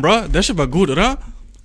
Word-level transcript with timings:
Bro, 0.00 0.28
der 0.28 0.42
Shit 0.42 0.56
war 0.56 0.66
gut, 0.66 0.90
oder? 0.90 1.18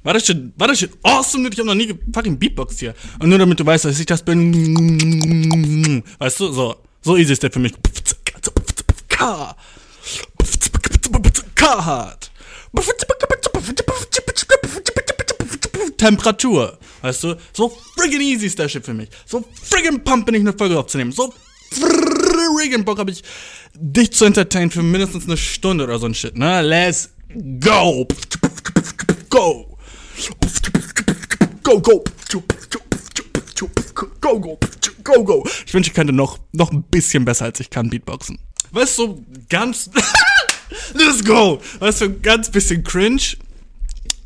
War 0.05 0.13
das 0.13 0.25
shit, 0.27 0.53
war 0.55 0.67
das 0.67 0.77
shit 0.77 0.91
awesome? 1.02 1.49
Ich 1.49 1.57
hab 1.57 1.66
noch 1.66 1.73
nie 1.73 1.91
fucking 2.13 2.38
Beatbox 2.38 2.77
hier. 2.77 2.93
Und 3.20 3.30
nur 3.30 3.39
damit 3.39 3.59
du 3.59 3.66
weißt, 3.66 3.85
dass 3.85 3.99
ich 3.99 4.05
das 4.05 4.21
bin. 4.21 6.03
Weißt 6.20 6.40
du, 6.40 6.52
so. 6.52 6.76
So 7.02 7.17
easy 7.17 7.34
ist 7.34 7.41
der 7.41 7.52
für 7.52 7.59
mich. 7.59 7.73
K. 9.07 9.55
K-Hard. 11.55 12.31
Temperatur. 15.98 16.77
Weißt 17.02 17.23
du? 17.23 17.35
So 17.54 17.76
friggin' 17.98 18.21
easy 18.21 18.45
ist 18.45 18.59
der 18.59 18.70
Shit 18.70 18.85
für 18.85 18.93
mich. 18.93 19.09
So 19.26 19.43
friggin' 19.63 20.04
pump 20.04 20.27
bin 20.27 20.35
ich 20.35 20.41
eine 20.41 20.54
Folge 20.54 20.77
aufzunehmen. 20.77 21.12
So 21.12 21.34
friggin' 21.71 22.85
Bock 22.85 22.99
hab 22.99 23.09
ich, 23.09 23.24
dich 23.74 24.12
zu 24.12 24.26
entertainen 24.26 24.70
für 24.70 24.84
mindestens 24.84 25.26
eine 25.26 25.37
Stunde 25.37 25.84
oder 25.84 25.98
so 25.98 26.05
ein 26.05 26.13
Shit, 26.13 26.37
ne? 26.37 26.62
Let's 26.62 27.09
go. 27.59 28.07
Go. 29.35 29.77
Go, 31.61 31.81
go. 31.81 32.03
Go, 34.21 34.39
go. 34.39 34.57
Go, 35.03 35.23
go. 35.25 35.43
Ich 35.65 35.73
wünsche, 35.73 35.89
ich 35.89 35.93
könnte 35.93 36.13
noch, 36.13 36.39
noch 36.53 36.71
ein 36.71 36.83
bisschen 36.83 37.25
besser 37.25 37.43
als 37.43 37.59
ich 37.59 37.69
kann 37.69 37.89
Beatboxen. 37.89 38.39
Weißt 38.71 38.97
du, 38.97 39.07
so 39.07 39.25
ganz. 39.49 39.89
Let's 40.93 41.21
go! 41.25 41.59
Weißt 41.79 41.99
du, 41.99 42.17
ganz 42.21 42.49
bisschen 42.49 42.81
cringe. 42.85 43.35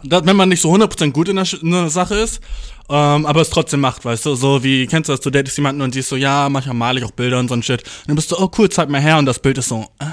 Das, 0.04 0.28
wenn 0.28 0.36
man 0.36 0.50
nicht 0.50 0.62
so 0.62 0.72
100% 0.72 1.10
gut 1.12 1.28
in 1.28 1.38
der, 1.38 1.48
in 1.60 1.72
der 1.72 1.90
Sache 1.90 2.14
ist, 2.14 2.40
ähm, 2.88 3.26
aber 3.26 3.42
es 3.42 3.50
trotzdem 3.50 3.80
macht, 3.80 4.06
weißt 4.06 4.28
du, 4.28 4.36
so 4.36 4.64
wie, 4.64 4.86
kennst 4.86 5.10
du 5.10 5.14
das, 5.14 5.22
du 5.22 5.32
datest 5.32 5.58
jemanden 5.58 5.82
und 5.82 5.92
siehst 5.96 6.10
so, 6.10 6.18
ja, 6.18 6.48
manchmal 6.50 6.76
male 6.76 7.00
ich 7.00 7.06
auch 7.06 7.12
Bilder 7.12 7.40
und 7.40 7.48
so 7.48 7.56
ein 7.56 7.64
Shit. 7.64 7.82
Und 7.82 8.10
dann 8.10 8.16
bist 8.16 8.32
du, 8.32 8.38
oh 8.38 8.52
cool, 8.60 8.70
zeig 8.70 8.90
mal 8.90 9.02
her 9.02 9.18
und 9.18 9.26
das 9.26 9.40
Bild 9.40 9.58
ist 9.58 9.70
so, 9.70 9.88
äh, 9.98 10.06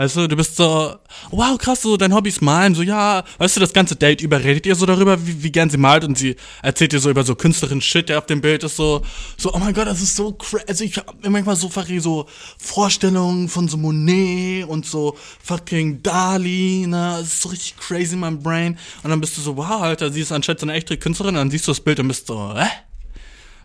Weißt 0.00 0.16
du, 0.16 0.26
du 0.28 0.34
bist 0.34 0.56
so, 0.56 0.94
wow, 1.30 1.58
krass, 1.58 1.82
so 1.82 1.98
dein 1.98 2.14
Hobby 2.14 2.30
ist 2.30 2.40
malen, 2.40 2.74
so 2.74 2.80
ja, 2.80 3.22
weißt 3.36 3.56
du, 3.56 3.60
das 3.60 3.74
ganze 3.74 3.96
Date 3.96 4.22
über 4.22 4.42
redet 4.42 4.64
ihr 4.64 4.74
so 4.74 4.86
darüber, 4.86 5.26
wie, 5.26 5.42
wie 5.42 5.52
gern 5.52 5.68
sie 5.68 5.76
malt 5.76 6.04
und 6.04 6.16
sie 6.16 6.36
erzählt 6.62 6.92
dir 6.92 7.00
so 7.00 7.10
über 7.10 7.22
so 7.22 7.34
künstlerischen 7.34 7.82
Shit, 7.82 8.08
der 8.08 8.16
auf 8.16 8.24
dem 8.24 8.40
Bild 8.40 8.64
ist, 8.64 8.76
so, 8.76 9.02
so, 9.36 9.52
oh 9.52 9.58
mein 9.58 9.74
Gott, 9.74 9.88
das 9.88 10.00
ist 10.00 10.16
so 10.16 10.32
crazy. 10.32 10.64
Also 10.66 10.84
ich 10.84 10.96
hab 10.96 11.22
manchmal 11.28 11.54
so 11.54 11.68
fucking 11.68 12.00
so 12.00 12.24
Vorstellungen 12.56 13.50
von 13.50 13.68
so 13.68 13.76
Monet 13.76 14.66
und 14.66 14.86
so 14.86 15.18
fucking 15.44 16.02
Dali, 16.02 16.86
ne, 16.88 17.16
das 17.18 17.34
ist 17.34 17.42
so 17.42 17.50
richtig 17.50 17.76
crazy 17.76 18.14
in 18.14 18.20
meinem 18.20 18.42
Brain. 18.42 18.78
Und 19.02 19.10
dann 19.10 19.20
bist 19.20 19.36
du 19.36 19.42
so, 19.42 19.54
wow, 19.58 19.82
Alter, 19.82 20.10
sie 20.10 20.22
ist 20.22 20.32
anscheinend 20.32 20.60
so 20.60 20.64
eine 20.64 20.78
echte 20.78 20.96
Künstlerin, 20.96 21.34
und 21.34 21.40
dann 21.40 21.50
siehst 21.50 21.66
du 21.68 21.72
das 21.72 21.80
Bild 21.80 22.00
und 22.00 22.08
bist 22.08 22.26
so, 22.26 22.54
hä? 22.56 22.70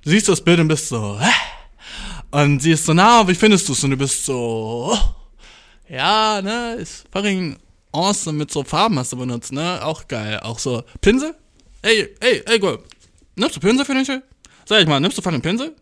Du 0.03 0.09
siehst 0.09 0.27
das 0.27 0.41
Bild 0.41 0.59
und 0.59 0.67
bist 0.67 0.89
so, 0.89 1.17
hä? 1.17 1.31
Und 2.31 2.61
sie 2.61 2.71
ist 2.71 2.83
so, 2.83 2.93
na, 2.93 3.25
wie 3.25 3.35
findest 3.35 3.69
du 3.69 3.71
es? 3.71 3.81
Und 3.85 3.91
du 3.91 3.95
bist 3.95 4.25
so, 4.25 4.91
oh 4.91 5.14
ja, 5.89 6.41
ne, 6.41 6.75
ist 6.75 7.05
fucking 7.11 7.57
awesome 7.91 8.37
mit 8.37 8.51
so 8.51 8.63
Farben 8.63 8.99
hast 8.99 9.13
du 9.13 9.17
benutzt, 9.17 9.51
ne? 9.51 9.83
Auch 9.83 10.07
geil. 10.07 10.39
Auch 10.41 10.59
so 10.59 10.83
Pinsel? 11.01 11.35
Ey, 11.81 12.09
ey, 12.19 12.43
ey, 12.45 12.59
go. 12.59 12.79
Nimmst 13.35 13.55
du 13.55 13.59
Pinsel 13.59 13.85
für 13.85 13.93
den 13.93 14.05
Schild? 14.05 14.23
Sag 14.65 14.81
ich 14.81 14.87
mal, 14.87 14.99
nimmst 14.99 15.17
du 15.17 15.21
fucking 15.21 15.41
Pinsel? 15.41 15.75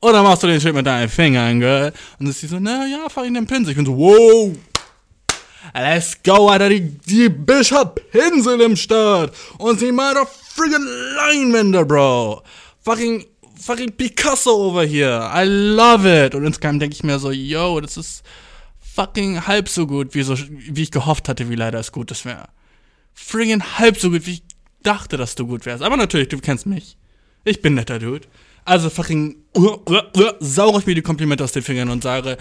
Oder 0.00 0.22
machst 0.22 0.42
du 0.42 0.46
den 0.46 0.60
Schild 0.60 0.74
mit 0.74 0.86
deinen 0.86 1.08
Fingern, 1.08 1.60
gell? 1.60 1.86
Und 1.86 1.94
dann 2.20 2.28
ist 2.28 2.40
sie 2.40 2.46
so, 2.46 2.58
na 2.58 2.86
ja, 2.86 3.08
fahr 3.08 3.24
den 3.24 3.46
Pinsel. 3.46 3.70
Ich 3.70 3.76
bin 3.76 3.84
so, 3.84 3.96
wow. 3.96 4.50
Let's 5.74 6.16
go, 6.24 6.48
Alter, 6.48 6.70
die, 6.70 6.80
die 6.80 7.28
Bitch 7.28 7.70
hat 7.70 8.10
Pinsel 8.10 8.60
im 8.62 8.76
Start. 8.76 9.34
Und 9.58 9.78
sie 9.78 9.92
malt 9.92 10.16
auf 10.16 10.34
friggin' 10.56 10.86
Leinwände, 11.16 11.84
Bro. 11.84 12.42
Fucking, 12.82 13.26
fucking 13.60 13.92
Picasso 13.92 14.50
over 14.68 14.86
here. 14.86 15.30
I 15.34 15.44
love 15.44 16.06
it. 16.06 16.34
Und 16.34 16.46
insgeheim 16.46 16.78
denke 16.78 16.94
ich 16.94 17.02
mir 17.02 17.18
so, 17.18 17.30
yo, 17.30 17.78
das 17.80 17.98
ist 17.98 18.22
fucking 19.00 19.46
halb 19.46 19.68
so 19.68 19.86
gut, 19.86 20.14
wie, 20.14 20.22
so, 20.22 20.36
wie 20.36 20.82
ich 20.82 20.90
gehofft 20.90 21.28
hatte, 21.28 21.48
wie 21.48 21.54
leider 21.54 21.78
es 21.78 21.90
gut 21.90 22.12
wäre. 22.24 22.48
Friggin' 23.14 23.78
halb 23.78 23.98
so 23.98 24.10
gut, 24.10 24.26
wie 24.26 24.32
ich 24.32 24.42
dachte, 24.82 25.16
dass 25.16 25.34
du 25.34 25.46
gut 25.46 25.64
wärst. 25.64 25.82
Aber 25.82 25.96
natürlich, 25.96 26.28
du 26.28 26.38
kennst 26.38 26.66
mich. 26.66 26.96
Ich 27.44 27.62
bin 27.62 27.74
netter 27.74 27.98
Dude. 27.98 28.28
Also 28.66 28.90
fucking 28.90 29.36
uh, 29.56 29.78
uh, 29.88 30.02
uh, 30.16 30.32
sauge 30.40 30.80
ich 30.80 30.86
mir 30.86 30.94
die 30.94 31.02
Komplimente 31.02 31.42
aus 31.42 31.52
den 31.52 31.62
Fingern 31.62 31.88
und 31.88 32.02
sage, 32.02 32.36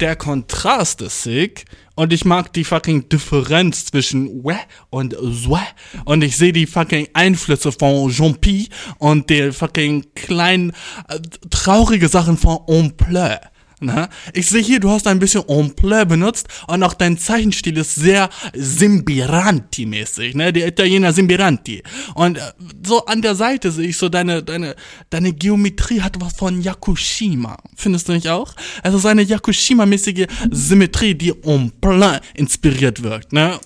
der 0.00 0.16
Kontrast 0.16 1.00
ist 1.00 1.22
sick 1.22 1.64
und 1.94 2.12
ich 2.12 2.26
mag 2.26 2.52
die 2.52 2.64
fucking 2.64 3.08
Differenz 3.08 3.86
zwischen 3.86 4.44
weh 4.44 4.54
und 4.90 5.14
zwe 5.14 5.60
und 6.04 6.22
ich 6.22 6.36
sehe 6.36 6.52
die 6.52 6.66
fucking 6.66 7.08
Einflüsse 7.14 7.72
von 7.72 8.10
Jean-Pi 8.10 8.68
und 8.98 9.30
die 9.30 9.50
fucking 9.50 10.04
kleinen 10.14 10.72
äh, 11.08 11.18
traurige 11.48 12.08
Sachen 12.08 12.36
von 12.36 12.58
Ompleur. 12.66 13.40
Na? 13.82 14.08
Ich 14.32 14.48
sehe 14.48 14.62
hier, 14.62 14.78
du 14.78 14.90
hast 14.90 15.06
ein 15.08 15.18
bisschen 15.18 15.46
Emploi 15.48 16.04
benutzt 16.04 16.46
und 16.68 16.82
auch 16.84 16.94
dein 16.94 17.18
Zeichenstil 17.18 17.76
ist 17.76 17.96
sehr 17.96 18.30
Simbiranti-mäßig, 18.54 20.36
ne? 20.36 20.52
Der 20.52 20.68
Italiener 20.68 21.12
Simbiranti. 21.12 21.82
Und 22.14 22.38
äh, 22.38 22.52
so 22.86 23.04
an 23.06 23.22
der 23.22 23.34
Seite 23.34 23.72
sehe 23.72 23.88
ich 23.88 23.96
so 23.96 24.08
deine, 24.08 24.42
deine, 24.42 24.76
deine 25.10 25.32
Geometrie 25.32 26.00
hat 26.00 26.20
was 26.20 26.34
von 26.34 26.62
Yakushima. 26.62 27.56
Findest 27.74 28.08
du 28.08 28.12
nicht 28.12 28.28
auch? 28.28 28.54
Also 28.84 28.98
so 28.98 29.08
eine 29.08 29.22
Yakushima-mäßige 29.22 30.26
Symmetrie, 30.50 31.14
die 31.14 31.34
Emploi 31.42 32.18
inspiriert 32.34 33.02
wirkt, 33.02 33.32
ne? 33.32 33.58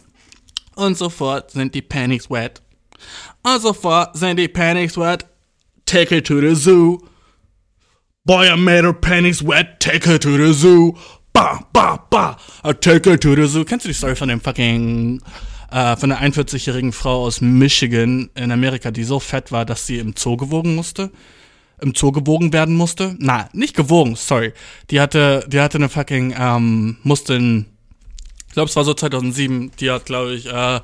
Und 0.77 0.97
sofort 0.97 1.51
sind 1.51 1.75
die 1.75 1.83
Panics 1.83 2.31
wet. 2.31 2.63
Und 3.43 3.61
sofort 3.61 4.17
sind 4.17 4.39
die 4.39 4.49
Panics 4.49 4.97
wet. 4.97 5.27
Take 5.85 6.17
it 6.17 6.27
to 6.27 6.41
the 6.41 6.55
zoo. 6.55 6.99
Boy, 8.27 8.49
I 8.51 8.57
made 8.57 8.83
her 8.83 8.93
panties 8.93 9.41
wet, 9.41 9.79
take 9.79 10.05
her 10.05 10.19
to 10.19 10.37
the 10.37 10.53
zoo. 10.53 10.95
Ba, 11.33 11.61
ba, 11.73 12.01
ba, 12.11 12.37
I 12.65 12.73
take 12.73 13.05
her 13.09 13.17
to 13.17 13.37
the 13.37 13.47
zoo. 13.47 13.65
Kennst 13.65 13.85
du 13.85 13.89
die 13.89 13.95
Story 13.95 14.17
von 14.17 14.27
dem 14.27 14.41
fucking, 14.41 15.23
äh, 15.71 15.97
von 15.97 16.09
der 16.09 16.19
41-jährigen 16.19 16.91
Frau 16.91 17.23
aus 17.23 17.41
Michigan 17.41 18.29
in 18.35 18.51
Amerika, 18.51 18.91
die 18.91 19.05
so 19.05 19.21
fett 19.21 19.53
war, 19.53 19.65
dass 19.65 19.87
sie 19.87 19.99
im 19.99 20.15
Zoo 20.19 20.37
gewogen 20.37 20.75
musste? 20.75 21.13
Im 21.81 21.95
Zoo 21.95 22.11
gewogen 22.11 22.53
werden 22.53 22.75
musste? 22.75 23.15
Na, 23.21 23.49
nicht 23.53 23.77
gewogen, 23.77 24.17
sorry. 24.17 24.53
Die 24.91 25.01
hatte, 25.01 25.45
die 25.47 25.61
hatte 25.61 25.79
eine 25.79 25.89
fucking, 25.89 26.35
ähm, 26.37 26.97
musste 27.05 27.35
in, 27.35 27.67
ich 28.49 28.55
glaube, 28.55 28.69
es 28.71 28.75
war 28.75 28.83
so 28.83 28.95
2007, 28.95 29.71
die 29.79 29.89
hat, 29.89 30.07
glaube 30.07 30.35
ich, 30.35 30.47
äh, 30.47 30.81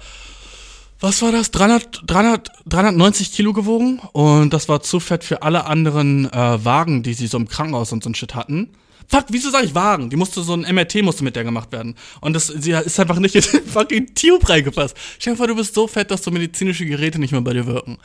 was 1.02 1.20
war 1.20 1.32
das? 1.32 1.50
300, 1.50 2.02
300, 2.06 2.48
390 2.66 3.32
Kilo 3.32 3.52
gewogen 3.52 4.00
und 4.12 4.52
das 4.52 4.68
war 4.68 4.82
zu 4.82 5.00
fett 5.00 5.24
für 5.24 5.42
alle 5.42 5.66
anderen 5.66 6.32
äh, 6.32 6.64
Wagen, 6.64 7.02
die 7.02 7.14
sie 7.14 7.26
so 7.26 7.36
im 7.36 7.48
Krankenhaus 7.48 7.92
und 7.92 8.04
so 8.04 8.10
ein 8.10 8.14
Shit 8.14 8.34
hatten. 8.34 8.70
Fuck, 9.08 9.26
wieso 9.28 9.50
sag 9.50 9.64
ich 9.64 9.74
Wagen? 9.74 10.10
Die 10.10 10.16
musste 10.16 10.42
so 10.42 10.54
ein 10.54 10.60
MRT 10.60 11.02
musste 11.02 11.24
mit 11.24 11.34
der 11.34 11.44
gemacht 11.44 11.72
werden. 11.72 11.96
Und 12.20 12.34
das, 12.34 12.46
sie 12.46 12.70
ist 12.70 12.98
einfach 13.00 13.18
nicht 13.18 13.34
in 13.34 13.42
den 13.42 13.66
fucking 13.66 14.14
Tube 14.14 14.48
reingepasst. 14.48 14.96
Stell 15.18 15.34
dir 15.34 15.36
vor, 15.36 15.48
du 15.48 15.56
bist 15.56 15.74
so 15.74 15.86
fett, 15.86 16.10
dass 16.10 16.22
so 16.22 16.30
medizinische 16.30 16.86
Geräte 16.86 17.18
nicht 17.18 17.32
mehr 17.32 17.40
bei 17.40 17.52
dir 17.52 17.66
wirken. 17.66 17.98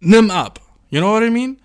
Nimm 0.00 0.30
ab. 0.30 0.60
You 0.90 1.00
know 1.00 1.12
what 1.12 1.22
I 1.22 1.30
mean? 1.30 1.58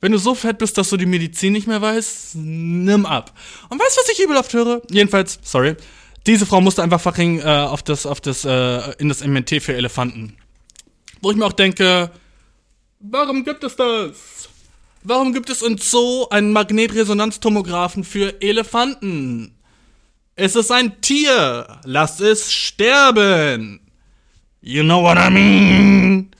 Wenn 0.00 0.12
du 0.12 0.18
so 0.18 0.34
fett 0.34 0.58
bist, 0.58 0.78
dass 0.78 0.90
du 0.90 0.96
die 0.96 1.06
Medizin 1.06 1.52
nicht 1.52 1.66
mehr 1.66 1.82
weißt, 1.82 2.36
nimm 2.36 3.06
ab. 3.06 3.32
Und 3.68 3.80
weißt 3.80 3.96
du, 3.96 4.00
was 4.00 4.08
ich 4.12 4.24
übel 4.24 4.36
oft 4.36 4.52
höre? 4.52 4.82
Jedenfalls, 4.90 5.38
sorry. 5.42 5.76
Diese 6.26 6.46
Frau 6.46 6.60
musste 6.60 6.82
einfach 6.82 7.00
fucking 7.00 7.40
äh, 7.40 7.44
auf 7.44 7.82
das, 7.82 8.06
auf 8.06 8.20
das, 8.20 8.44
äh, 8.44 8.92
in 8.98 9.08
das 9.08 9.24
MNT 9.24 9.62
für 9.62 9.74
Elefanten. 9.74 10.36
Wo 11.20 11.30
ich 11.30 11.36
mir 11.36 11.46
auch 11.46 11.52
denke, 11.52 12.10
warum 13.00 13.44
gibt 13.44 13.62
es 13.64 13.76
das? 13.76 14.48
Warum 15.02 15.34
gibt 15.34 15.50
es 15.50 15.60
in 15.60 15.76
Zoo 15.76 16.26
einen 16.30 16.52
Magnetresonanztomographen 16.52 18.04
für 18.04 18.40
Elefanten? 18.40 19.54
Es 20.34 20.56
ist 20.56 20.72
ein 20.72 21.00
Tier. 21.02 21.80
Lass 21.84 22.20
es 22.20 22.50
sterben. 22.50 23.80
You 24.62 24.82
know 24.82 25.02
what 25.02 25.18
I 25.18 25.30
mean? 25.30 26.30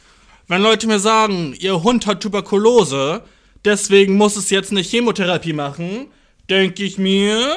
Wenn 0.48 0.62
Leute 0.62 0.86
mir 0.86 0.98
sagen, 0.98 1.54
ihr 1.58 1.82
Hund 1.82 2.06
hat 2.06 2.22
Tuberkulose, 2.22 3.22
deswegen 3.64 4.16
muss 4.16 4.36
es 4.36 4.48
jetzt 4.48 4.70
eine 4.70 4.80
Chemotherapie 4.80 5.52
machen, 5.52 6.06
denke 6.48 6.84
ich 6.84 6.96
mir, 6.96 7.56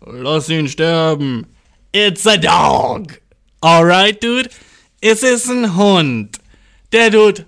Lass 0.00 0.48
ihn 0.48 0.68
sterben. 0.68 1.46
It's 1.92 2.26
a 2.26 2.36
dog. 2.36 3.20
Alright, 3.60 4.22
dude? 4.22 4.50
Es 5.00 5.22
ist 5.22 5.48
ein 5.48 5.76
Hund. 5.76 6.38
Der 6.92 7.10
Dude 7.10 7.46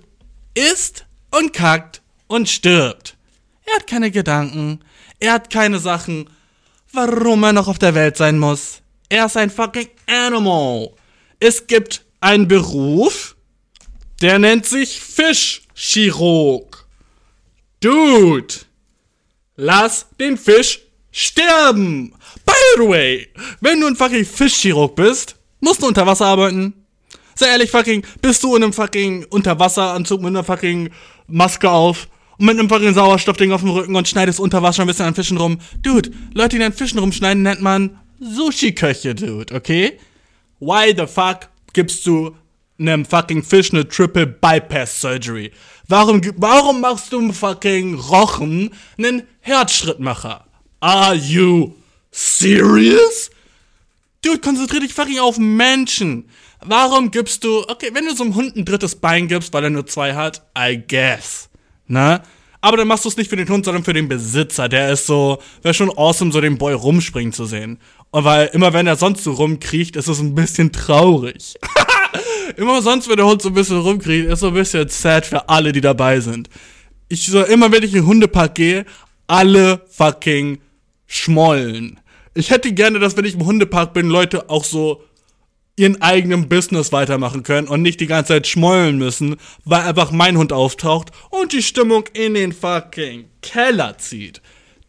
isst 0.55 1.07
und 1.31 1.53
kackt 1.53 2.03
und 2.27 2.49
stirbt. 2.49 3.17
Er 3.65 3.77
hat 3.77 3.87
keine 3.87 4.11
Gedanken. 4.11 4.81
Er 5.19 5.35
hat 5.35 5.51
keine 5.51 5.79
Sachen, 5.79 6.29
warum 6.93 7.43
er 7.45 7.53
noch 7.53 7.69
auf 7.69 7.79
der 7.79 7.95
Welt 7.95 8.17
sein 8.17 8.39
muss. 8.39 8.83
Er 9.09 9.27
ist 9.27 9.37
ein 9.37 9.51
fucking 9.51 9.89
Animal. 10.07 10.91
Es 11.39 11.67
gibt 11.67 12.05
einen 12.21 12.49
Beruf, 12.49 13.37
der 14.21 14.39
nennt 14.39 14.67
sich 14.67 15.01
Fischchirurg. 15.01 16.87
Dude, 17.81 18.55
lass 19.57 20.07
den 20.19 20.37
Fisch 20.37 20.81
sterben. 21.11 22.15
By 22.45 22.53
the 22.77 22.89
way, 22.89 23.29
wenn 23.61 23.81
du 23.81 23.87
ein 23.87 23.97
fucking 23.97 24.25
Fischchirurg 24.25 24.95
bist, 24.97 25.37
musst 25.61 25.83
du 25.83 25.87
unter 25.87 26.07
Wasser 26.07 26.27
arbeiten. 26.27 26.75
Sei 27.35 27.47
ehrlich, 27.47 27.71
fucking, 27.71 28.05
bist 28.21 28.43
du 28.43 28.55
in 28.57 28.63
einem 28.63 28.73
fucking 28.73 29.25
Unterwasseranzug 29.31 30.21
mit 30.21 30.29
einer 30.29 30.45
fucking 30.45 30.91
Maske 31.27 31.71
auf 31.71 32.09
und 32.39 32.47
mit 32.47 32.59
einem 32.59 32.69
fucking 32.69 32.93
Sauerstoffding 32.93 33.53
auf 33.53 33.63
dem 33.63 33.71
Rücken 33.71 33.95
und 33.97 34.09
schneidest 34.09 34.41
unter 34.41 34.63
Wasser 34.63 34.83
ein 34.83 34.89
bisschen 34.89 35.07
an 35.07 35.15
Fischen 35.15 35.39
rum. 35.39 35.59
Dude, 35.83 36.11
Leute, 36.35 36.59
die 36.59 36.65
an 36.65 36.73
Fischen 36.73 36.99
rumschneiden, 36.99 37.43
nennt 37.43 37.63
man 37.63 37.99
Sushi-Köche, 38.21 39.15
Dude, 39.15 39.55
okay? 39.55 39.99
Why 40.59 40.95
the 40.95 41.07
fuck 41.07 41.49
gibst 41.73 42.07
du 42.07 42.37
einem 42.79 43.07
fucking 43.07 43.43
Fisch 43.43 43.73
eine 43.73 43.89
Triple 43.89 44.27
Bypass 44.27 45.01
Surgery? 45.01 45.53
Warum, 45.89 46.21
warum 46.37 46.83
machst 46.83 47.13
du 47.13 47.19
einem 47.19 47.33
fucking 47.33 47.95
Rochen 47.95 48.71
einen 48.99 49.23
Herzschrittmacher? 49.41 50.45
Are 50.81 51.15
you 51.15 51.75
serious? 52.11 53.31
Dude, 54.23 54.41
konzentrier 54.41 54.81
dich 54.81 54.93
fucking 54.93 55.19
auf 55.19 55.39
Menschen. 55.39 56.29
Warum 56.63 57.11
gibst 57.11 57.45
du, 57.45 57.65
okay, 57.69 57.91
wenn 57.93 58.05
du 58.05 58.15
so 58.15 58.25
einem 58.25 58.35
Hund 58.35 58.57
ein 58.57 58.65
drittes 58.65 58.97
Bein 58.97 59.29
gibst, 59.29 59.53
weil 59.53 59.65
er 59.65 59.71
nur 59.71 59.87
zwei 59.87 60.15
hat, 60.15 60.43
I 60.57 60.83
guess. 60.87 61.49
Ne? 61.87 62.23
Aber 62.61 62.77
dann 62.77 62.89
machst 62.89 63.07
du 63.07 63.09
es 63.09 63.17
nicht 63.17 63.31
für 63.31 63.37
den 63.37 63.49
Hund, 63.49 63.65
sondern 63.65 63.85
für 63.85 63.95
den 63.95 64.09
Besitzer. 64.09 64.69
Der 64.69 64.93
ist 64.93 65.07
so, 65.07 65.39
wäre 65.63 65.73
schon 65.73 65.91
awesome, 65.97 66.31
so 66.33 66.41
den 66.41 66.59
Boy 66.59 66.75
rumspringen 66.75 67.33
zu 67.33 67.47
sehen. 67.47 67.79
Und 68.11 68.25
weil 68.25 68.49
immer 68.49 68.73
wenn 68.73 68.87
er 68.87 68.97
sonst 68.97 69.25
so 69.25 69.33
rumkriecht, 69.33 69.97
ist 69.97 70.09
es 70.09 70.21
ein 70.21 70.35
bisschen 70.35 70.71
traurig. 70.71 71.55
immer 72.57 72.83
sonst, 72.83 73.09
wenn 73.09 73.17
der 73.17 73.27
Hund 73.27 73.41
so 73.41 73.49
ein 73.49 73.55
bisschen 73.55 73.79
rumkriecht, 73.79 74.29
ist 74.29 74.41
so 74.41 74.49
ein 74.49 74.55
bisschen 74.55 74.89
sad 74.89 75.25
für 75.25 75.49
alle, 75.49 75.73
die 75.73 75.81
dabei 75.81 76.21
sind. 76.21 76.51
Ich 77.09 77.27
so, 77.27 77.43
immer 77.43 77.73
wenn 77.73 77.83
ich 77.83 77.93
in 77.95 78.01
den 78.01 78.07
Hundepark 78.07 78.55
gehe, 78.55 78.85
alle 79.27 79.87
fucking 79.91 80.61
schmollen. 81.07 82.00
Ich 82.41 82.51
hätte 82.51 82.73
gerne, 82.73 82.99
dass 82.99 83.19
wenn 83.19 83.27
ich 83.27 83.35
im 83.35 83.45
Hundepark 83.45 83.93
bin, 83.93 84.09
Leute 84.09 84.49
auch 84.49 84.65
so 84.65 85.05
ihren 85.77 86.01
eigenen 86.01 86.49
Business 86.49 86.91
weitermachen 86.91 87.43
können 87.43 87.69
und 87.69 87.83
nicht 87.83 88.01
die 88.01 88.07
ganze 88.07 88.33
Zeit 88.33 88.47
schmollen 88.47 88.97
müssen, 88.97 89.37
weil 89.65 89.83
einfach 89.83 90.11
mein 90.11 90.39
Hund 90.39 90.51
auftaucht 90.53 91.11
und 91.29 91.53
die 91.53 91.63
Stimmung 91.63 92.05
in 92.15 92.33
den 92.33 92.53
fucking 92.53 93.27
Keller 93.43 93.99
zieht. 93.99 94.41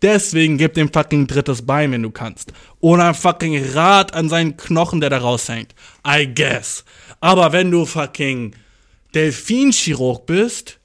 Deswegen 0.01 0.57
gib 0.57 0.75
dem 0.75 0.92
fucking 0.92 1.27
drittes 1.27 1.65
Bein, 1.65 1.92
wenn 1.92 2.03
du 2.03 2.09
kannst. 2.09 2.53
Oder 2.80 3.09
ein 3.09 3.15
fucking 3.15 3.74
Rad 3.74 4.13
an 4.13 4.30
seinen 4.30 4.56
Knochen, 4.56 5.01
der 5.01 5.09
da 5.09 5.18
raushängt. 5.18 5.75
I 6.07 6.33
guess. 6.33 6.86
Aber 7.19 7.51
wenn 7.51 7.69
du 7.69 7.86
fucking 7.86 8.56
Delfinchirurg 9.13 10.25
bist, 10.25 10.80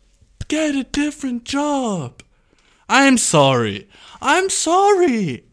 get 0.48 0.74
a 0.74 0.82
different 0.82 1.48
job. 1.48 2.24
I'm 2.88 3.18
sorry. 3.18 3.86
I'm 4.20 4.50
sorry. 4.50 5.45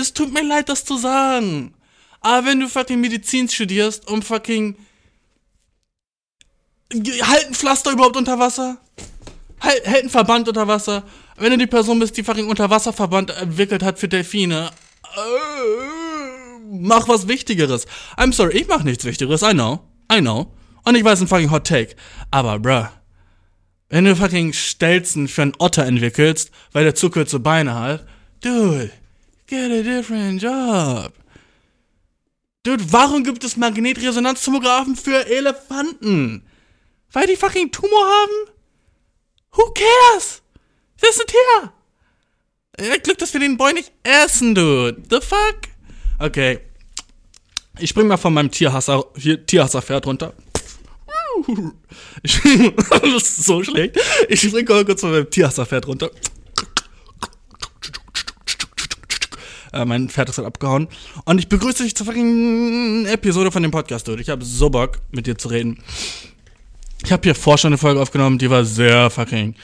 Es 0.00 0.12
tut 0.12 0.32
mir 0.32 0.42
leid, 0.42 0.68
das 0.68 0.84
zu 0.84 0.96
sagen. 0.96 1.74
Aber 2.20 2.46
wenn 2.46 2.60
du 2.60 2.68
fucking 2.68 3.00
Medizin 3.00 3.48
studierst 3.48 4.08
und 4.08 4.24
fucking. 4.24 4.76
Halt 6.92 7.46
ein 7.46 7.54
Pflaster 7.54 7.92
überhaupt 7.92 8.16
unter 8.16 8.38
Wasser? 8.38 8.78
Halt, 9.60 9.86
halt 9.86 10.04
ein 10.04 10.10
Verband 10.10 10.48
unter 10.48 10.66
Wasser? 10.66 11.04
Wenn 11.36 11.52
du 11.52 11.58
die 11.58 11.66
Person 11.66 11.98
bist, 11.98 12.16
die 12.16 12.24
fucking 12.24 12.48
Unterwasserverband 12.48 13.30
entwickelt 13.30 13.82
hat 13.82 13.98
für 13.98 14.08
Delfine, 14.08 14.70
äh, 15.04 16.58
mach 16.70 17.08
was 17.08 17.28
Wichtigeres. 17.28 17.86
I'm 18.16 18.32
sorry, 18.32 18.58
ich 18.58 18.68
mach 18.68 18.82
nichts 18.82 19.04
Wichtigeres, 19.04 19.42
I 19.42 19.52
know. 19.52 19.80
I 20.12 20.20
know. 20.20 20.52
Und 20.84 20.96
ich 20.96 21.04
weiß 21.04 21.20
ein 21.20 21.28
fucking 21.28 21.50
Hot 21.50 21.66
Take. 21.66 21.94
Aber, 22.30 22.58
bruh, 22.58 22.88
wenn 23.88 24.04
du 24.04 24.16
fucking 24.16 24.52
Stelzen 24.52 25.28
für 25.28 25.42
einen 25.42 25.54
Otter 25.58 25.84
entwickelst, 25.84 26.50
weil 26.72 26.84
der 26.84 26.94
zu 26.94 27.10
kurze 27.10 27.40
Beine 27.40 27.74
hat, 27.74 28.06
dude, 28.42 28.90
get 29.50 29.70
a 29.70 29.82
different 29.82 30.40
job. 30.40 31.12
Dude, 32.62 32.92
warum 32.92 33.24
gibt 33.24 33.42
es 33.42 33.56
Magnetresonanztomographen 33.56 34.94
für 34.94 35.26
Elefanten? 35.26 36.44
Weil 37.12 37.26
die 37.26 37.36
fucking 37.36 37.72
Tumor 37.72 38.04
haben? 38.04 38.50
Who 39.52 39.74
cares? 39.74 40.42
Das 41.00 41.10
ist 41.10 41.22
ein 41.22 41.26
Tier. 41.26 41.72
Ja, 42.86 42.96
Glück, 42.98 43.18
dass 43.18 43.32
wir 43.32 43.40
den 43.40 43.56
Boy 43.56 43.72
nicht 43.72 43.90
essen, 44.04 44.54
dude. 44.54 45.02
The 45.10 45.20
fuck? 45.20 45.62
Okay. 46.18 46.60
Ich 47.78 47.90
spring 47.90 48.06
mal 48.06 48.18
von 48.18 48.34
meinem 48.34 48.50
Tierhasser, 48.50 49.04
hier, 49.16 49.44
Tierhasser-Pferd 49.44 50.06
runter. 50.06 50.34
Ich, 52.22 52.38
das 52.90 53.12
ist 53.14 53.44
so 53.44 53.64
schlecht. 53.64 53.98
Ich 54.28 54.40
spring 54.40 54.66
mal 54.68 54.84
kurz 54.84 55.00
von 55.00 55.10
meinem 55.10 55.30
Tierhasser-Pferd 55.30 55.86
runter. 55.86 56.10
Äh, 59.72 59.84
mein 59.84 60.08
Pferd 60.08 60.28
ist 60.28 60.38
halt 60.38 60.46
abgehauen. 60.46 60.88
Und 61.24 61.38
ich 61.38 61.48
begrüße 61.48 61.84
dich 61.84 61.94
zur 61.94 62.06
fucking 62.06 63.06
Episode 63.06 63.52
von 63.52 63.62
dem 63.62 63.70
Podcast, 63.70 64.08
dude. 64.08 64.22
Ich 64.22 64.28
habe 64.28 64.44
so 64.44 64.70
Bock, 64.70 64.98
mit 65.10 65.26
dir 65.26 65.38
zu 65.38 65.48
reden. 65.48 65.78
Ich 67.04 67.12
habe 67.12 67.22
hier 67.22 67.34
vorher 67.34 67.58
schon 67.58 67.68
eine 67.68 67.78
Folge 67.78 68.00
aufgenommen, 68.00 68.38
die 68.38 68.50
war 68.50 68.64
sehr 68.64 69.10
fucking 69.10 69.54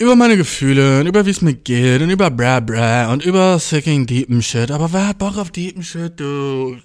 über 0.00 0.14
meine 0.14 0.36
Gefühle 0.36 1.00
und 1.00 1.06
über 1.06 1.26
wie 1.26 1.30
es 1.30 1.42
mir 1.42 1.54
geht 1.54 2.00
und 2.00 2.10
über 2.10 2.30
bra 2.30 2.60
bra 2.60 3.12
und 3.12 3.24
über 3.24 3.58
fucking 3.58 4.06
deepen 4.06 4.42
Shit. 4.42 4.70
Aber 4.70 4.92
wer 4.92 5.08
hat 5.08 5.18
Bock 5.18 5.36
auf 5.36 5.50
deepen 5.50 5.82
Shit, 5.82 6.20
du? 6.20 6.76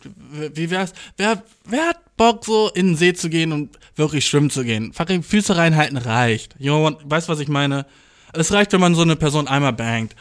Wie 0.55 0.69
wär's? 0.71 0.93
Wer, 1.17 1.43
wer 1.65 1.89
hat 1.89 2.17
Bock 2.17 2.43
so 2.43 2.71
in 2.73 2.87
den 2.87 2.95
See 2.95 3.13
zu 3.13 3.29
gehen 3.29 3.51
und 3.51 3.77
wirklich 3.95 4.25
schwimmen 4.25 4.49
zu 4.49 4.63
gehen? 4.63 4.93
Fucking 4.93 5.21
Füße 5.21 5.55
reinhalten 5.55 5.97
reicht. 5.97 6.55
You 6.57 6.89
weißt 7.03 7.29
was 7.29 7.39
ich 7.39 7.49
meine? 7.49 7.85
Es 8.33 8.51
reicht, 8.51 8.73
wenn 8.73 8.81
man 8.81 8.95
so 8.95 9.03
eine 9.03 9.15
Person 9.15 9.47
einmal 9.47 9.73
bangt 9.73 10.15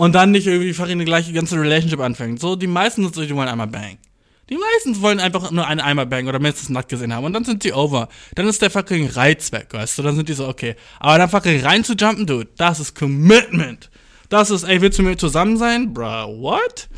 und 0.00 0.14
dann 0.14 0.30
nicht 0.30 0.46
irgendwie 0.46 0.72
fucking 0.72 0.92
eine 0.92 1.04
gleiche 1.04 1.30
ganze 1.30 1.60
Relationship 1.60 2.00
anfängt. 2.00 2.40
So, 2.40 2.56
die 2.56 2.66
meisten 2.66 3.02
sind 3.02 3.14
so, 3.14 3.20
die 3.20 3.36
wollen 3.36 3.48
einmal 3.48 3.66
bang. 3.66 3.98
Die 4.48 4.56
meisten 4.56 4.98
wollen 5.02 5.20
einfach 5.20 5.50
nur 5.50 5.66
einen 5.66 5.80
Eimer 5.80 6.06
bang 6.06 6.26
oder 6.26 6.38
mindestens 6.38 6.70
nackt 6.70 6.88
gesehen 6.88 7.12
haben 7.12 7.26
und 7.26 7.34
dann 7.34 7.44
sind 7.44 7.62
sie 7.62 7.74
over. 7.74 8.08
Dann 8.34 8.48
ist 8.48 8.62
der 8.62 8.70
fucking 8.70 9.10
Reiz 9.10 9.52
weg, 9.52 9.66
weißt 9.72 9.98
du? 9.98 10.02
Dann 10.02 10.16
sind 10.16 10.30
die 10.30 10.32
so, 10.32 10.48
okay. 10.48 10.74
Aber 11.00 11.18
dann 11.18 11.28
fucking 11.28 11.60
rein 11.60 11.84
zu 11.84 11.92
jumpen, 11.92 12.24
dude, 12.24 12.48
das 12.56 12.80
ist 12.80 12.98
Commitment. 12.98 13.90
Das 14.30 14.48
ist, 14.50 14.62
ey, 14.62 14.80
willst 14.80 14.98
du 14.98 15.02
mit 15.02 15.10
mir 15.10 15.16
zusammen 15.18 15.58
sein? 15.58 15.92
Bruh, 15.92 16.40
what? 16.40 16.88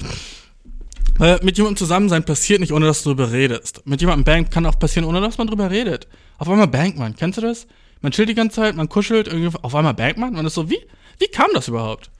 Weil 1.18 1.40
mit 1.42 1.56
jemandem 1.56 1.78
zusammen 1.78 2.08
sein 2.08 2.22
passiert 2.22 2.60
nicht, 2.60 2.72
ohne 2.72 2.86
dass 2.86 3.02
du 3.02 3.14
darüber 3.14 3.32
redest. 3.32 3.84
Mit 3.84 4.00
jemandem 4.00 4.22
bang 4.22 4.48
kann 4.48 4.64
auch 4.64 4.78
passieren, 4.78 5.08
ohne 5.08 5.20
dass 5.20 5.38
man 5.38 5.48
drüber 5.48 5.72
redet. 5.72 6.06
Auf 6.38 6.48
einmal 6.48 6.68
bangt 6.68 6.98
man, 6.98 7.16
kennst 7.16 7.38
du 7.38 7.42
das? 7.42 7.66
Man 8.00 8.12
chillt 8.12 8.28
die 8.28 8.34
ganze 8.34 8.60
Zeit, 8.60 8.76
man 8.76 8.88
kuschelt, 8.88 9.26
irgendwie, 9.26 9.58
auf 9.60 9.74
einmal 9.74 9.94
bangt 9.94 10.18
man. 10.18 10.34
Man 10.34 10.46
ist 10.46 10.54
so, 10.54 10.70
wie, 10.70 10.78
wie 11.18 11.26
kam 11.26 11.48
das 11.52 11.66
überhaupt? 11.66 12.12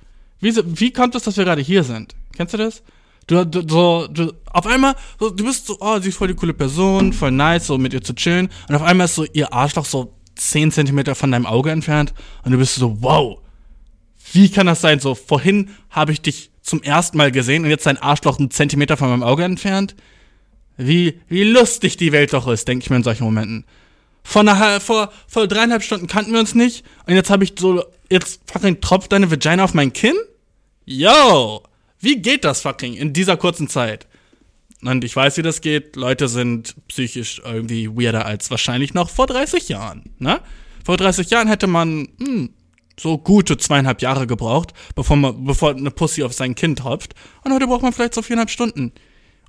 Wie, 0.42 0.52
wie 0.80 0.92
kommt 0.92 1.14
es, 1.14 1.22
dass 1.22 1.37
wir 1.37 1.44
gerade 1.44 1.62
hier 1.62 1.84
sind? 1.84 2.16
Kennst 2.37 2.52
du 2.52 2.58
das? 2.58 2.82
Du, 3.28 3.46
du, 3.46 3.62
so, 3.68 4.08
du, 4.08 4.32
auf 4.50 4.66
einmal, 4.66 4.96
so, 5.20 5.30
du 5.30 5.44
bist 5.44 5.66
so, 5.66 5.76
oh, 5.78 6.00
sie 6.00 6.08
ist 6.08 6.18
voll 6.18 6.28
die 6.28 6.34
coole 6.34 6.52
Person, 6.52 7.12
voll 7.12 7.30
nice, 7.30 7.68
so 7.68 7.78
mit 7.78 7.94
ihr 7.94 8.02
zu 8.02 8.12
chillen. 8.12 8.50
Und 8.68 8.75
auf 8.75 8.82
einmal 8.82 9.04
ist 9.04 9.14
so 9.14 9.25
ihr 9.32 9.52
Arschloch 9.52 9.84
so 9.84 10.12
10 10.34 10.72
Zentimeter 10.72 11.14
von 11.14 11.30
deinem 11.30 11.46
Auge 11.46 11.70
entfernt. 11.70 12.12
Und 12.44 12.50
du 12.50 12.58
bist 12.58 12.75
so, 12.75 13.00
wow, 13.00 13.38
wie 14.32 14.50
kann 14.50 14.66
das 14.66 14.80
sein? 14.80 14.99
So, 14.99 15.14
vorhin 15.14 15.70
habe 15.90 16.11
ich 16.11 16.20
dich 16.22 16.50
zum 16.61 16.82
ersten 16.82 17.18
Mal 17.18 17.30
gesehen 17.30 17.62
und 17.62 17.70
jetzt 17.70 17.87
dein 17.87 17.99
Arschloch 17.99 18.40
einen 18.40 18.50
Zentimeter 18.50 18.96
von 18.96 19.11
meinem 19.11 19.22
Auge 19.22 19.44
entfernt. 19.44 19.94
Wie, 20.76 21.20
wie 21.28 21.44
lustig 21.44 21.96
die 21.99 22.11
Welt 22.11 22.32
doch 22.32 22.49
ist, 22.49 22.66
denke 22.66 22.82
ich 22.82 22.90
mir 22.90 22.96
in 22.96 23.04
solchen 23.04 23.25
Momenten. 23.25 23.64
Vor, 24.25 24.40
einer, 24.40 24.80
vor, 24.80 25.12
vor 25.28 25.46
dreieinhalb 25.46 25.84
Stunden 25.84 26.08
kannten 26.08 26.32
wir 26.32 26.40
uns 26.40 26.56
nicht 26.56 26.84
und 27.06 27.14
jetzt 27.14 27.30
habe 27.30 27.44
ich 27.44 27.54
so, 27.56 27.84
jetzt 28.11 28.40
fucking 28.50 28.80
tropft 28.80 29.12
deine 29.12 29.30
Vagina 29.30 29.62
auf 29.62 29.75
mein 29.75 29.92
Kinn? 29.92 30.16
Yo, 30.84 31.62
wie 32.00 32.20
geht 32.20 32.44
das 32.44 32.62
fucking 32.62 32.94
in 32.94 33.12
dieser 33.12 33.36
kurzen 33.36 33.68
Zeit? 33.68 34.06
Und 34.82 35.04
ich 35.04 35.14
weiß, 35.14 35.36
wie 35.36 35.42
das 35.42 35.60
geht. 35.60 35.94
Leute 35.94 36.26
sind 36.26 36.74
psychisch 36.88 37.40
irgendwie 37.44 37.88
weirder 37.88 38.26
als 38.26 38.50
wahrscheinlich 38.50 38.94
noch 38.94 39.08
vor 39.08 39.26
30 39.26 39.68
Jahren, 39.68 40.10
ne? 40.18 40.40
Vor 40.84 40.96
30 40.96 41.30
Jahren 41.30 41.46
hätte 41.46 41.68
man 41.68 42.08
hm, 42.18 42.50
so 42.98 43.16
gute 43.18 43.56
zweieinhalb 43.56 44.02
Jahre 44.02 44.26
gebraucht, 44.26 44.72
bevor, 44.96 45.16
man, 45.16 45.44
bevor 45.44 45.70
eine 45.70 45.92
Pussy 45.92 46.24
auf 46.24 46.32
sein 46.32 46.56
Kind 46.56 46.80
tropft. 46.80 47.14
Und 47.44 47.52
heute 47.52 47.68
braucht 47.68 47.82
man 47.82 47.92
vielleicht 47.92 48.14
so 48.14 48.22
viereinhalb 48.22 48.50
Stunden. 48.50 48.92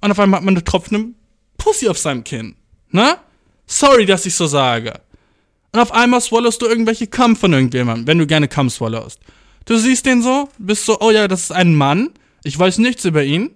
Und 0.02 0.12
auf 0.12 0.20
einmal 0.20 0.40
hat 0.40 0.46
man 0.46 0.54
eine 0.54 0.64
tropfende 0.64 1.14
Pussy 1.58 1.88
auf 1.88 1.98
seinem 1.98 2.24
Kinn, 2.24 2.56
ne? 2.92 3.18
Sorry, 3.66 4.06
dass 4.06 4.26
ich 4.28 4.36
so 4.36 4.46
sage. 4.46 5.02
Und 5.72 5.80
auf 5.80 5.92
einmal 5.92 6.22
swallowst 6.22 6.62
du 6.62 6.68
irgendwelche 6.68 7.08
Kamm 7.08 7.36
von 7.36 7.54
irgendjemandem, 7.54 8.06
wenn 8.06 8.20
du 8.20 8.28
gerne 8.28 8.48
Kamm 8.48 8.70
swallowst. 8.70 9.20
Du 9.66 9.78
siehst 9.78 10.06
den 10.06 10.22
so, 10.22 10.50
bist 10.58 10.86
so, 10.86 11.00
oh 11.00 11.12
ja, 11.12 11.28
das 11.28 11.44
ist 11.44 11.52
ein 11.52 11.76
Mann, 11.76 12.10
ich 12.44 12.58
weiß 12.58 12.80
nichts 12.80 13.06
über 13.06 13.24
ihn. 13.24 13.52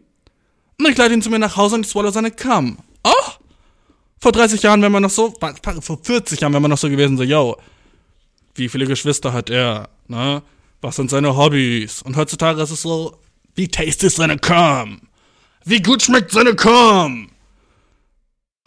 Und 0.79 0.89
ich 0.89 0.97
leite 0.97 1.13
ihn 1.13 1.21
zu 1.21 1.29
mir 1.29 1.39
nach 1.39 1.57
Hause 1.57 1.75
und 1.75 1.85
ich 1.85 1.91
swallow 1.91 2.11
seine 2.11 2.31
Kam. 2.31 2.77
Oh! 3.03 3.31
Vor 4.19 4.31
30 4.31 4.61
Jahren 4.61 4.81
wäre 4.81 4.91
man 4.91 5.03
noch 5.03 5.09
so, 5.09 5.33
vor 5.81 5.99
40 6.01 6.39
Jahren 6.39 6.53
wäre 6.53 6.61
man 6.61 6.71
noch 6.71 6.77
so 6.77 6.89
gewesen, 6.89 7.17
so, 7.17 7.23
yo, 7.23 7.57
wie 8.55 8.69
viele 8.69 8.85
Geschwister 8.85 9.33
hat 9.33 9.49
er, 9.49 9.89
ne? 10.07 10.41
Was 10.81 10.95
sind 10.95 11.09
seine 11.09 11.35
Hobbys? 11.35 12.03
Und 12.03 12.15
heutzutage 12.15 12.61
ist 12.61 12.71
es 12.71 12.83
so, 12.83 13.17
wie 13.55 13.67
tasty 13.67 14.07
ist 14.07 14.17
seine 14.17 14.37
Kam? 14.37 15.01
Wie 15.65 15.81
gut 15.81 16.03
schmeckt 16.03 16.31
seine 16.31 16.55
Kam? 16.55 17.29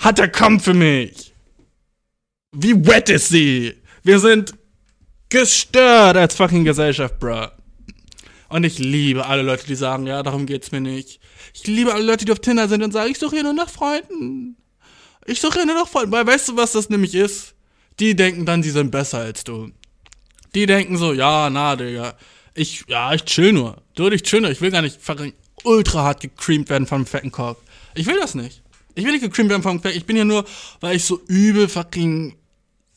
Hat 0.01 0.19
er 0.19 0.29
Kam 0.29 0.59
für 0.59 0.75
mich? 0.75 1.33
Wie 2.53 2.75
wet 2.87 3.09
ist 3.11 3.29
sie? 3.29 3.75
Wir 4.03 4.19
sind 4.19 4.55
gestört 5.31 6.17
als 6.17 6.35
fucking 6.35 6.65
Gesellschaft, 6.65 7.19
bruh. 7.19 7.49
Und 8.49 8.65
ich 8.65 8.79
liebe 8.79 9.27
alle 9.27 9.43
Leute, 9.43 9.67
die 9.67 9.77
sagen, 9.77 10.07
ja, 10.07 10.23
darum 10.23 10.45
geht's 10.45 10.73
mir 10.73 10.81
nicht. 10.81 11.21
Ich 11.55 11.67
liebe 11.67 11.95
alle 11.95 12.05
Leute, 12.05 12.25
die 12.25 12.33
auf 12.33 12.41
Tinder 12.41 12.69
sind 12.69 12.83
und 12.83 12.93
sagen, 12.93 13.11
ich 13.11 13.19
suche 13.19 13.37
hier 13.37 13.45
nur 13.45 13.53
nach 13.53 13.71
Freunden. 13.71 14.57
Ich 15.25 15.41
suche 15.41 15.55
hier 15.55 15.67
nur 15.67 15.77
nach 15.77 15.89
Freunden. 15.89 16.11
Weil 16.11 16.27
weißt 16.27 16.49
du, 16.49 16.57
was 16.57 16.73
das 16.73 16.91
nämlich 16.91 17.15
ist? 17.15 17.55
Die 18.01 18.17
denken 18.17 18.47
dann, 18.47 18.63
sie 18.63 18.71
sind 18.71 18.91
besser 18.91 19.19
als 19.19 19.45
du. 19.45 19.71
Die 20.55 20.67
denken 20.67 20.97
so, 20.97 21.13
ja, 21.13 21.49
na, 21.49 21.77
Digga. 21.77 22.17
Ich, 22.55 22.85
ja, 22.89 23.15
ich 23.15 23.25
chill 23.25 23.53
nur. 23.53 23.83
Du, 23.95 24.09
ich 24.09 24.23
chill 24.23 24.41
nur. 24.41 24.51
Ich 24.51 24.61
will 24.61 24.73
gar 24.73 24.83
nicht 24.83 25.01
fucking 25.01 25.33
ultra 25.63 26.03
hart 26.03 26.21
gecreamt 26.21 26.69
werden 26.71 26.89
einem 26.91 27.07
fetten 27.07 27.31
Korb. 27.31 27.59
Ich 27.95 28.07
will 28.07 28.19
das 28.19 28.35
nicht. 28.35 28.63
Ich 28.95 29.05
bin 29.05 29.13
nicht 29.13 29.23
gecreamt 29.23 29.51
werden 29.51 29.63
vom 29.63 29.81
Crack. 29.81 29.95
Ich 29.95 30.07
bin 30.07 30.17
hier 30.17 30.25
nur, 30.25 30.45
weil 30.81 30.97
ich 30.97 31.05
so 31.05 31.21
übel 31.29 31.69
fucking 31.69 32.37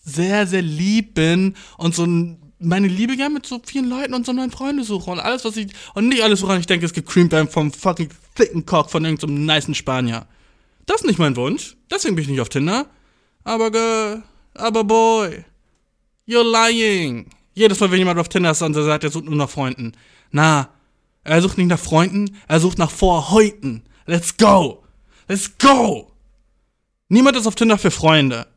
sehr, 0.03 0.47
sehr 0.47 0.61
lieb 0.61 1.15
bin 1.15 1.55
und 1.77 1.95
so 1.95 2.05
ein 2.05 2.39
meine 2.63 2.87
Liebe 2.87 3.17
gern 3.17 3.33
mit 3.33 3.45
so 3.45 3.61
vielen 3.65 3.89
Leuten 3.89 4.13
und 4.13 4.25
so 4.25 4.31
neuen 4.31 4.51
Freunde 4.51 4.83
suche 4.83 5.11
und 5.11 5.19
alles, 5.19 5.43
was 5.45 5.57
ich, 5.57 5.71
und 5.93 6.07
nicht 6.07 6.23
alles, 6.23 6.41
woran 6.41 6.59
ich 6.59 6.65
denke, 6.65 6.85
ist 6.85 6.93
gecreamt 6.93 7.31
werden 7.31 7.49
vom 7.49 7.71
fucking 7.71 8.09
thicken 8.35 8.65
Cock 8.65 8.89
von 8.89 9.03
irgendeinem 9.03 9.37
so 9.37 9.53
nicen 9.53 9.75
Spanier. 9.75 10.25
Das 10.85 11.01
ist 11.01 11.07
nicht 11.07 11.19
mein 11.19 11.35
Wunsch. 11.35 11.75
Deswegen 11.91 12.15
bin 12.15 12.23
ich 12.23 12.29
nicht 12.29 12.41
auf 12.41 12.49
Tinder. 12.49 12.87
Aber, 13.43 13.71
girl, 13.71 14.23
aber 14.53 14.83
boy, 14.83 15.43
you're 16.27 16.43
lying. 16.43 17.27
Jedes 17.53 17.79
Mal, 17.79 17.91
wenn 17.91 17.99
jemand 17.99 18.19
auf 18.19 18.29
Tinder 18.29 18.51
ist 18.51 18.61
und 18.61 18.75
er 18.75 18.83
sagt, 18.83 19.03
er 19.03 19.11
sucht 19.11 19.25
nur 19.25 19.35
nach 19.35 19.49
Freunden. 19.49 19.93
Na, 20.31 20.69
er 21.23 21.41
sucht 21.41 21.57
nicht 21.57 21.67
nach 21.67 21.79
Freunden, 21.79 22.37
er 22.47 22.59
sucht 22.59 22.77
nach 22.77 22.91
Vorhäuten. 22.91 23.83
Let's 24.05 24.35
go. 24.35 24.83
Let's 25.27 25.51
go. 25.57 26.11
Niemand 27.09 27.37
ist 27.37 27.47
auf 27.47 27.55
Tinder 27.55 27.77
für 27.77 27.91
Freunde. 27.91 28.47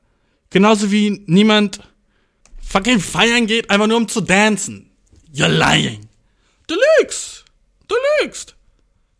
Genauso 0.50 0.90
wie 0.90 1.22
niemand 1.26 1.80
fucking 2.62 3.00
feiern 3.00 3.46
geht, 3.46 3.70
einfach 3.70 3.86
nur 3.86 3.96
um 3.96 4.08
zu 4.08 4.20
dancen. 4.20 4.90
You're 5.32 5.48
lying. 5.48 6.08
Du 6.66 6.74
lügst. 7.00 7.44
Du 7.88 7.94
lügst. 8.20 8.56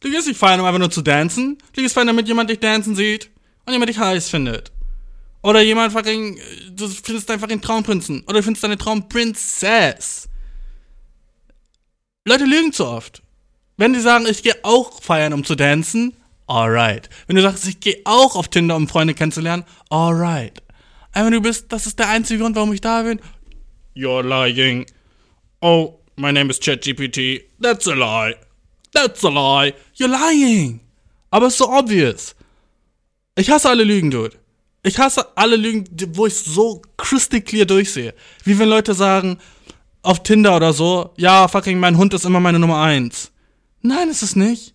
Du 0.01 0.11
gehst 0.11 0.27
nicht 0.27 0.39
feiern, 0.39 0.61
um 0.61 0.67
einfach 0.67 0.79
nur 0.79 0.91
zu 0.91 1.03
dancen. 1.03 1.59
Du 1.73 1.83
gehst 1.83 1.95
feiern, 1.95 2.07
damit 2.09 2.29
jemand 2.29 2.51
dich 2.51 2.61
dancen 2.61 2.95
sieht 2.95 3.31
und 3.65 3.73
jemand 3.73 3.89
dich 3.89 3.99
heiß 3.99 4.29
findet. 4.29 4.73
Oder 5.43 5.63
jemand 5.63 5.93
fucking, 5.93 6.41
du 6.73 6.89
findest 6.89 7.31
einfach 7.31 7.47
den 7.47 7.63
Traumprinzen. 7.63 8.23
Oder 8.27 8.39
du 8.39 8.43
findest 8.43 8.65
deine 8.65 8.79
Traumprinzess. 8.79 10.29
Leute 12.27 12.45
lügen 12.45 12.73
zu 12.73 12.87
oft. 12.87 13.23
Wenn 13.77 13.93
die 13.93 14.01
sagen, 14.01 14.27
ich 14.27 14.43
gehe 14.43 14.57
auch 14.63 15.01
feiern, 15.03 15.33
um 15.33 15.45
zu 15.45 15.55
dancen, 15.55 16.17
alright. 16.47 17.09
Wenn 17.27 17.37
du 17.37 17.43
sagst, 17.43 17.67
ich 17.69 17.79
gehe 17.79 18.01
auch 18.05 18.35
auf 18.35 18.49
Tinder, 18.49 18.75
um 18.75 18.89
Freunde 18.89 19.15
kennenzulernen, 19.15 19.65
alright. 19.91 20.63
Aber 21.17 21.31
du 21.31 21.41
bist, 21.41 21.73
das 21.73 21.87
ist 21.87 21.99
der 21.99 22.11
einzige 22.11 22.41
Grund, 22.41 22.57
warum 22.57 22.75
ich 22.75 22.83
da 22.83 23.03
bin, 23.03 23.19
You're 23.95 24.23
lying. 24.23 24.85
Oh, 25.63 25.95
my 26.17 26.31
name 26.31 26.51
is 26.51 26.61
ChatGPT. 26.61 27.45
That's 27.59 27.87
a 27.87 27.95
lie. 27.95 28.35
That's 28.93 29.25
a 29.25 29.31
lie. 29.31 29.73
You're 29.95 30.11
lying. 30.11 30.81
Aber 31.31 31.47
es 31.47 31.55
ist 31.55 31.59
so 31.59 31.71
obvious. 31.71 32.35
Ich 33.35 33.49
hasse 33.49 33.71
alle 33.71 33.85
Lügen, 33.85 34.11
Dude. 34.11 34.37
Ich 34.83 34.99
hasse 34.99 35.27
alle 35.37 35.57
Lügen, 35.57 35.87
wo 36.13 36.27
ich 36.27 36.35
so 36.35 36.83
crystal 36.99 37.41
clear 37.41 37.65
durchsehe. 37.65 38.13
Wie 38.45 38.59
wenn 38.59 38.69
Leute 38.69 38.93
sagen, 38.93 39.39
auf 40.03 40.23
Tinder 40.23 40.55
oder 40.55 40.75
so, 40.75 41.15
ja, 41.17 41.49
fucking, 41.49 41.81
mein 41.81 41.97
Hund 41.97 42.13
ist 42.13 42.27
immer 42.27 42.41
meine 42.41 42.59
Nummer 42.59 42.83
eins. 42.83 43.33
Nein, 43.81 44.11
ist 44.11 44.23
es 44.23 44.37
nicht. 44.37 44.75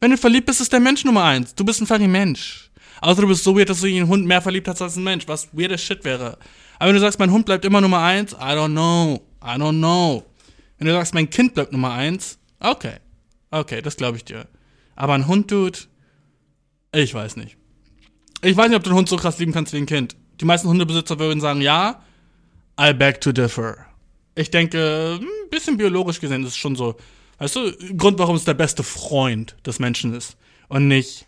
Wenn 0.00 0.10
du 0.10 0.16
verliebt 0.16 0.46
bist, 0.46 0.60
ist 0.60 0.72
der 0.72 0.80
Mensch 0.80 1.04
Nummer 1.04 1.22
eins. 1.22 1.54
Du 1.54 1.64
bist 1.64 1.80
ein 1.80 1.86
fucking 1.86 2.10
Mensch. 2.10 2.67
Außer 3.00 3.22
du 3.22 3.28
bist 3.28 3.44
so 3.44 3.56
weird, 3.56 3.68
dass 3.68 3.80
du 3.80 3.86
in 3.86 3.96
einen 3.96 4.08
Hund 4.08 4.26
mehr 4.26 4.42
verliebt 4.42 4.68
hast 4.68 4.82
als 4.82 4.96
ein 4.96 5.04
Mensch, 5.04 5.28
was 5.28 5.48
weirder 5.52 5.78
Shit 5.78 6.04
wäre. 6.04 6.38
Aber 6.78 6.88
wenn 6.88 6.94
du 6.94 7.00
sagst, 7.00 7.18
mein 7.18 7.30
Hund 7.30 7.46
bleibt 7.46 7.64
immer 7.64 7.80
Nummer 7.80 8.00
eins, 8.00 8.32
I 8.32 8.54
don't 8.54 8.72
know. 8.72 9.22
I 9.42 9.58
don't 9.58 9.78
know. 9.78 10.24
Wenn 10.78 10.86
du 10.86 10.92
sagst, 10.92 11.14
mein 11.14 11.30
Kind 11.30 11.54
bleibt 11.54 11.72
Nummer 11.72 11.92
eins, 11.92 12.38
okay. 12.60 12.96
Okay, 13.50 13.82
das 13.82 13.96
glaube 13.96 14.16
ich 14.16 14.24
dir. 14.24 14.46
Aber 14.94 15.14
ein 15.14 15.26
Hund, 15.26 15.50
Dude, 15.50 15.78
ich 16.92 17.14
weiß 17.14 17.36
nicht. 17.36 17.56
Ich 18.42 18.56
weiß 18.56 18.68
nicht, 18.68 18.76
ob 18.76 18.84
du 18.84 18.90
einen 18.90 18.98
Hund 18.98 19.08
so 19.08 19.16
krass 19.16 19.38
lieben 19.38 19.52
kannst 19.52 19.72
wie 19.72 19.78
ein 19.78 19.86
Kind. 19.86 20.16
Die 20.40 20.44
meisten 20.44 20.68
Hundebesitzer 20.68 21.18
würden 21.18 21.40
sagen, 21.40 21.60
ja, 21.60 22.02
I 22.80 22.92
beg 22.92 23.20
to 23.20 23.32
differ. 23.32 23.86
Ich 24.34 24.50
denke, 24.50 25.18
ein 25.20 25.50
bisschen 25.50 25.76
biologisch 25.76 26.20
gesehen 26.20 26.42
ist 26.42 26.50
es 26.50 26.56
schon 26.56 26.76
so. 26.76 26.96
Weißt 27.38 27.56
du, 27.56 27.72
Grund, 27.96 28.18
warum 28.18 28.36
es 28.36 28.44
der 28.44 28.54
beste 28.54 28.82
Freund 28.82 29.56
des 29.66 29.78
Menschen 29.78 30.14
ist. 30.14 30.36
Und 30.68 30.88
nicht 30.88 31.27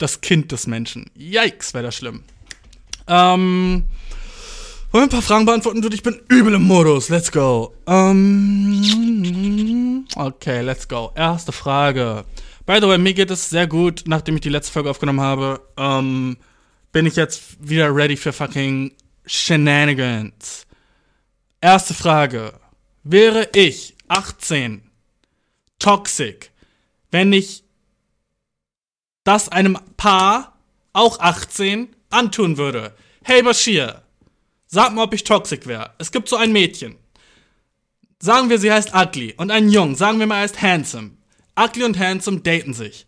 das 0.00 0.20
Kind 0.20 0.52
des 0.52 0.66
Menschen. 0.66 1.10
Yikes, 1.16 1.74
wäre 1.74 1.84
das 1.84 1.96
schlimm. 1.96 2.22
Ähm, 3.06 3.84
wollen 4.92 5.02
wir 5.02 5.06
ein 5.06 5.08
paar 5.10 5.22
Fragen 5.22 5.46
beantworten? 5.46 5.88
Ich 5.92 6.02
bin 6.02 6.20
übel 6.28 6.54
im 6.54 6.62
Modus. 6.62 7.08
Let's 7.10 7.30
go. 7.30 7.74
Um, 7.86 8.84
okay, 10.16 10.62
let's 10.62 10.88
go. 10.88 11.12
Erste 11.14 11.52
Frage. 11.52 12.24
By 12.66 12.78
the 12.80 12.88
way, 12.88 12.98
mir 12.98 13.14
geht 13.14 13.30
es 13.30 13.50
sehr 13.50 13.66
gut, 13.66 14.04
nachdem 14.06 14.34
ich 14.36 14.40
die 14.40 14.48
letzte 14.48 14.72
Folge 14.72 14.90
aufgenommen 14.90 15.20
habe. 15.20 15.60
Um, 15.76 16.36
bin 16.92 17.06
ich 17.06 17.16
jetzt 17.16 17.56
wieder 17.60 17.94
ready 17.94 18.16
für 18.16 18.32
fucking 18.32 18.92
Shenanigans. 19.26 20.66
Erste 21.60 21.94
Frage. 21.94 22.54
Wäre 23.04 23.48
ich 23.54 23.94
18 24.08 24.82
toxic, 25.78 26.50
wenn 27.10 27.32
ich 27.32 27.64
das 29.24 29.48
einem 29.48 29.78
Paar, 29.96 30.58
auch 30.92 31.20
18, 31.20 31.88
antun 32.10 32.56
würde? 32.56 32.94
Hey 33.22 33.42
Bashir, 33.42 34.02
Sag 34.72 34.94
mal, 34.94 35.02
ob 35.02 35.14
ich 35.14 35.24
toxic 35.24 35.66
wäre. 35.66 35.90
Es 35.98 36.12
gibt 36.12 36.28
so 36.28 36.36
ein 36.36 36.52
Mädchen. 36.52 36.94
Sagen 38.20 38.50
wir, 38.50 38.58
sie 38.58 38.70
heißt 38.70 38.94
Ugly. 38.94 39.34
Und 39.36 39.50
ein 39.50 39.68
Jung, 39.68 39.96
sagen 39.96 40.20
wir 40.20 40.28
mal, 40.28 40.38
er 40.38 40.44
ist 40.44 40.62
Handsome. 40.62 41.12
Ugly 41.58 41.82
und 41.82 41.98
Handsome 41.98 42.40
daten 42.40 42.72
sich. 42.72 43.06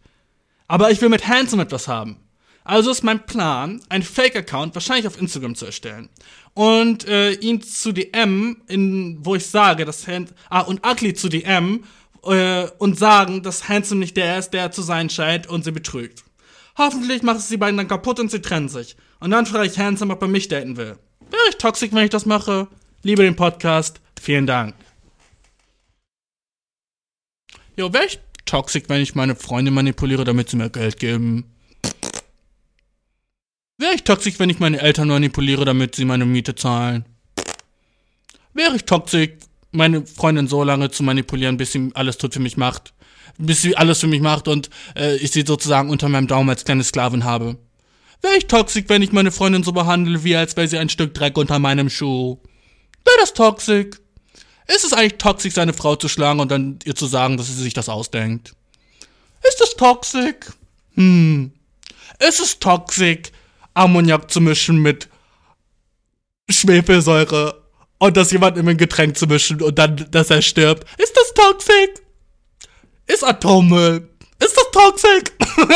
Aber 0.66 0.90
ich 0.90 1.00
will 1.00 1.08
mit 1.08 1.28
Handsome 1.28 1.62
etwas 1.62 1.86
haben. 1.86 2.16
Also 2.64 2.90
ist 2.90 3.04
mein 3.04 3.26
Plan, 3.26 3.80
einen 3.88 4.02
Fake-Account 4.02 4.74
wahrscheinlich 4.74 5.06
auf 5.06 5.20
Instagram 5.20 5.54
zu 5.54 5.66
erstellen. 5.66 6.08
Und 6.54 7.06
äh, 7.06 7.32
ihn 7.34 7.62
zu 7.62 7.92
DM, 7.92 8.60
in, 8.66 9.24
wo 9.24 9.36
ich 9.36 9.46
sage, 9.46 9.84
dass 9.84 10.08
Hand 10.08 10.34
ah, 10.50 10.62
und 10.62 10.84
Ugly 10.84 11.14
zu 11.14 11.28
DM 11.28 11.84
äh, 12.24 12.66
und 12.78 12.98
sagen, 12.98 13.42
dass 13.42 13.68
Handsome 13.68 14.00
nicht 14.00 14.16
der 14.16 14.38
ist, 14.38 14.50
der 14.50 14.70
zu 14.70 14.82
sein 14.82 15.10
scheint 15.10 15.46
und 15.46 15.64
sie 15.64 15.72
betrügt. 15.72 16.24
Hoffentlich 16.78 17.22
macht 17.22 17.38
es 17.38 17.48
die 17.48 17.56
beiden 17.56 17.76
dann 17.76 17.88
kaputt 17.88 18.20
und 18.20 18.30
sie 18.30 18.40
trennen 18.40 18.68
sich. 18.68 18.96
Und 19.20 19.30
dann 19.30 19.46
frage 19.46 19.68
ich 19.68 19.78
Handsome, 19.78 20.14
ob 20.14 20.22
er 20.22 20.28
mich 20.28 20.48
daten 20.48 20.76
will. 20.76 20.98
Wäre 21.30 21.42
ich 21.50 21.56
toxisch, 21.56 21.90
wenn 21.92 22.04
ich 22.04 22.10
das 22.10 22.26
mache? 22.26 22.68
Liebe 23.02 23.22
den 23.22 23.36
Podcast. 23.36 24.00
Vielen 24.20 24.46
Dank. 24.46 24.74
Jo, 27.76 27.92
wäre 27.92 28.06
ich 28.06 28.20
toxisch, 28.44 28.84
wenn 28.88 29.00
ich 29.00 29.14
meine 29.14 29.34
Freunde 29.34 29.70
manipuliere, 29.70 30.24
damit 30.24 30.50
sie 30.50 30.56
mir 30.56 30.70
Geld 30.70 30.98
geben? 30.98 31.44
Wäre 33.78 33.94
ich 33.94 34.04
toxisch, 34.04 34.38
wenn 34.38 34.50
ich 34.50 34.60
meine 34.60 34.80
Eltern 34.80 35.08
manipuliere, 35.08 35.64
damit 35.64 35.94
sie 35.94 36.04
meine 36.04 36.26
Miete 36.26 36.54
zahlen? 36.54 37.04
Wäre 38.54 38.76
ich 38.76 38.84
toxisch, 38.84 39.30
meine 39.72 40.06
Freundin 40.06 40.48
so 40.48 40.62
lange 40.62 40.90
zu 40.90 41.02
manipulieren, 41.02 41.56
bis 41.56 41.72
sie 41.72 41.90
alles 41.94 42.18
tut 42.18 42.34
für 42.34 42.40
mich 42.40 42.56
macht? 42.56 42.92
Bis 43.38 43.62
sie 43.62 43.76
alles 43.76 44.00
für 44.00 44.06
mich 44.06 44.20
macht 44.20 44.46
und 44.46 44.70
äh, 44.94 45.16
ich 45.16 45.32
sie 45.32 45.44
sozusagen 45.46 45.90
unter 45.90 46.08
meinem 46.08 46.26
Daumen 46.26 46.50
als 46.50 46.64
kleine 46.64 46.84
Sklavin 46.84 47.24
habe? 47.24 47.56
Wäre 48.20 48.36
ich 48.36 48.46
toxisch, 48.46 48.84
wenn 48.86 49.02
ich 49.02 49.12
meine 49.12 49.32
Freundin 49.32 49.64
so 49.64 49.72
behandle, 49.72 50.22
wie 50.22 50.36
als 50.36 50.56
wäre 50.56 50.68
sie 50.68 50.78
ein 50.78 50.88
Stück 50.88 51.12
Dreck 51.14 51.36
unter 51.36 51.58
meinem 51.58 51.90
Schuh? 51.90 52.38
Wäre 53.04 53.16
das 53.20 53.34
toxisch? 53.34 53.96
Ist 54.68 54.84
es 54.84 54.92
eigentlich 54.92 55.18
toxisch, 55.18 55.54
seine 55.54 55.72
Frau 55.72 55.96
zu 55.96 56.08
schlagen 56.08 56.38
und 56.38 56.50
dann 56.50 56.78
ihr 56.84 56.94
zu 56.94 57.06
sagen, 57.06 57.36
dass 57.36 57.48
sie 57.48 57.60
sich 57.60 57.74
das 57.74 57.88
ausdenkt? 57.88 58.54
Ist 59.42 59.60
es 59.60 59.74
toxisch? 59.74 60.52
Hm. 60.94 61.52
Ist 62.20 62.40
es 62.40 62.58
toxisch, 62.60 63.32
Ammoniak 63.74 64.30
zu 64.30 64.40
mischen 64.40 64.78
mit 64.78 65.08
Schwefelsäure 66.48 67.61
und 68.02 68.16
das 68.16 68.32
jemand 68.32 68.58
in 68.58 68.68
ein 68.68 68.76
Getränk 68.76 69.16
zu 69.16 69.28
mischen 69.28 69.62
und 69.62 69.78
dann, 69.78 70.08
dass 70.10 70.28
er 70.28 70.42
stirbt? 70.42 70.84
Ist 70.98 71.16
das 71.16 71.32
toxisch? 71.34 72.02
Ist 73.06 73.24
Atommüll? 73.24 74.08
Ist 74.40 74.56
das 74.56 74.70
toxisch? 74.72 75.22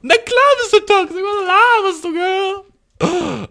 Na 0.00 0.14
klar 0.14 0.50
bist 0.60 0.72
du 0.72 0.80
toxisch. 0.80 1.22
Was 1.22 1.46
laberst 1.46 2.04
du, 2.04 2.12
Girl? 2.14 2.64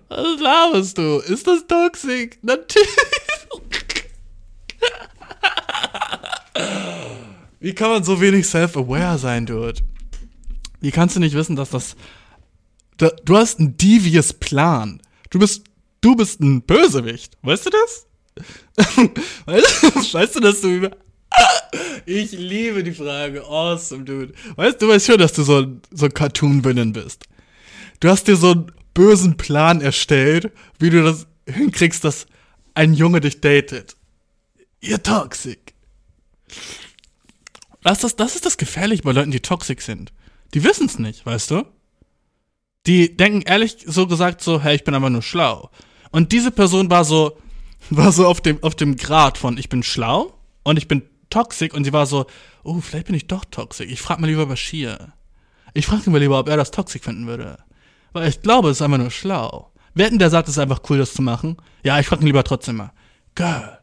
Was 0.09 0.39
laberst 0.41 0.97
du? 0.97 1.19
Ist 1.19 1.45
das 1.45 1.67
toxisch? 1.67 2.31
Natürlich. 2.41 2.89
Wie 7.59 7.75
kann 7.75 7.91
man 7.91 8.03
so 8.03 8.19
wenig 8.19 8.47
self-aware 8.47 9.19
sein, 9.19 9.45
Dude? 9.45 9.79
Wie 10.81 10.89
kannst 10.89 11.15
du 11.15 11.19
nicht 11.19 11.35
wissen, 11.35 11.55
dass 11.55 11.69
das. 11.69 11.95
Du 12.97 13.37
hast 13.37 13.59
einen 13.59 13.77
devious 13.77 14.33
Plan. 14.33 15.01
Du 15.29 15.39
bist. 15.39 15.63
Du 16.01 16.15
bist 16.15 16.39
ein 16.39 16.62
Bösewicht. 16.62 17.36
Weißt 17.41 17.65
du 17.65 17.70
das? 17.72 18.05
weißt 19.46 20.36
du, 20.36 20.39
dass 20.39 20.62
du 20.62 20.89
ich 22.05 22.32
liebe 22.32 22.84
die 22.84 22.94
Frage. 22.94 23.44
Awesome, 23.44 24.03
dude. 24.03 24.34
Weißt 24.55 24.82
du, 24.82 24.88
weißt 24.88 25.05
schon, 25.08 25.17
dass 25.17 25.34
du 25.34 25.44
so, 25.44 25.65
so 25.91 26.05
ein 26.05 26.13
Cartoon-Villain 26.13 26.94
bist. 26.94 27.25
Du 28.00 28.10
hast 28.10 28.27
dir 28.27 28.36
so 28.36 28.51
einen 28.51 28.72
bösen 28.94 29.38
Plan 29.38 29.82
erstellt, 29.82 30.51
wie 30.79 30.89
du 30.89 31.03
das 31.03 31.27
hinkriegst, 31.48 32.03
dass 32.03 32.27
ein 32.74 32.94
Junge 32.94 33.22
dich 33.22 33.41
datet. 33.41 33.96
Ihr 34.82 35.01
toxic. 35.01 35.74
Das 37.82 38.03
ist, 38.03 38.20
das 38.20 38.36
ist 38.36 38.46
das 38.46 38.58
Gefährliche 38.58 39.03
bei 39.03 39.12
Leuten, 39.12 39.32
die 39.32 39.39
toxic 39.39 39.82
sind. 39.82 40.12
Die 40.53 40.63
wissen 40.63 40.86
es 40.86 41.00
nicht, 41.00 41.25
weißt 41.25 41.51
du? 41.51 41.65
Die 42.87 43.15
denken 43.15 43.41
ehrlich 43.41 43.77
so 43.85 44.07
gesagt 44.07 44.41
so, 44.41 44.61
hey, 44.61 44.75
ich 44.75 44.83
bin 44.83 44.93
aber 44.93 45.09
nur 45.09 45.21
schlau. 45.21 45.69
Und 46.11 46.31
diese 46.31 46.51
Person 46.51 46.89
war 46.89 47.03
so, 47.03 47.37
war 47.89 48.11
so 48.11 48.27
auf 48.27 48.41
dem, 48.41 48.61
auf 48.63 48.75
dem 48.75 48.95
Grad 48.95 49.37
von, 49.37 49.57
ich 49.57 49.69
bin 49.69 49.83
schlau 49.83 50.33
und 50.63 50.77
ich 50.77 50.87
bin 50.87 51.03
toxisch 51.29 51.73
und 51.73 51.83
sie 51.83 51.93
war 51.93 52.05
so, 52.05 52.25
oh, 52.63 52.79
vielleicht 52.81 53.07
bin 53.07 53.15
ich 53.15 53.27
doch 53.27 53.45
toxisch. 53.45 53.87
Ich 53.89 54.01
frag 54.01 54.19
mal 54.19 54.27
lieber 54.27 54.45
Bashir. 54.45 55.13
Ich 55.73 55.87
frage 55.87 56.03
ihn 56.05 56.11
mal 56.11 56.19
lieber, 56.19 56.39
ob 56.39 56.47
er 56.47 56.57
das 56.57 56.71
toxisch 56.71 57.01
finden 57.01 57.27
würde. 57.27 57.57
Weil 58.13 58.29
ich 58.29 58.41
glaube, 58.41 58.69
es 58.69 58.77
ist 58.77 58.81
einfach 58.81 58.97
nur 58.97 59.11
schlau. 59.11 59.71
Wer 59.93 60.09
denn 60.09 60.19
der 60.19 60.29
sagt, 60.29 60.47
es 60.47 60.55
ist 60.55 60.59
einfach 60.59 60.81
cool, 60.89 60.97
das 60.97 61.13
zu 61.13 61.21
machen? 61.21 61.57
Ja, 61.83 61.99
ich 61.99 62.07
frage 62.07 62.23
ihn 62.23 62.27
lieber 62.27 62.43
trotzdem 62.43 62.77
mal. 62.77 62.93
Girl. 63.35 63.79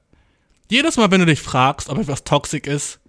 Jedes 0.70 0.96
Mal, 0.96 1.10
wenn 1.10 1.20
du 1.20 1.26
dich 1.26 1.40
fragst, 1.40 1.90
ob 1.90 1.98
etwas 1.98 2.24
toxisch 2.24 2.62
ist, 2.62 3.00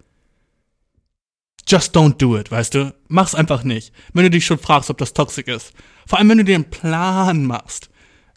just 1.66 1.96
don't 1.96 2.16
do 2.18 2.36
it, 2.36 2.50
weißt 2.50 2.74
du? 2.74 2.94
Mach's 3.08 3.34
einfach 3.34 3.64
nicht. 3.64 3.92
Wenn 4.12 4.24
du 4.24 4.30
dich 4.30 4.46
schon 4.46 4.58
fragst, 4.58 4.90
ob 4.90 4.98
das 4.98 5.12
toxisch 5.12 5.46
ist. 5.46 5.72
Vor 6.06 6.18
allem, 6.18 6.28
wenn 6.28 6.38
du 6.38 6.44
dir 6.44 6.56
einen 6.56 6.70
Plan 6.70 7.44
machst. 7.44 7.90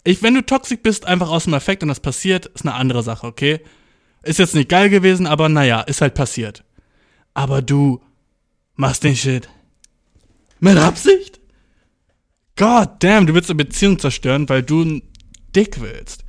Ich, 0.03 0.23
wenn 0.23 0.35
du 0.35 0.45
toxisch 0.45 0.79
bist, 0.81 1.05
einfach 1.05 1.29
aus 1.29 1.43
dem 1.43 1.53
Effekt 1.53 1.83
und 1.83 1.89
das 1.89 1.99
passiert, 1.99 2.45
ist 2.47 2.65
eine 2.65 2.75
andere 2.75 3.03
Sache, 3.03 3.27
okay? 3.27 3.59
Ist 4.23 4.39
jetzt 4.39 4.55
nicht 4.55 4.69
geil 4.69 4.89
gewesen, 4.89 5.27
aber 5.27 5.49
naja, 5.49 5.81
ist 5.81 6.01
halt 6.01 6.13
passiert. 6.13 6.63
Aber 7.33 7.61
du 7.61 8.01
machst 8.75 9.03
den 9.03 9.15
Shit 9.15 9.49
mit 10.59 10.77
Absicht? 10.77 11.39
God 12.55 12.89
damn, 12.99 13.27
du 13.27 13.33
willst 13.33 13.49
eine 13.49 13.63
Beziehung 13.63 13.99
zerstören, 13.99 14.49
weil 14.49 14.63
du 14.63 14.81
einen 14.81 15.01
Dick 15.55 15.79
willst. 15.79 16.25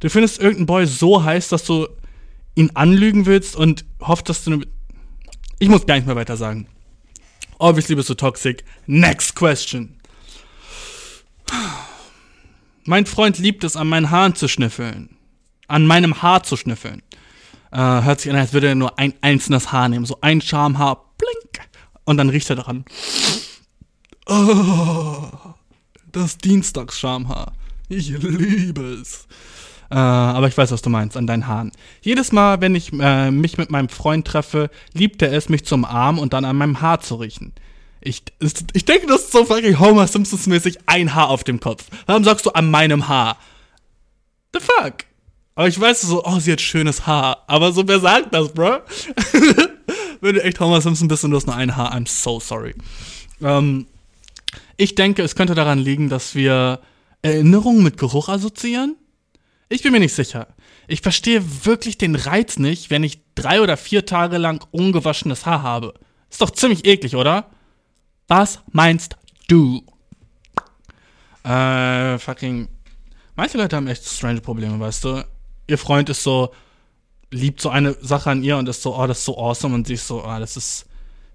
Du 0.00 0.10
findest 0.10 0.38
irgendeinen 0.38 0.66
Boy 0.66 0.86
so 0.86 1.24
heiß, 1.24 1.48
dass 1.48 1.64
du 1.64 1.88
ihn 2.54 2.70
anlügen 2.74 3.26
willst 3.26 3.56
und 3.56 3.84
hoffst, 4.00 4.28
dass 4.28 4.44
du 4.44 4.52
eine. 4.52 4.66
Ich 5.60 5.68
muss 5.68 5.86
gar 5.86 5.94
nicht 5.94 6.06
mehr 6.06 6.16
weiter 6.16 6.38
sagen. 6.38 6.66
Obviously 7.58 7.94
bist 7.94 8.08
du 8.08 8.14
toxic. 8.14 8.64
Next 8.86 9.36
question. 9.36 10.00
Mein 12.84 13.04
Freund 13.04 13.38
liebt 13.38 13.62
es, 13.62 13.76
an 13.76 13.86
meinen 13.86 14.10
Haaren 14.10 14.34
zu 14.34 14.48
schnüffeln. 14.48 15.16
An 15.68 15.86
meinem 15.86 16.22
Haar 16.22 16.42
zu 16.42 16.56
schnüffeln. 16.56 17.02
Äh, 17.72 17.76
hört 17.76 18.22
sich 18.22 18.32
an, 18.32 18.38
als 18.38 18.54
würde 18.54 18.68
er 18.68 18.74
nur 18.74 18.98
ein 18.98 19.12
einzelnes 19.20 19.70
Haar 19.70 19.90
nehmen. 19.90 20.06
So 20.06 20.18
ein 20.22 20.40
Schamhaar, 20.40 21.12
blink. 21.18 21.68
Und 22.04 22.16
dann 22.16 22.30
riecht 22.30 22.48
er 22.48 22.56
daran. 22.56 22.86
Oh, 24.26 25.28
das 26.10 26.38
Dienstagsschamhaar. 26.38 27.52
Ich 27.90 28.08
liebe 28.08 28.94
es. 28.94 29.28
Äh, 29.90 29.94
aber 29.96 30.48
ich 30.48 30.56
weiß, 30.56 30.70
was 30.70 30.82
du 30.82 30.90
meinst, 30.90 31.16
an 31.16 31.26
deinen 31.26 31.46
Haaren. 31.46 31.72
Jedes 32.00 32.32
Mal, 32.32 32.60
wenn 32.60 32.74
ich 32.74 32.92
äh, 32.92 33.30
mich 33.30 33.58
mit 33.58 33.70
meinem 33.70 33.88
Freund 33.88 34.26
treffe, 34.26 34.70
liebt 34.92 35.20
er 35.22 35.32
es, 35.32 35.48
mich 35.48 35.64
zum 35.64 35.84
Arm 35.84 36.18
und 36.18 36.32
dann 36.32 36.44
an 36.44 36.56
meinem 36.56 36.80
Haar 36.80 37.00
zu 37.00 37.16
riechen. 37.16 37.52
Ich, 38.00 38.22
ich 38.72 38.84
denke, 38.84 39.06
das 39.06 39.22
ist 39.22 39.32
so 39.32 39.44
fucking 39.44 39.78
Homer 39.78 40.06
Simpsons-mäßig 40.06 40.78
ein 40.86 41.14
Haar 41.14 41.28
auf 41.28 41.44
dem 41.44 41.60
Kopf. 41.60 41.84
Warum 42.06 42.24
sagst 42.24 42.46
du 42.46 42.50
an 42.50 42.70
meinem 42.70 43.08
Haar? 43.08 43.36
The 44.54 44.60
fuck? 44.60 45.04
Aber 45.54 45.68
ich 45.68 45.78
weiß 45.78 46.02
so, 46.02 46.24
oh, 46.24 46.38
sie 46.38 46.52
hat 46.52 46.60
schönes 46.60 47.06
Haar. 47.06 47.44
Aber 47.46 47.72
so, 47.72 47.86
wer 47.86 48.00
sagt 48.00 48.32
das, 48.32 48.52
bro? 48.52 48.78
Wenn 50.22 50.34
du 50.34 50.42
echt 50.42 50.60
Homer 50.60 50.80
Simpson 50.80 51.08
bist 51.08 51.24
und 51.24 51.32
du 51.32 51.36
hast 51.36 51.46
nur 51.46 51.56
ein 51.56 51.76
Haar, 51.76 51.94
I'm 51.94 52.08
so 52.08 52.40
sorry. 52.40 52.74
Ähm, 53.42 53.86
ich 54.76 54.94
denke, 54.94 55.22
es 55.22 55.34
könnte 55.34 55.54
daran 55.54 55.78
liegen, 55.78 56.08
dass 56.08 56.34
wir 56.34 56.80
Erinnerungen 57.22 57.82
mit 57.82 57.98
Geruch 57.98 58.28
assoziieren. 58.28 58.96
Ich 59.72 59.82
bin 59.82 59.92
mir 59.92 60.00
nicht 60.00 60.16
sicher. 60.16 60.48
Ich 60.88 61.00
verstehe 61.00 61.64
wirklich 61.64 61.96
den 61.96 62.16
Reiz 62.16 62.58
nicht, 62.58 62.90
wenn 62.90 63.04
ich 63.04 63.20
drei 63.36 63.60
oder 63.60 63.76
vier 63.76 64.04
Tage 64.04 64.36
lang 64.36 64.66
ungewaschenes 64.72 65.46
Haar 65.46 65.62
habe. 65.62 65.94
Ist 66.28 66.40
doch 66.40 66.50
ziemlich 66.50 66.84
eklig, 66.84 67.14
oder? 67.14 67.46
Was 68.26 68.60
meinst 68.72 69.16
du? 69.46 69.84
Äh, 71.44 72.18
fucking. 72.18 72.68
Manche 73.36 73.58
Leute 73.58 73.76
haben 73.76 73.86
echt 73.86 74.04
strange 74.04 74.40
Probleme, 74.40 74.80
weißt 74.80 75.04
du? 75.04 75.24
Ihr 75.68 75.78
Freund 75.78 76.08
ist 76.08 76.24
so, 76.24 76.52
liebt 77.30 77.60
so 77.60 77.70
eine 77.70 77.96
Sache 78.00 78.28
an 78.28 78.42
ihr 78.42 78.56
und 78.56 78.68
ist 78.68 78.82
so, 78.82 78.98
oh, 78.98 79.06
das 79.06 79.18
ist 79.18 79.24
so 79.24 79.38
awesome 79.38 79.76
und 79.76 79.86
sie 79.86 79.94
ist 79.94 80.08
so, 80.08 80.24
oh, 80.24 80.38
das 80.40 80.56
ist, 80.56 80.86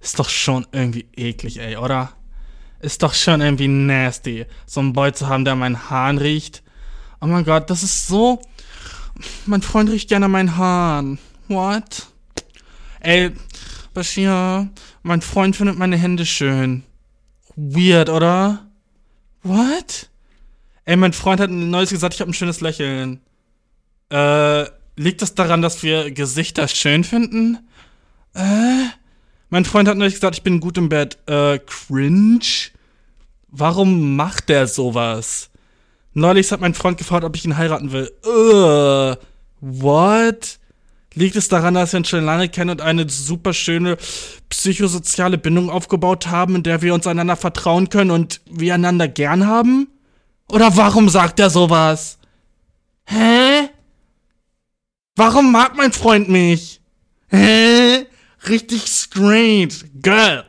ist 0.02 0.20
doch 0.20 0.28
schon 0.28 0.68
irgendwie 0.74 1.08
eklig, 1.16 1.58
ey, 1.58 1.78
oder? 1.78 2.12
Ist 2.82 3.02
doch 3.02 3.14
schon 3.14 3.40
irgendwie 3.40 3.70
nasty, 3.70 4.46
so 4.66 4.82
einen 4.82 4.92
Boy 4.92 5.14
zu 5.14 5.30
haben, 5.30 5.46
der 5.46 5.54
an 5.54 5.60
meinen 5.60 5.90
Haaren 5.90 6.18
riecht. 6.18 6.64
Oh 7.26 7.28
mein 7.28 7.44
Gott, 7.44 7.72
das 7.72 7.82
ist 7.82 8.06
so. 8.06 8.40
Mein 9.48 9.64
Freund 9.64 9.90
riecht 9.90 10.10
gerne 10.10 10.28
meinen 10.28 10.58
Haaren. 10.58 11.18
What? 11.48 12.06
Ey, 13.00 13.32
Bashir, 13.96 14.70
mein 15.02 15.22
Freund 15.22 15.56
findet 15.56 15.76
meine 15.76 15.98
Hände 15.98 16.24
schön. 16.28 16.84
Weird, 17.56 18.10
oder? 18.10 18.68
What? 19.42 20.12
Ey, 20.84 20.98
mein 20.98 21.14
Freund 21.14 21.42
hat 21.42 21.50
neues 21.50 21.90
gesagt, 21.90 22.14
ich 22.14 22.22
habe 22.22 22.30
ein 22.30 22.36
schönes 22.36 22.62
Lächeln. 22.62 23.22
Äh, 24.12 24.66
liegt 24.96 25.24
das 25.24 25.34
daran, 25.34 25.64
dass 25.64 25.82
wir 25.82 26.12
Gesichter 26.12 26.68
schön 26.68 27.04
finden? 27.04 27.58
Äh? 28.36 28.86
Mein 29.50 29.66
Freund 29.66 29.90
hat 29.90 29.98
neulich 29.98 30.14
gesagt, 30.14 30.36
ich 30.36 30.44
bin 30.44 30.60
gut 30.60 30.78
im 30.78 30.90
Bett. 30.90 31.18
Äh, 31.26 31.58
cringe? 31.58 32.70
Warum 33.48 34.16
macht 34.16 34.50
der 34.50 34.68
sowas? 34.68 35.50
Neulich 36.18 36.50
hat 36.54 36.62
mein 36.62 36.74
Freund 36.74 36.98
gefragt, 36.98 37.26
ob 37.26 37.36
ich 37.36 37.44
ihn 37.44 37.58
heiraten 37.58 37.92
will. 37.92 38.10
Uh, 38.26 39.16
what? 39.60 40.60
Liegt 41.14 41.36
es 41.36 41.50
daran, 41.50 41.74
dass 41.74 41.92
wir 41.92 41.98
uns 41.98 42.08
schon 42.08 42.24
lange 42.24 42.48
kennen 42.48 42.70
und 42.70 42.82
eine 42.82 43.10
super 43.10 43.54
schöne 43.54 43.98
psychosoziale 44.48 45.38
Bindung 45.38 45.70
aufgebaut 45.70 46.28
haben, 46.28 46.56
in 46.56 46.64
der 46.64 46.82
wir 46.82 46.94
uns 46.94 47.06
einander 47.06 47.36
vertrauen 47.36 47.90
können 47.90 48.12
und 48.12 48.40
wir 48.50 48.74
einander 48.74 49.10
gern 49.10 49.46
haben? 49.46 49.90
Oder 50.48 50.78
warum 50.78 51.10
sagt 51.10 51.42
er 51.42 51.50
sowas? 51.50 52.18
Hä? 53.08 53.70
Warum 55.18 55.52
mag 55.52 55.76
mein 55.76 55.92
Freund 55.92 56.30
mich? 56.30 56.80
Hä? 57.28 58.06
Richtig 58.48 58.88
strange. 58.88 59.74
Girl. 60.02 60.46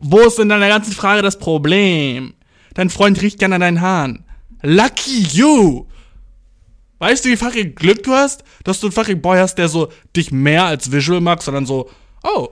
Wo 0.00 0.20
ist 0.20 0.40
in 0.40 0.48
deiner 0.48 0.68
ganzen 0.68 0.92
Frage 0.92 1.22
das 1.22 1.38
Problem? 1.38 2.34
Dein 2.74 2.90
Freund 2.90 3.22
riecht 3.22 3.38
gerne 3.38 3.56
an 3.56 3.60
deinen 3.60 3.80
Haaren. 3.80 4.24
Lucky 4.62 5.22
you! 5.32 5.86
Weißt 6.98 7.24
du, 7.24 7.30
wie 7.30 7.36
fucking 7.36 7.74
Glück 7.74 8.02
du 8.02 8.12
hast, 8.12 8.44
dass 8.62 8.80
du 8.80 8.86
einen 8.86 8.92
fucking 8.92 9.22
Boy 9.22 9.38
hast, 9.38 9.54
der 9.54 9.68
so 9.68 9.90
dich 10.14 10.32
mehr 10.32 10.64
als 10.64 10.92
Visual 10.92 11.20
mag, 11.20 11.42
sondern 11.42 11.64
so, 11.64 11.88
oh, 12.22 12.48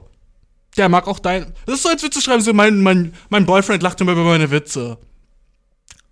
der 0.76 0.88
mag 0.88 1.06
auch 1.06 1.18
dein. 1.18 1.52
Das 1.66 1.76
ist 1.76 1.82
so, 1.82 1.90
als 1.90 2.02
würdest 2.02 2.16
du 2.16 2.24
schreiben, 2.24 2.42
so, 2.42 2.54
mein, 2.54 2.80
mein, 2.80 3.12
mein 3.28 3.44
Boyfriend 3.44 3.82
lacht 3.82 4.00
immer 4.00 4.12
über 4.12 4.24
meine 4.24 4.50
Witze. 4.50 4.98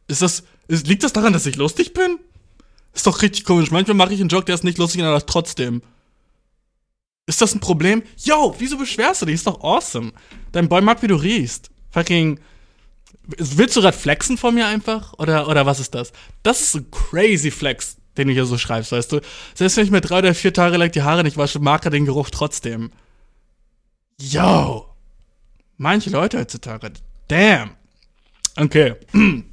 Ist 0.07 0.23
das, 0.23 0.43
ist, 0.69 0.87
liegt 0.87 1.03
das 1.03 1.15
daran, 1.15 1.33
dass 1.33 1.47
ich 1.47 1.57
lustig 1.57 1.95
bin? 1.95 2.19
Ist 2.93 3.07
doch 3.07 3.23
richtig 3.23 3.45
komisch. 3.45 3.71
Manchmal 3.71 3.97
mache 3.97 4.13
ich 4.13 4.21
einen 4.21 4.29
Joke, 4.29 4.45
der 4.45 4.55
ist 4.55 4.65
nicht 4.65 4.79
lustig, 4.79 5.03
aber 5.03 5.25
trotzdem. 5.25 5.83
Ist 7.27 7.41
das 7.41 7.55
ein 7.55 7.61
Problem? 7.61 8.03
Yo, 8.23 8.55
wieso 8.59 8.77
beschwerst 8.77 9.23
du 9.23 9.27
dich? 9.27 9.37
Ist 9.37 9.47
doch 9.47 9.63
awesome. 9.63 10.13
Dein 10.53 10.69
Boy 10.69 10.81
mag, 10.81 11.03
wie 11.03 11.09
du 11.09 11.17
riechst. 11.17 11.71
Fucking. 11.91 12.39
Willst 13.27 13.77
du 13.77 13.81
gerade 13.81 13.97
flexen 13.97 14.39
von 14.39 14.55
mir 14.55 14.67
einfach? 14.67 15.15
Oder, 15.19 15.49
oder 15.49 15.67
was 15.67 15.81
ist 15.81 15.95
das? 15.95 16.13
Das 16.43 16.61
ist 16.61 16.77
ein 16.77 16.91
crazy 16.91 17.51
Flex 17.51 17.97
den 18.17 18.29
du 18.29 18.35
hier 18.35 18.47
so 18.47 18.59
schreibst, 18.59 18.93
weißt 18.93 19.13
du. 19.13 19.21
Selbst 19.55 19.77
wenn 19.77 19.85
ich 19.85 19.91
mir 19.91 20.01
drei 20.01 20.19
oder 20.19 20.35
vier 20.35 20.53
Tage 20.53 20.77
lang 20.77 20.91
die 20.91 21.03
Haare 21.03 21.23
nicht 21.23 21.37
wasche, 21.37 21.59
mag 21.59 21.85
er 21.85 21.91
den 21.91 22.07
Geruch 22.07 22.31
trotzdem. 22.31 22.91
Yo! 24.21 24.87
Manche 25.77 26.11
Leute 26.11 26.39
heutzutage. 26.39 26.93
Damn. 27.29 27.71
Okay. 28.57 28.95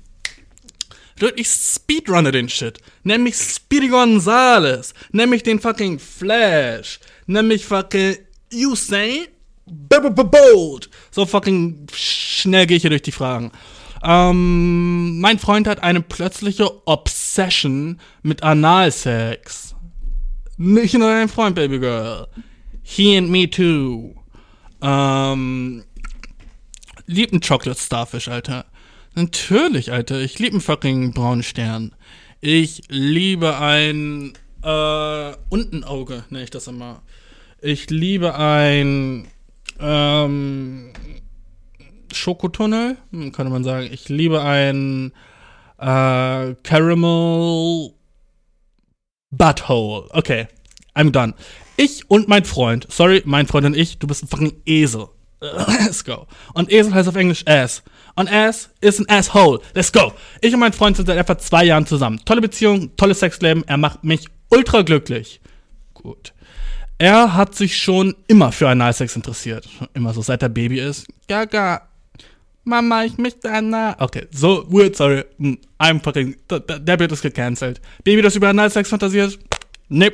Ich 1.37 1.47
speedrunne 1.47 2.33
den 2.33 2.49
Shit. 2.49 2.79
Nämlich 3.03 3.35
Speedy 3.35 3.87
Gonzales. 3.87 4.93
Nämlich 5.13 5.41
den 5.41 5.61
fucking 5.61 5.97
Flash. 5.97 6.99
Nämlich 7.27 7.65
fucking 7.65 8.17
Usain 8.51 9.27
Bold. 9.65 10.89
So 11.11 11.25
fucking 11.25 11.87
schnell 11.93 12.67
gehe 12.67 12.77
ich 12.77 12.83
hier 12.83 12.89
durch 12.89 13.01
die 13.01 13.11
Fragen. 13.11 13.51
Ähm, 14.03 15.19
mein 15.19 15.39
Freund 15.39 15.67
hat 15.67 15.81
eine 15.81 16.01
plötzliche 16.01 16.85
Obsession 16.85 17.99
mit 18.21 18.43
Analsex. 18.43 19.75
Nicht 20.57 20.93
nur 20.93 21.09
dein 21.09 21.29
Freund, 21.29 21.55
Baby 21.55 21.79
Girl. 21.79 22.27
He 22.83 23.17
and 23.17 23.29
me 23.29 23.49
too. 23.49 24.13
Ähm, 24.81 25.83
lieb 27.05 27.31
einen 27.31 27.41
Chocolate 27.41 27.79
Starfish, 27.79 28.27
Alter. 28.27 28.65
Natürlich, 29.15 29.91
Alter. 29.91 30.19
Ich 30.19 30.37
liebe 30.39 30.53
einen 30.53 30.61
fucking 30.61 31.13
braunen 31.13 31.43
Stern. 31.43 31.95
Ich 32.41 32.81
liebe 32.89 33.57
ein, 33.57 34.33
äh, 34.63 35.33
Untenauge, 35.49 36.25
nenne 36.29 36.43
ich 36.43 36.49
das 36.49 36.67
immer. 36.67 37.01
Ich 37.61 37.89
liebe 37.89 38.35
ein, 38.35 39.27
ähm, 39.79 40.91
Schokotunnel, 42.11 42.97
hm, 43.11 43.31
könnte 43.31 43.51
man 43.51 43.63
sagen. 43.63 43.89
Ich 43.91 44.09
liebe 44.09 44.41
ein 44.41 45.11
äh, 45.77 46.55
Caramel 46.63 47.93
Butthole. 49.31 50.07
Okay, 50.11 50.47
I'm 50.95 51.11
done. 51.11 51.33
Ich 51.75 52.09
und 52.09 52.27
mein 52.27 52.45
Freund, 52.45 52.87
sorry, 52.89 53.23
mein 53.25 53.47
Freund 53.47 53.65
und 53.65 53.75
ich, 53.75 53.97
du 53.97 54.07
bist 54.07 54.23
ein 54.23 54.27
fucking 54.27 54.61
Esel. 54.65 55.07
Let's 55.41 56.05
go. 56.05 56.27
Und 56.53 56.71
Esel 56.71 56.93
heißt 56.93 57.09
auf 57.09 57.15
Englisch 57.15 57.45
Ass. 57.47 57.83
Und 58.15 58.31
Ass 58.31 58.69
ist 58.79 58.99
ein 58.99 59.09
Asshole. 59.09 59.59
Let's 59.73 59.91
go. 59.91 60.13
Ich 60.39 60.53
und 60.53 60.59
mein 60.59 60.73
Freund 60.73 60.95
sind 60.95 61.07
seit 61.07 61.17
etwa 61.17 61.37
zwei 61.37 61.65
Jahren 61.65 61.85
zusammen. 61.85 62.21
Tolle 62.25 62.41
Beziehung, 62.41 62.95
tolles 62.95 63.19
Sexleben. 63.19 63.63
Er 63.67 63.77
macht 63.77 64.03
mich 64.03 64.27
ultra 64.49 64.83
glücklich. 64.83 65.41
Gut. 65.93 66.32
Er 67.03 67.33
hat 67.33 67.53
sich 67.53 67.77
schon 67.77 68.15
immer 68.27 68.53
für 68.53 68.69
Analsex 68.69 69.17
interessiert. 69.17 69.67
Immer 69.93 70.13
so, 70.13 70.21
seit 70.21 70.41
er 70.41 70.47
Baby 70.47 70.79
ist. 70.79 71.05
Gaga. 71.27 71.81
Mama, 72.63 73.03
ich 73.03 73.17
möchte 73.17 73.51
Anna. 73.51 73.97
Okay, 73.99 74.25
so 74.31 74.65
weird, 74.71 74.95
sorry. 74.95 75.25
I'm 75.79 76.01
fucking. 76.01 76.37
Der, 76.49 76.61
der 76.61 76.95
Bild 76.95 77.11
ist 77.11 77.21
gecancelt. 77.21 77.81
Baby, 78.05 78.21
das 78.21 78.37
über 78.37 78.47
Analsex 78.47 78.87
fantasiert? 78.87 79.37
Nee, 79.89 80.13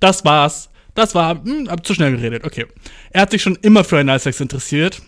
das 0.00 0.24
war's. 0.24 0.70
Das 0.96 1.14
war, 1.14 1.40
hm, 1.40 1.70
hab 1.70 1.86
zu 1.86 1.94
schnell 1.94 2.16
geredet. 2.16 2.42
Okay. 2.42 2.66
Er 3.10 3.22
hat 3.22 3.30
sich 3.30 3.40
schon 3.40 3.54
immer 3.62 3.84
für 3.84 4.00
Analsex 4.00 4.40
interessiert. 4.40 5.00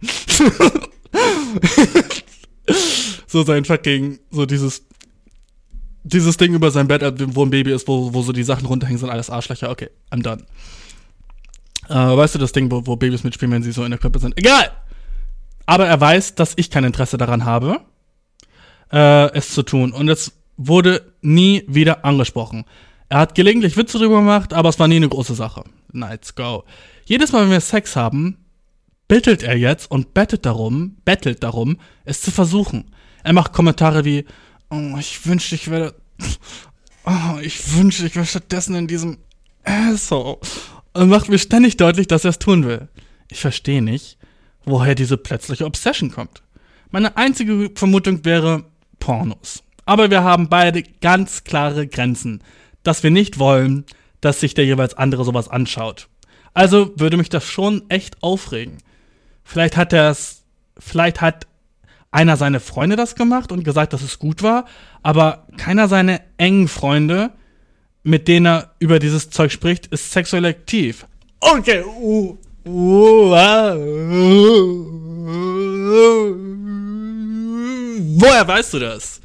so 3.26 3.42
sein 3.42 3.64
fucking, 3.64 4.20
so 4.30 4.46
dieses, 4.46 4.84
dieses 6.04 6.36
Ding 6.36 6.54
über 6.54 6.70
sein 6.70 6.86
Bett, 6.86 7.02
wo 7.34 7.44
ein 7.44 7.50
Baby 7.50 7.72
ist, 7.72 7.88
wo, 7.88 8.12
wo 8.12 8.22
so 8.22 8.32
die 8.32 8.44
Sachen 8.44 8.66
runterhängen, 8.66 8.98
sind 8.98 9.10
alles 9.10 9.30
Arschlöcher. 9.30 9.70
Okay, 9.70 9.90
I'm 10.10 10.22
done. 10.22 10.44
Äh, 11.88 11.94
weißt 11.94 12.34
du, 12.34 12.38
das 12.38 12.52
Ding, 12.52 12.70
wo, 12.70 12.86
wo 12.86 12.96
Babys 12.96 13.24
mitspielen, 13.24 13.52
wenn 13.52 13.62
sie 13.62 13.72
so 13.72 13.84
in 13.84 13.90
der 13.90 13.98
Krippe 13.98 14.18
sind? 14.18 14.38
Egal! 14.38 14.70
Aber 15.66 15.86
er 15.86 16.00
weiß, 16.00 16.34
dass 16.34 16.52
ich 16.56 16.70
kein 16.70 16.84
Interesse 16.84 17.16
daran 17.16 17.44
habe, 17.46 17.80
äh, 18.92 19.32
es 19.32 19.50
zu 19.50 19.62
tun. 19.62 19.92
Und 19.92 20.08
es 20.08 20.32
wurde 20.56 21.12
nie 21.22 21.64
wieder 21.66 22.04
angesprochen. 22.04 22.64
Er 23.08 23.18
hat 23.18 23.34
gelegentlich 23.34 23.76
Witze 23.76 23.98
drüber 23.98 24.16
gemacht, 24.16 24.52
aber 24.52 24.68
es 24.68 24.78
war 24.78 24.88
nie 24.88 24.96
eine 24.96 25.08
große 25.08 25.34
Sache. 25.34 25.64
Let's 25.92 26.34
go. 26.34 26.64
Jedes 27.06 27.32
Mal, 27.32 27.42
wenn 27.42 27.50
wir 27.50 27.60
Sex 27.60 27.96
haben, 27.96 28.44
bettelt 29.08 29.42
er 29.42 29.56
jetzt 29.56 29.90
und 29.90 30.14
bettet 30.14 30.46
darum, 30.46 30.96
bettelt 31.04 31.42
darum, 31.42 31.78
es 32.04 32.20
zu 32.20 32.30
versuchen. 32.30 32.90
Er 33.22 33.32
macht 33.32 33.52
Kommentare 33.52 34.04
wie, 34.04 34.24
oh, 34.74 34.98
ich 34.98 35.26
wünschte, 35.26 35.54
ich 35.54 35.70
wäre, 35.70 35.94
oh, 37.04 37.38
ich 37.40 37.74
wünschte, 37.74 38.06
ich 38.06 38.16
wäre 38.16 38.26
stattdessen 38.26 38.74
in 38.74 38.86
diesem 38.86 39.18
Asshole. 39.64 40.38
Und 40.92 41.08
macht 41.08 41.28
mir 41.28 41.38
ständig 41.38 41.76
deutlich, 41.76 42.06
dass 42.06 42.24
er 42.24 42.30
es 42.30 42.38
tun 42.38 42.64
will. 42.64 42.88
Ich 43.30 43.40
verstehe 43.40 43.82
nicht, 43.82 44.16
woher 44.64 44.94
diese 44.94 45.16
plötzliche 45.16 45.64
Obsession 45.64 46.10
kommt. 46.10 46.42
Meine 46.90 47.16
einzige 47.16 47.70
Vermutung 47.74 48.24
wäre 48.24 48.64
Pornos. 49.00 49.64
Aber 49.86 50.10
wir 50.10 50.22
haben 50.22 50.48
beide 50.48 50.82
ganz 50.82 51.44
klare 51.44 51.86
Grenzen, 51.86 52.42
dass 52.84 53.02
wir 53.02 53.10
nicht 53.10 53.38
wollen, 53.38 53.84
dass 54.20 54.40
sich 54.40 54.54
der 54.54 54.64
jeweils 54.64 54.94
andere 54.94 55.24
sowas 55.24 55.48
anschaut. 55.48 56.08
Also 56.54 56.92
würde 56.96 57.16
mich 57.16 57.28
das 57.28 57.44
schon 57.44 57.82
echt 57.90 58.22
aufregen. 58.22 58.78
Vielleicht 59.42 59.76
hat 59.76 59.92
er 59.92 60.10
es, 60.10 60.44
vielleicht 60.78 61.20
hat 61.20 61.46
einer 62.14 62.36
seiner 62.36 62.60
Freunde 62.60 62.94
das 62.94 63.16
gemacht 63.16 63.50
und 63.50 63.64
gesagt, 63.64 63.92
dass 63.92 64.02
es 64.02 64.20
gut 64.20 64.44
war, 64.44 64.66
aber 65.02 65.48
keiner 65.56 65.88
seiner 65.88 66.20
engen 66.38 66.68
Freunde, 66.68 67.32
mit 68.04 68.28
denen 68.28 68.46
er 68.46 68.70
über 68.78 69.00
dieses 69.00 69.30
Zeug 69.30 69.50
spricht, 69.50 69.88
ist 69.88 70.12
sexuell 70.12 70.44
aktiv. 70.44 71.06
Okay, 71.40 71.82
uh, 71.82 72.36
Woher 78.16 78.46
weißt 78.46 78.74
du 78.74 78.78
das? 78.78 79.20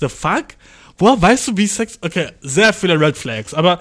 The 0.00 0.10
fuck? 0.10 0.48
Woher 0.98 1.20
weißt 1.20 1.48
du, 1.48 1.56
wie 1.56 1.66
Sex. 1.66 1.98
Okay, 2.02 2.28
sehr 2.42 2.74
viele 2.74 3.00
Red 3.00 3.16
Flags, 3.16 3.54
aber. 3.54 3.80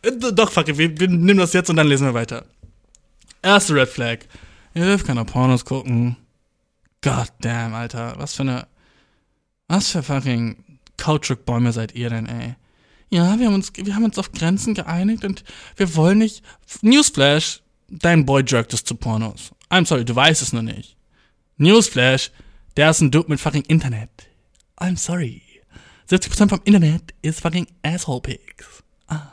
Äh, 0.00 0.12
doch, 0.32 0.50
fuck, 0.50 0.66
wir, 0.66 0.98
wir 0.98 1.08
nehmen 1.08 1.38
das 1.38 1.52
jetzt 1.52 1.68
und 1.68 1.76
dann 1.76 1.88
lesen 1.88 2.06
wir 2.06 2.14
weiter. 2.14 2.46
Erste 3.42 3.74
Red 3.74 3.90
Flag. 3.90 4.18
Ihr 4.74 4.84
dürft 4.84 5.06
keine 5.06 5.26
Pornos 5.26 5.64
gucken. 5.64 6.16
God 7.02 7.32
damn, 7.40 7.74
Alter. 7.74 8.14
Was 8.18 8.34
für 8.34 8.42
eine. 8.42 8.66
Was 9.68 9.90
für 9.90 10.02
fucking 10.02 10.78
Kautschukbäume 10.96 11.72
seid 11.72 11.94
ihr 11.94 12.10
denn, 12.10 12.26
ey? 12.26 12.54
Ja, 13.10 13.38
wir 13.38 13.46
haben 13.46 13.54
uns, 13.54 13.72
wir 13.74 13.94
haben 13.94 14.04
uns 14.04 14.18
auf 14.18 14.32
Grenzen 14.32 14.74
geeinigt 14.74 15.24
und 15.24 15.44
wir 15.76 15.94
wollen 15.94 16.18
nicht. 16.18 16.42
Newsflash, 16.82 17.62
dein 17.88 18.26
Boy 18.26 18.44
jerkt 18.46 18.74
es 18.74 18.84
zu 18.84 18.94
Pornos. 18.94 19.52
I'm 19.70 19.86
sorry, 19.86 20.04
du 20.04 20.14
weißt 20.14 20.42
es 20.42 20.52
nur 20.52 20.62
nicht. 20.62 20.96
Newsflash, 21.56 22.30
der 22.76 22.90
ist 22.90 23.00
ein 23.00 23.10
Dude 23.10 23.30
mit 23.30 23.40
fucking 23.40 23.62
Internet. 23.62 24.10
I'm 24.78 24.96
sorry. 24.96 25.42
70% 26.10 26.48
vom 26.48 26.60
Internet 26.64 27.14
ist 27.22 27.40
fucking 27.40 27.66
Asshole 27.82 28.20
Pics. 28.20 28.84
Ah. 29.08 29.32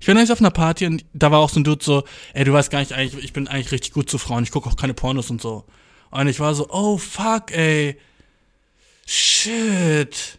Ich 0.00 0.08
war 0.08 0.14
neulich 0.14 0.32
auf 0.32 0.40
einer 0.40 0.50
Party 0.50 0.86
und 0.86 1.04
da 1.12 1.30
war 1.30 1.40
auch 1.40 1.50
so 1.50 1.60
ein 1.60 1.64
Dude 1.64 1.84
so, 1.84 2.04
ey, 2.32 2.44
du 2.44 2.52
weißt 2.52 2.70
gar 2.70 2.80
nicht, 2.80 2.92
ich 2.92 3.32
bin 3.32 3.48
eigentlich 3.48 3.72
richtig 3.72 3.92
gut 3.92 4.08
zu 4.10 4.18
Frauen, 4.18 4.44
ich 4.44 4.50
gucke 4.50 4.68
auch 4.68 4.76
keine 4.76 4.94
Pornos 4.94 5.30
und 5.30 5.40
so. 5.40 5.66
Und 6.10 6.26
ich 6.26 6.40
war 6.40 6.54
so, 6.54 6.68
oh 6.70 6.98
fuck, 6.98 7.52
ey. 7.52 7.96
Shit. 9.06 10.38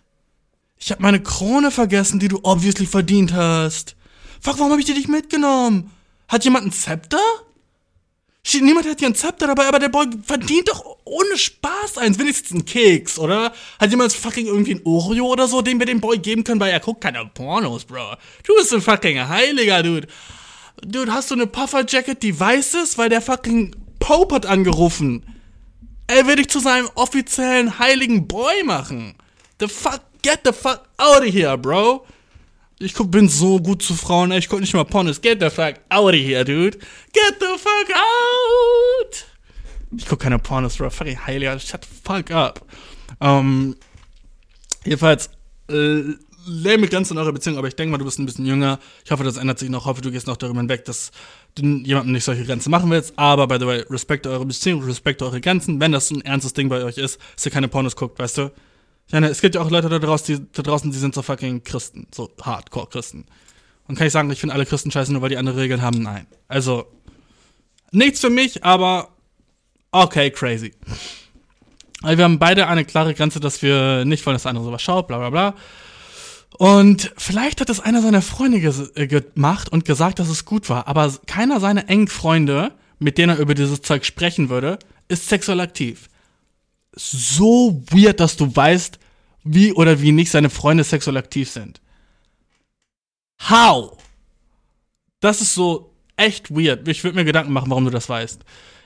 Ich 0.78 0.92
hab 0.92 1.00
meine 1.00 1.22
Krone 1.22 1.72
vergessen, 1.72 2.20
die 2.20 2.28
du 2.28 2.40
obviously 2.44 2.86
verdient 2.86 3.34
hast. 3.34 3.96
Fuck, 4.40 4.60
warum 4.60 4.72
hab 4.72 4.80
ich 4.80 4.86
die 4.86 4.94
nicht 4.94 5.10
mitgenommen? 5.10 5.92
Hat 6.28 6.44
jemand 6.44 6.66
ein 6.66 6.72
Zepter? 6.72 7.20
Niemand 8.60 8.88
hat 8.88 9.00
hier 9.00 9.08
ein 9.08 9.16
Zepter 9.16 9.48
dabei, 9.48 9.68
aber 9.68 9.80
der 9.80 9.90
Boy 9.90 10.08
verdient 10.26 10.68
doch 10.68 10.84
ohne 11.06 11.38
Spaß 11.38 12.00
eins. 12.00 12.18
Wenigstens 12.18 12.52
einen 12.52 12.66
Keks, 12.66 13.20
oder? 13.20 13.54
Hat 13.80 13.92
jemand 13.92 14.12
fucking 14.14 14.48
irgendwie 14.48 14.76
ein 14.76 14.82
Oreo 14.84 15.28
oder 15.28 15.48
so, 15.48 15.62
den 15.62 15.80
wir 15.80 15.86
dem 15.86 16.02
Boy 16.02 16.18
geben 16.18 16.44
können, 16.44 16.60
weil 16.60 16.72
er 16.72 16.80
guckt 16.80 17.02
keine 17.02 17.24
Pornos, 17.26 17.86
Bro. 17.86 18.16
Du 18.46 18.56
bist 18.56 18.74
ein 18.74 18.82
fucking 18.82 19.28
Heiliger, 19.28 19.84
Dude. 19.84 20.08
Dude, 20.84 21.14
hast 21.14 21.30
du 21.30 21.36
eine 21.36 21.48
Puffer-Jacket, 21.48 22.24
die 22.24 22.38
weiß 22.38 22.74
ist, 22.74 22.98
weil 22.98 23.10
der 23.10 23.22
fucking 23.22 23.76
Pope 24.00 24.36
hat 24.36 24.46
angerufen. 24.48 25.24
Er 26.12 26.28
will 26.28 26.36
dich 26.36 26.50
zu 26.50 26.60
seinem 26.60 26.90
offiziellen 26.96 27.80
heiligen 27.80 28.28
Boy 28.28 28.64
machen. 28.66 29.16
The 29.62 29.70
fuck, 29.70 30.02
get 30.22 30.42
the 30.44 30.52
fuck 30.52 30.82
out 30.98 31.22
of 31.22 31.34
here, 31.34 31.58
bro. 31.58 32.06
Ich 32.80 32.94
bin 32.96 33.30
so 33.30 33.60
gut 33.60 33.82
zu 33.82 33.94
Frauen. 33.96 34.34
Ich 34.34 34.50
guck 34.50 34.60
nicht 34.60 34.74
mal 34.74 34.84
Pornos. 34.84 35.22
Get 35.22 35.40
the 35.40 35.50
fuck 35.50 35.76
out 35.88 36.14
of 36.14 36.20
here, 36.20 36.44
dude. 36.44 36.78
Get 37.14 37.40
the 37.40 37.58
fuck 37.58 37.96
out! 37.96 39.26
Ich 39.96 40.06
guck 40.06 40.20
keine 40.20 40.38
Pornos, 40.38 40.76
bro. 40.76 40.90
Fucking 40.90 41.26
heiliger. 41.26 41.58
Shut 41.58 41.86
the 41.86 41.90
fuck 42.04 42.30
up. 42.30 42.66
Ähm, 43.22 43.78
jedenfalls, 44.84 45.30
äh, 45.70 46.02
lähme 46.46 46.88
Grenzen 46.88 47.14
in 47.14 47.20
eurer 47.20 47.34
Beziehung, 47.34 47.58
aber 47.58 47.68
ich 47.68 47.76
denke 47.76 47.92
mal, 47.92 47.98
du 47.98 48.06
bist 48.06 48.20
ein 48.20 48.26
bisschen 48.26 48.46
jünger. 48.46 48.80
Ich 49.06 49.12
hoffe, 49.12 49.24
das 49.24 49.38
ändert 49.38 49.60
sich 49.60 49.70
noch. 49.70 49.82
Ich 49.82 49.86
hoffe, 49.86 50.02
du 50.02 50.12
gehst 50.12 50.28
noch 50.28 50.38
darüber 50.38 50.60
hinweg, 50.60 50.86
dass 50.86 51.12
du 51.56 51.64
jemandem 51.64 52.14
nicht 52.14 52.24
solche 52.24 52.46
Grenzen 52.46 52.72
machen 52.72 52.90
willst. 52.90 53.18
Aber, 53.18 53.48
by 53.48 53.58
the 53.60 53.66
way, 53.66 53.86
respekt 53.90 54.28
eure 54.28 54.46
Beziehung, 54.46 54.84
respekt 54.84 55.22
eure 55.22 55.42
Grenzen. 55.42 55.80
Wenn 55.80 55.92
das 55.92 56.12
ein 56.12 56.22
ernstes 56.22 56.54
Ding 56.54 56.70
bei 56.70 56.84
euch 56.84 56.98
ist, 56.98 57.20
dass 57.36 57.46
ihr 57.46 57.52
keine 57.52 57.68
Pornos 57.68 57.96
guckt, 57.96 58.20
weißt 58.20 58.38
du? 58.38 58.52
Ja, 59.12 59.20
ne, 59.20 59.28
es 59.28 59.42
gibt 59.42 59.56
ja 59.56 59.62
auch 59.62 59.70
Leute 59.70 59.90
da 59.90 60.00
draußen, 60.00 60.38
die, 60.38 60.46
da 60.54 60.62
draußen, 60.62 60.92
die 60.92 60.98
sind 60.98 61.14
so 61.14 61.22
fucking 61.22 61.64
Christen, 61.64 62.08
so 62.14 62.32
Hardcore-Christen. 62.42 63.26
Und 63.88 63.96
kann 63.98 64.08
ich 64.08 64.14
sagen, 64.14 64.30
ich 64.32 64.40
finde 64.40 64.56
alle 64.56 64.66
Christen 64.66 64.90
scheiße, 64.90 65.12
nur 65.12 65.22
weil 65.22 65.30
die 65.30 65.38
andere 65.38 65.58
Regeln 65.58 65.82
haben? 65.82 66.02
Nein. 66.02 66.28
Also, 66.48 66.88
nichts 67.92 68.22
für 68.22 68.30
mich, 68.30 68.64
aber 68.64 69.10
okay, 69.92 70.32
crazy. 70.32 70.74
Also 72.02 72.18
wir 72.18 72.24
haben 72.24 72.40
beide 72.40 72.68
eine 72.68 72.86
klare 72.86 73.14
Grenze, 73.14 73.40
dass 73.40 73.62
wir 73.62 74.06
nicht 74.06 74.26
wollen, 74.26 74.36
dass 74.36 74.44
der 74.44 74.50
andere 74.50 74.66
sowas 74.66 74.82
schaut, 74.82 75.08
bla 75.08 75.18
bla 75.18 75.30
bla. 75.30 75.56
Und 76.62 77.12
vielleicht 77.18 77.60
hat 77.60 77.70
es 77.70 77.80
einer 77.80 78.02
seiner 78.02 78.22
Freunde 78.22 78.58
äh, 78.96 79.08
gemacht 79.08 79.70
und 79.70 79.86
gesagt, 79.86 80.20
dass 80.20 80.30
es 80.30 80.46
gut 80.46 80.70
war, 80.70 80.88
aber 80.88 81.12
keiner 81.26 81.60
seiner 81.60 81.90
engen 81.90 82.08
Freunde, 82.08 82.74
mit 83.00 83.18
denen 83.18 83.36
er 83.36 83.42
über 83.42 83.56
dieses 83.56 83.82
Zeug 83.82 84.06
sprechen 84.06 84.50
würde, 84.50 84.78
ist 85.08 85.28
sexuell 85.28 85.60
aktiv 85.60 86.08
so 86.94 87.84
weird, 87.90 88.20
dass 88.20 88.38
du 88.38 88.54
weißt, 88.54 89.00
wie 89.44 89.74
oder 89.74 90.02
wie 90.02 90.12
nicht 90.12 90.32
seine 90.32 90.50
Freunde 90.50 90.84
sexuell 90.84 91.18
aktiv 91.18 91.50
sind. 91.50 91.82
How? 93.50 93.98
Das 95.20 95.42
ist 95.42 95.56
so 95.56 95.94
echt 96.16 96.52
weird. 96.52 96.88
Ich 96.88 97.04
würde 97.04 97.16
mir 97.16 97.26
Gedanken 97.26 97.54
machen, 97.54 97.70
warum 97.70 97.86
du 97.86 97.92
das 97.92 98.10
weißt. 98.10 98.44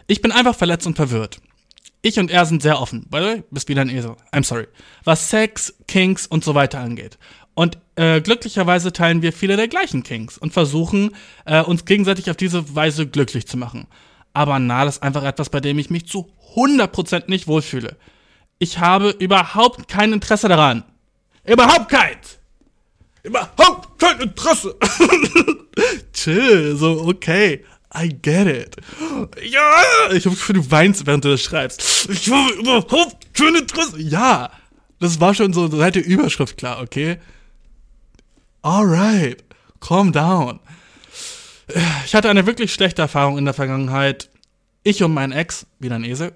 Ich 0.08 0.22
bin 0.22 0.32
einfach 0.32 0.56
verletzt 0.56 0.88
und 0.88 0.96
verwirrt. 0.96 1.42
Ich 2.02 2.20
und 2.20 2.30
er 2.30 2.46
sind 2.46 2.62
sehr 2.62 2.80
offen. 2.80 3.08
By 3.10 3.18
the 3.18 3.24
way, 3.24 3.44
bist 3.50 3.68
wieder 3.68 3.82
ein 3.82 3.90
Esel. 3.90 4.16
I'm 4.32 4.44
sorry. 4.44 4.68
Was 5.04 5.30
Sex, 5.30 5.74
Kinks 5.88 6.28
und 6.28 6.44
so 6.44 6.54
weiter 6.54 6.80
angeht. 6.80 7.18
Und 7.56 7.78
äh, 7.96 8.22
glücklicherweise 8.22 8.92
teilen 8.92 9.22
wir 9.22 9.34
viele 9.34 9.56
der 9.56 9.70
gleichen 9.70 10.04
Kinks 10.04 10.38
und 10.38 10.54
versuchen, 10.54 11.16
äh, 11.46 11.62
uns 11.62 11.86
gegenseitig 11.86 12.30
auf 12.30 12.36
diese 12.36 12.76
Weise 12.76 13.08
glücklich 13.08 13.48
zu 13.48 13.58
machen. 13.58 13.88
Aber 14.34 14.60
na, 14.60 14.84
das 14.84 14.98
ist 14.98 15.04
einfach 15.04 15.24
etwas, 15.24 15.50
bei 15.50 15.62
dem 15.62 15.80
ich 15.80 15.90
mich 15.90 16.06
zu 16.06 16.30
100% 16.56 17.24
nicht 17.28 17.48
wohlfühle. 17.48 17.96
Ich 18.60 18.80
habe 18.80 19.10
überhaupt 19.10 19.88
kein 19.88 20.12
Interesse 20.12 20.50
daran. 20.50 20.84
Überhaupt 21.46 21.90
keins! 21.90 22.40
Überhaupt 23.24 24.00
kein 24.00 24.20
Interesse! 24.20 24.76
Chill, 26.14 26.76
so, 26.76 27.08
okay. 27.08 27.64
I 27.98 28.10
get 28.10 28.48
it. 28.48 28.76
Ja, 29.42 30.12
ich 30.12 30.26
hoffe, 30.26 30.52
du 30.52 30.70
weinst, 30.70 31.06
während 31.06 31.24
du 31.24 31.30
das 31.30 31.42
schreibst. 31.42 32.10
Ich 32.10 32.30
habe 32.30 32.54
überhaupt 32.54 33.34
kein 33.34 33.56
Interesse. 33.56 34.02
Ja, 34.02 34.52
das 35.00 35.22
war 35.22 35.34
schon 35.34 35.54
so 35.54 35.68
seit 35.70 35.96
der 35.96 36.06
Überschrift 36.06 36.58
klar, 36.58 36.82
okay? 36.82 37.20
Alright, 38.66 39.44
calm 39.80 40.12
down. 40.12 40.60
Ich 42.04 42.16
hatte 42.16 42.32
eine 42.32 42.48
wirklich 42.48 42.74
schlechte 42.74 43.04
Erfahrung 43.04 43.38
in 43.38 43.46
der 43.46 43.54
Vergangenheit. 43.54 44.32
Ich 44.82 45.04
und 45.04 45.14
mein 45.14 45.32
Ex, 45.32 45.68
wieder 45.78 45.98
ein 45.98 46.04
Esel, 46.04 46.34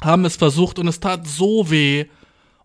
haben 0.00 0.24
es 0.24 0.36
versucht 0.36 0.78
und 0.78 0.88
es 0.88 0.98
tat 0.98 1.26
so 1.26 1.70
weh 1.70 2.06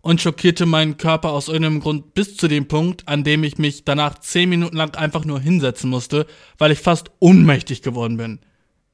und 0.00 0.22
schockierte 0.22 0.64
meinen 0.64 0.96
Körper 0.96 1.32
aus 1.32 1.48
irgendeinem 1.48 1.80
Grund 1.80 2.14
bis 2.14 2.38
zu 2.38 2.48
dem 2.48 2.66
Punkt, 2.66 3.06
an 3.06 3.24
dem 3.24 3.44
ich 3.44 3.58
mich 3.58 3.84
danach 3.84 4.20
zehn 4.20 4.48
Minuten 4.48 4.78
lang 4.78 4.96
einfach 4.96 5.26
nur 5.26 5.38
hinsetzen 5.38 5.90
musste, 5.90 6.26
weil 6.56 6.72
ich 6.72 6.78
fast 6.78 7.10
ohnmächtig 7.18 7.82
geworden 7.82 8.16
bin. 8.16 8.38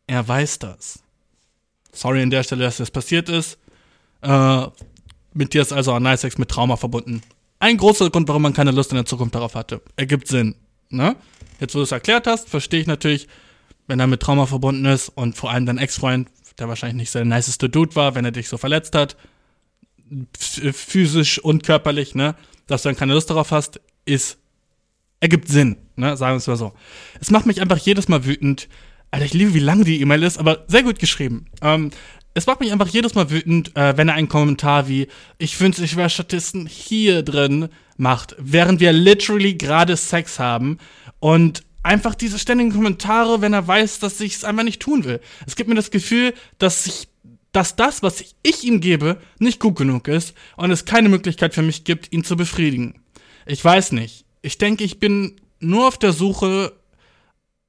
Er 0.09 0.27
weiß 0.27 0.59
das. 0.59 1.05
Sorry 1.93 2.21
an 2.21 2.31
der 2.31 2.43
Stelle, 2.43 2.65
dass 2.65 2.79
das 2.79 2.91
passiert 2.91 3.29
ist. 3.29 3.59
Äh, 4.23 4.67
mit 5.35 5.55
dir 5.55 5.63
ist 5.63 5.73
also 5.73 5.93
Analsex 5.93 6.37
mit 6.37 6.49
Trauma 6.49 6.75
verbunden. 6.75 7.23
Ein 7.65 7.79
großer 7.79 8.11
Grund, 8.11 8.29
warum 8.29 8.43
man 8.43 8.53
keine 8.53 8.73
Lust 8.73 8.91
in 8.91 8.97
der 8.97 9.07
Zukunft 9.07 9.35
darauf 9.35 9.55
hatte. 9.55 9.81
Ergibt 9.97 10.29
Sinn. 10.29 10.55
Ne? 10.91 11.17
Jetzt, 11.61 11.75
wo 11.75 11.79
du 11.79 11.85
es 11.85 11.93
erklärt 11.93 12.27
hast, 12.27 12.51
verstehe 12.51 12.79
ich 12.79 12.87
natürlich, 12.87 13.27
wenn 13.87 13.99
er 13.99 14.07
mit 14.07 14.21
Trauma 14.21 14.45
verbunden 14.45 14.85
ist 14.85 15.09
und 15.09 15.35
vor 15.35 15.51
allem 15.51 15.65
dein 15.65 15.79
Ex-Freund, 15.79 16.29
der 16.59 16.69
wahrscheinlich 16.69 16.99
nicht 16.99 17.15
der 17.15 17.25
niceste 17.25 17.71
Dude 17.71 17.97
war, 17.97 18.15
wenn 18.15 18.27
er 18.27 18.33
dich 18.33 18.51
so 18.51 18.59
verletzt 18.59 18.95
hat, 18.95 19.17
physisch 20.35 21.39
und 21.39 21.63
körperlich, 21.63 22.15
ne, 22.15 22.35
dass 22.67 22.83
du 22.83 22.91
dann 22.91 22.97
keine 22.97 23.15
Lust 23.15 23.31
darauf 23.31 23.51
hast, 23.51 23.81
ist, 24.05 24.37
ergibt 25.21 25.49
Sinn, 25.49 25.79
ne, 25.97 26.19
sagen 26.19 26.35
wir 26.35 26.37
es 26.37 26.47
mal 26.47 26.57
so. 26.57 26.75
Es 27.19 27.31
macht 27.31 27.47
mich 27.47 27.63
einfach 27.63 27.79
jedes 27.79 28.09
Mal 28.09 28.27
wütend. 28.27 28.69
Alter, 29.11 29.25
ich 29.25 29.33
liebe, 29.33 29.55
wie 29.55 29.61
lang 29.61 29.85
die 29.85 30.03
E-Mail 30.03 30.23
ist, 30.23 30.37
aber 30.37 30.67
sehr 30.69 30.83
gut 30.83 30.99
geschrieben. 30.99 31.47
Ähm, 31.63 31.93
es 32.35 32.47
macht 32.47 32.61
mich 32.61 32.73
einfach 32.73 32.89
jedes 32.89 33.15
Mal 33.15 33.31
wütend, 33.31 33.77
äh, 33.77 33.97
wenn 33.97 34.09
er 34.09 34.15
einen 34.15 34.29
Kommentar 34.29 34.89
wie, 34.89 35.09
ich 35.39 35.59
wünschte, 35.61 35.85
ich 35.85 35.97
wäre 35.97 36.11
Statisten 36.11 36.67
hier 36.67 37.23
drin 37.23 37.69
macht, 37.97 38.35
während 38.39 38.81
wir 38.81 38.93
literally 38.93 39.55
gerade 39.55 39.97
Sex 39.97 40.41
haben 40.41 40.79
und 41.21 41.63
einfach 41.85 42.15
diese 42.15 42.39
ständigen 42.39 42.73
Kommentare, 42.73 43.41
wenn 43.41 43.53
er 43.53 43.67
weiß, 43.67 44.01
dass 44.01 44.21
ich 44.21 44.35
es 44.35 44.45
einfach 44.45 44.65
nicht 44.65 44.83
tun 44.83 45.05
will. 45.05 45.21
Es 45.47 45.55
gibt 45.55 45.69
mir 45.69 45.77
das 45.77 45.91
Gefühl, 45.91 46.35
dass 46.59 46.87
ich 46.87 47.09
dass 47.53 47.77
das, 47.77 48.03
was 48.03 48.21
ich 48.43 48.65
ihm 48.65 48.81
gebe, 48.81 49.21
nicht 49.39 49.61
gut 49.61 49.77
genug 49.77 50.09
ist 50.09 50.35
und 50.57 50.73
es 50.73 50.87
keine 50.87 51.09
Möglichkeit 51.09 51.55
für 51.55 51.63
mich 51.63 51.85
gibt, 51.85 52.13
ihn 52.13 52.25
zu 52.25 52.37
befriedigen. 52.37 53.01
Ich 53.47 53.65
weiß 53.65 53.93
nicht. 53.93 54.25
Ich 54.43 54.59
denke, 54.59 54.83
ich 54.83 54.99
bin 54.99 55.41
nur 55.61 55.87
auf 55.87 55.97
der 55.97 56.13
Suche 56.13 56.73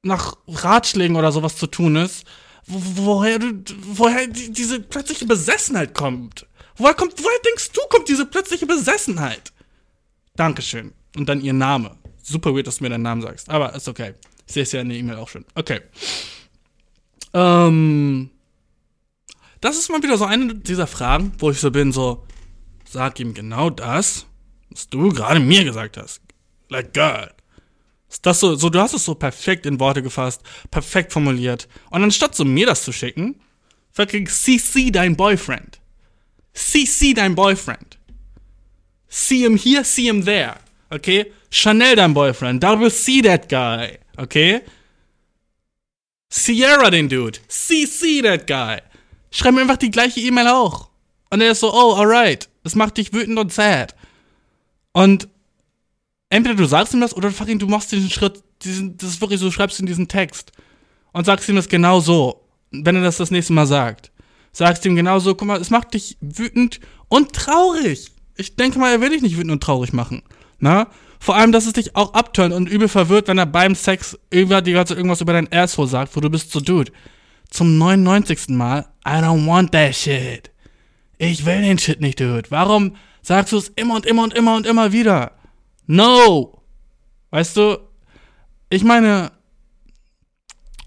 nach 0.02 0.38
Ratschlägen 0.48 1.16
oder 1.16 1.32
sowas 1.32 1.56
zu 1.56 1.68
tun 1.68 1.98
ist, 1.98 2.26
woher 2.68 3.40
du, 3.40 3.64
woher 3.84 4.28
die, 4.28 4.52
diese 4.52 4.80
plötzliche 4.80 5.26
Besessenheit 5.26 5.94
kommt. 5.94 6.48
Woher 6.78 6.94
kommt, 6.94 7.14
woher 7.18 7.40
denkst 7.46 7.72
du, 7.72 7.82
kommt 7.90 8.10
diese 8.10 8.26
plötzliche 8.26 8.66
Besessenheit? 8.66 9.54
Dankeschön. 10.36 10.94
Und 11.16 11.30
dann 11.30 11.42
ihr 11.42 11.54
Name. 11.54 11.98
Super 12.22 12.54
weird, 12.54 12.68
dass 12.68 12.78
du 12.78 12.84
mir 12.84 12.90
deinen 12.90 13.04
Namen 13.04 13.22
sagst. 13.22 13.50
Aber 13.50 13.74
ist 13.74 13.88
okay. 13.88 14.16
Ich 14.48 14.54
sehe 14.54 14.64
es 14.64 14.72
ja 14.72 14.82
in 14.82 14.90
der 14.90 14.98
E-Mail 14.98 15.16
auch 15.16 15.30
schon. 15.30 15.46
Okay. 15.56 15.82
Ähm, 17.34 18.30
das 19.62 19.78
ist 19.78 19.90
mal 19.90 20.04
wieder 20.04 20.18
so 20.18 20.26
eine 20.26 20.56
dieser 20.56 20.88
Fragen, 20.88 21.34
wo 21.38 21.52
ich 21.52 21.60
so 21.60 21.72
bin, 21.72 21.92
so, 21.92 22.26
sag 22.90 23.20
ihm 23.20 23.34
genau 23.34 23.70
das, 23.70 24.26
was 24.70 24.90
du 24.90 25.10
gerade 25.10 25.40
mir 25.40 25.64
gesagt 25.64 25.98
hast. 25.98 26.22
Like 26.70 26.94
God. 26.94 27.35
Ist 28.10 28.26
das 28.26 28.40
so, 28.40 28.56
so, 28.56 28.70
du 28.70 28.80
hast 28.80 28.94
es 28.94 29.06
so 29.06 29.16
perfekt 29.16 29.66
in 29.66 29.80
Worte 29.80 30.04
gefasst, 30.04 30.42
perfekt 30.72 31.12
formuliert. 31.12 31.68
Und 31.90 32.04
anstatt 32.04 32.36
so 32.36 32.46
mir 32.46 32.66
das 32.66 32.84
zu 32.84 32.92
schicken, 32.92 33.40
fucking 33.92 34.28
CC 34.28 34.92
dein 34.92 35.16
Boyfriend. 35.16 35.80
CC 36.54 37.14
dein 37.14 37.36
Boyfriend. 37.36 37.98
See 39.10 39.44
him 39.44 39.58
here, 39.58 39.84
see 39.84 40.08
him 40.08 40.24
there. 40.24 40.56
Okay? 40.90 41.32
Chanel 41.50 41.96
dein 41.96 42.14
Boyfriend. 42.14 42.64
Double 42.64 42.90
see 42.90 43.22
that 43.22 43.50
guy. 43.50 43.98
Okay? 44.18 44.62
Sierra 46.30 46.90
den 46.90 47.10
Dude. 47.10 47.40
CC 47.48 48.22
that 48.22 48.48
guy. 48.48 48.82
Schreib 49.32 49.54
mir 49.54 49.62
einfach 49.62 49.78
die 49.78 49.92
gleiche 49.92 50.20
E-Mail 50.20 50.48
auch. 50.48 50.90
Und 51.30 51.42
er 51.42 51.52
ist 51.52 51.62
so, 51.62 51.74
oh, 51.74 51.96
alright. 51.96 52.50
Das 52.64 52.76
macht 52.76 52.98
dich 52.98 53.14
wütend 53.14 53.38
und 53.38 53.54
sad. 53.54 53.96
Und 54.92 55.28
entweder 56.30 56.56
du 56.56 56.66
sagst 56.66 56.94
ihm 56.94 57.02
das 57.02 57.16
oder 57.16 57.32
fucking 57.32 57.60
du 57.60 57.68
machst 57.68 57.92
diesen 57.92 58.10
Schritt, 58.10 58.44
diesen, 58.64 58.98
das 58.98 59.10
ist 59.10 59.22
wirklich 59.22 59.40
so, 59.40 59.52
schreibst 59.52 59.80
in 59.80 59.86
diesen 59.86 60.08
Text 60.08 60.52
und 61.14 61.26
sagst 61.26 61.48
ihm 61.50 61.56
das 61.56 61.70
genau 61.70 62.00
so, 62.00 62.42
wenn 62.72 62.96
er 62.96 63.04
das 63.04 63.18
das 63.18 63.32
nächste 63.32 63.54
Mal 63.54 63.68
sagt. 63.68 64.12
Sagst 64.52 64.86
ihm 64.86 64.96
genau 64.96 65.20
so, 65.20 65.36
guck 65.36 65.48
mal, 65.48 65.60
es 65.60 65.70
macht 65.70 65.94
dich 65.94 66.18
wütend 66.22 66.80
und 67.10 67.34
traurig. 67.34 68.12
Ich 68.38 68.56
denke 68.56 68.80
mal, 68.80 68.92
er 68.92 69.02
will 69.02 69.10
dich 69.10 69.22
nicht 69.22 69.38
wütend 69.38 69.52
und 69.52 69.64
traurig 69.64 69.94
machen. 69.94 70.24
Na? 70.60 70.88
Vor 71.20 71.36
allem, 71.36 71.52
dass 71.52 71.66
es 71.66 71.74
dich 71.74 71.96
auch 71.96 72.14
abturnt 72.14 72.54
und 72.54 72.70
übel 72.70 72.88
verwirrt, 72.88 73.28
wenn 73.28 73.38
er 73.38 73.46
beim 73.46 73.76
Sex 73.76 74.18
die 74.32 74.46
ganze 74.46 74.94
irgendwas 74.94 75.22
über 75.22 75.34
dein 75.34 75.52
Asshole 75.52 75.88
sagt, 75.88 76.16
wo 76.16 76.22
du 76.22 76.30
bist 76.30 76.52
so, 76.52 76.60
Dude 76.60 76.92
zum 77.50 77.78
99. 77.78 78.50
Mal, 78.50 78.86
I 79.08 79.22
don't 79.22 79.48
want 79.48 79.72
that 79.72 79.96
shit. 79.96 80.52
Ich 81.18 81.46
will 81.46 81.62
den 81.62 81.78
Shit 81.78 82.02
nicht, 82.02 82.20
dude. 82.20 82.50
Warum 82.52 82.96
sagst 83.22 83.54
du 83.54 83.58
es 83.58 83.70
immer 83.76 83.96
und 83.96 84.06
immer 84.06 84.24
und 84.24 84.34
immer 84.34 84.56
und 84.56 84.66
immer 84.66 84.92
wieder? 84.92 85.32
No! 85.88 86.62
Weißt 87.32 87.58
du, 87.58 87.78
ich 88.70 88.84
meine, 88.84 89.32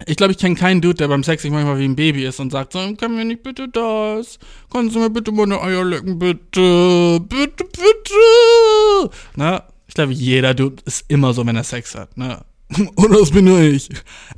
ich 0.05 0.17
glaube, 0.17 0.31
ich 0.31 0.37
kenne 0.37 0.55
keinen 0.55 0.81
Dude, 0.81 0.95
der 0.95 1.07
beim 1.07 1.23
Sex 1.23 1.41
sich 1.41 1.51
manchmal 1.51 1.79
wie 1.79 1.85
ein 1.85 1.95
Baby 1.95 2.25
ist 2.25 2.39
und 2.39 2.51
sagt 2.51 2.73
so, 2.73 2.79
kann 2.95 3.15
mir 3.15 3.25
nicht 3.25 3.43
bitte 3.43 3.67
das? 3.67 4.39
Kannst 4.71 4.95
du 4.95 4.99
mir 4.99 5.09
bitte 5.09 5.31
meine 5.31 5.61
Eier 5.61 5.85
lecken, 5.85 6.17
bitte? 6.17 7.19
Bitte, 7.21 7.63
bitte! 7.65 9.11
Na, 9.35 9.63
ich 9.87 9.93
glaube, 9.93 10.13
jeder 10.13 10.53
Dude 10.53 10.81
ist 10.85 11.05
immer 11.07 11.33
so, 11.33 11.45
wenn 11.45 11.55
er 11.55 11.63
Sex 11.63 11.95
hat, 11.95 12.17
ne? 12.17 12.43
Oder 12.95 13.19
das 13.19 13.31
bin 13.31 13.45
nur 13.45 13.59
ich. 13.59 13.89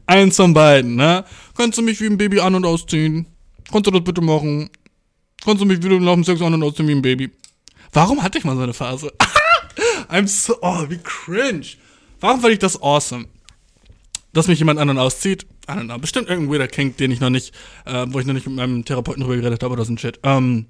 Eins 0.06 0.38
von 0.38 0.54
beiden, 0.54 0.95
ne? 0.95 1.26
Kannst 1.56 1.78
du 1.78 1.82
mich 1.82 2.00
wie 2.02 2.08
ein 2.08 2.17
Baby 2.17 2.39
an- 2.39 2.56
und 2.56 2.65
ausziehen? 2.65 3.28
Kannst 3.71 3.88
du 3.88 3.91
das 3.91 4.04
bitte 4.04 4.21
machen? 4.21 4.69
Kannst 5.43 5.62
du 5.62 5.65
mich 5.65 5.84
wieder 5.84 6.00
nach 6.00 6.13
dem 6.13 6.24
Sex 6.24 6.41
an- 6.41 6.54
und 6.54 6.63
ausziehen 6.63 6.88
wie 6.88 6.93
ein 6.93 7.02
Baby? 7.02 7.32
Warum 7.93 8.23
hatte 8.23 8.38
ich 8.38 8.43
mal 8.43 8.56
so 8.56 8.62
eine 8.62 8.73
Phase? 8.73 9.12
I'm 10.10 10.27
so, 10.27 10.58
oh, 10.62 10.86
wie 10.89 10.99
cringe. 10.99 11.67
Warum 12.19 12.41
fand 12.41 12.54
ich 12.54 12.60
das 12.60 12.82
awesome? 12.82 13.25
Dass 14.34 14.47
mich 14.47 14.60
jemand 14.60 14.80
an- 14.80 14.89
und 14.89 14.97
auszieht? 14.97 15.45
I 15.69 15.73
don't 15.73 15.86
know. 15.86 15.97
Bestimmt 15.97 16.30
irgendein 16.30 16.54
weirder 16.54 16.67
Kink, 16.67 16.97
den 16.97 17.12
ich 17.12 17.19
noch 17.19 17.30
nicht, 17.30 17.54
äh, 17.86 18.06
wo 18.08 18.19
ich 18.19 18.25
noch 18.25 18.34
nicht 18.34 18.47
mit 18.47 18.56
meinem 18.56 18.86
Therapeuten 18.86 19.21
drüber 19.21 19.36
geredet 19.36 19.62
habe 19.63 19.73
oder 19.73 19.86
so 19.86 19.93
ein 19.93 19.97
Shit. 19.97 20.19
Ähm, 20.23 20.67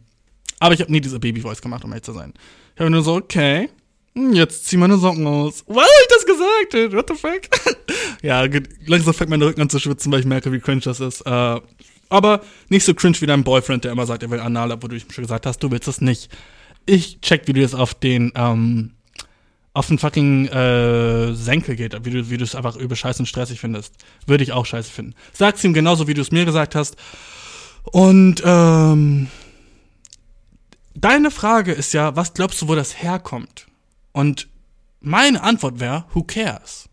aber 0.60 0.74
ich 0.74 0.82
habe 0.82 0.92
nie 0.92 1.02
diese 1.02 1.20
Baby-Voice 1.20 1.62
gemacht, 1.62 1.84
um 1.84 1.92
ehrlich 1.92 2.04
zu 2.04 2.14
sein. 2.14 2.34
Ich 2.76 2.82
habe 2.82 2.90
nur 2.90 3.04
so, 3.04 3.16
okay, 3.16 3.70
hm, 4.16 4.34
jetzt 4.34 4.66
zieh 4.66 4.78
meine 4.78 4.98
Socken 4.98 5.26
aus. 5.26 5.64
Wow, 5.68 5.86
ich 6.02 6.08
das 6.10 6.26
gesagt? 6.26 6.74
Ey? 6.74 6.92
What 6.92 7.10
the 7.10 7.16
fuck? 7.16 7.42
ja, 8.22 8.48
langsam 8.86 9.14
fängt 9.14 9.30
mein 9.30 9.42
Rücken 9.42 9.62
an 9.62 9.70
zu 9.70 9.80
schwitzen, 9.80 10.12
weil 10.12 10.20
ich 10.20 10.26
merke, 10.26 10.52
wie 10.52 10.60
cringe 10.60 10.82
das 10.82 11.00
ist. 11.00 11.22
Äh, 11.22 11.62
aber 12.10 12.42
nicht 12.70 12.86
so 12.86 12.94
cringe 12.94 13.20
wie 13.22 13.26
dein 13.26 13.44
Boyfriend, 13.44 13.86
der 13.86 13.92
immer 13.92 14.06
sagt, 14.06 14.24
er 14.24 14.32
will 14.32 14.40
Anal, 14.40 14.76
wo 14.82 14.88
du 14.88 15.00
schon 15.00 15.24
gesagt 15.24 15.46
hast, 15.46 15.60
du 15.64 15.72
willst 15.72 15.88
es 15.88 16.02
nicht. 16.02 16.30
Ich 16.86 17.22
check, 17.22 17.48
wie 17.48 17.54
du 17.54 17.62
das 17.62 17.74
auf 17.74 17.94
den, 17.94 18.32
ähm, 18.36 18.92
auf 19.74 19.88
den 19.88 20.00
fucking 20.00 20.48
äh, 20.48 21.34
Senkel 21.34 21.76
geht, 21.76 22.06
wie 22.06 22.12
du, 22.12 22.30
wie 22.30 22.38
du 22.38 22.44
es 22.44 22.56
einfach 22.56 22.76
übel 22.76 22.98
scheiße 22.98 23.22
und 23.22 23.28
stressig 23.28 23.60
findest. 23.60 23.96
Würde 24.26 24.44
ich 24.44 24.52
auch 24.52 24.66
scheiße 24.66 24.92
finden. 24.92 25.16
Sag's 25.34 25.64
ihm 25.64 25.74
genauso, 25.74 26.08
wie 26.08 26.14
du 26.14 26.22
es 26.22 26.32
mir 26.32 26.46
gesagt 26.46 26.76
hast. 26.76 26.98
Und 27.84 28.42
ähm, 28.46 29.28
deine 30.94 31.32
Frage 31.32 31.72
ist 31.72 31.94
ja, 31.94 32.16
was 32.16 32.34
glaubst 32.34 32.62
du, 32.62 32.68
wo 32.68 32.76
das 32.76 33.02
herkommt? 33.02 33.68
Und 34.12 34.48
meine 35.00 35.42
Antwort 35.42 35.80
wäre, 35.80 36.06
who 36.14 36.24
cares? 36.24 36.90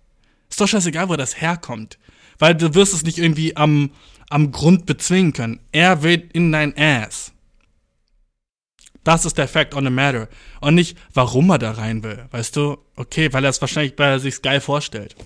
Ist 0.49 0.61
doch 0.61 0.69
scheißegal, 0.69 1.09
wo 1.09 1.17
das 1.17 1.41
herkommt. 1.41 1.99
Weil 2.39 2.55
du 2.55 2.75
wirst 2.75 2.95
es 2.95 3.03
nicht 3.03 3.19
irgendwie 3.19 3.57
am, 3.57 3.91
am 4.31 4.53
Grund 4.53 4.87
bezwingen 4.87 5.33
können. 5.33 5.61
Er 5.73 6.03
will 6.03 6.29
in 6.33 6.53
dein 6.53 6.77
Ass. 6.77 7.33
Das 9.09 9.25
ist 9.25 9.39
der 9.39 9.49
Fact 9.49 9.75
on 9.75 9.85
the 9.85 9.91
matter. 9.91 10.29
Und 10.61 10.75
nicht, 10.75 10.99
warum 11.15 11.49
er 11.49 11.59
da 11.59 11.71
rein 11.71 12.03
will. 12.03 12.27
Weißt 12.31 12.55
du? 12.55 12.77
Okay, 12.95 13.33
weil 13.33 13.43
er 13.43 13.49
es 13.49 13.59
wahrscheinlich, 13.63 13.95
weil 13.97 14.11
er 14.11 14.21
sich's 14.21 14.43
geil 14.43 14.61
vorstellt. 14.61 15.17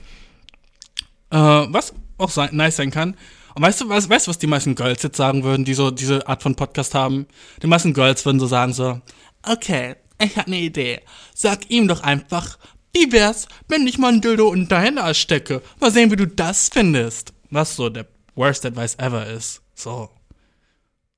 Äh, 1.31 1.37
was 1.37 1.93
auch 2.17 2.31
sein, 2.31 2.51
nice 2.53 2.77
sein 2.77 2.93
kann. 2.93 3.17
Und 3.57 3.63
weißt 3.63 3.81
du, 3.81 3.89
was, 3.89 4.09
weißt 4.09 4.29
du, 4.29 4.31
was 4.31 4.39
die 4.39 4.47
meisten 4.47 4.77
Girls 4.77 5.03
jetzt 5.03 5.17
sagen 5.17 5.43
würden, 5.43 5.65
die 5.65 5.75
so 5.75 5.91
diese 5.91 6.29
Art 6.29 6.45
von 6.45 6.55
Podcast 6.55 6.95
haben? 6.95 7.27
Die 7.61 7.67
meisten 7.67 7.93
Girls 7.93 8.25
würden 8.25 8.39
so 8.39 8.47
sagen 8.47 8.73
so, 8.73 9.01
okay, 9.43 9.97
ich 10.23 10.37
hab 10.37 10.47
ne 10.47 10.61
Idee. 10.61 11.01
Sag 11.35 11.69
ihm 11.69 11.89
doch 11.89 12.05
einfach, 12.05 12.59
wie 12.95 13.11
wär's, 13.11 13.49
wenn 13.67 13.85
ich 13.89 13.99
mal 13.99 14.13
ein 14.13 14.21
Dildo 14.21 14.53
in 14.53 14.69
deinen 14.69 14.99
Arsch 14.99 15.23
stecke? 15.23 15.61
Mal 15.81 15.91
sehen, 15.91 16.13
wie 16.13 16.17
du 16.17 16.29
das 16.29 16.69
findest. 16.73 17.33
Was 17.51 17.75
so 17.75 17.89
der 17.89 18.07
worst 18.37 18.65
advice 18.65 18.95
ever 19.01 19.27
ist. 19.27 19.61
So. 19.75 20.09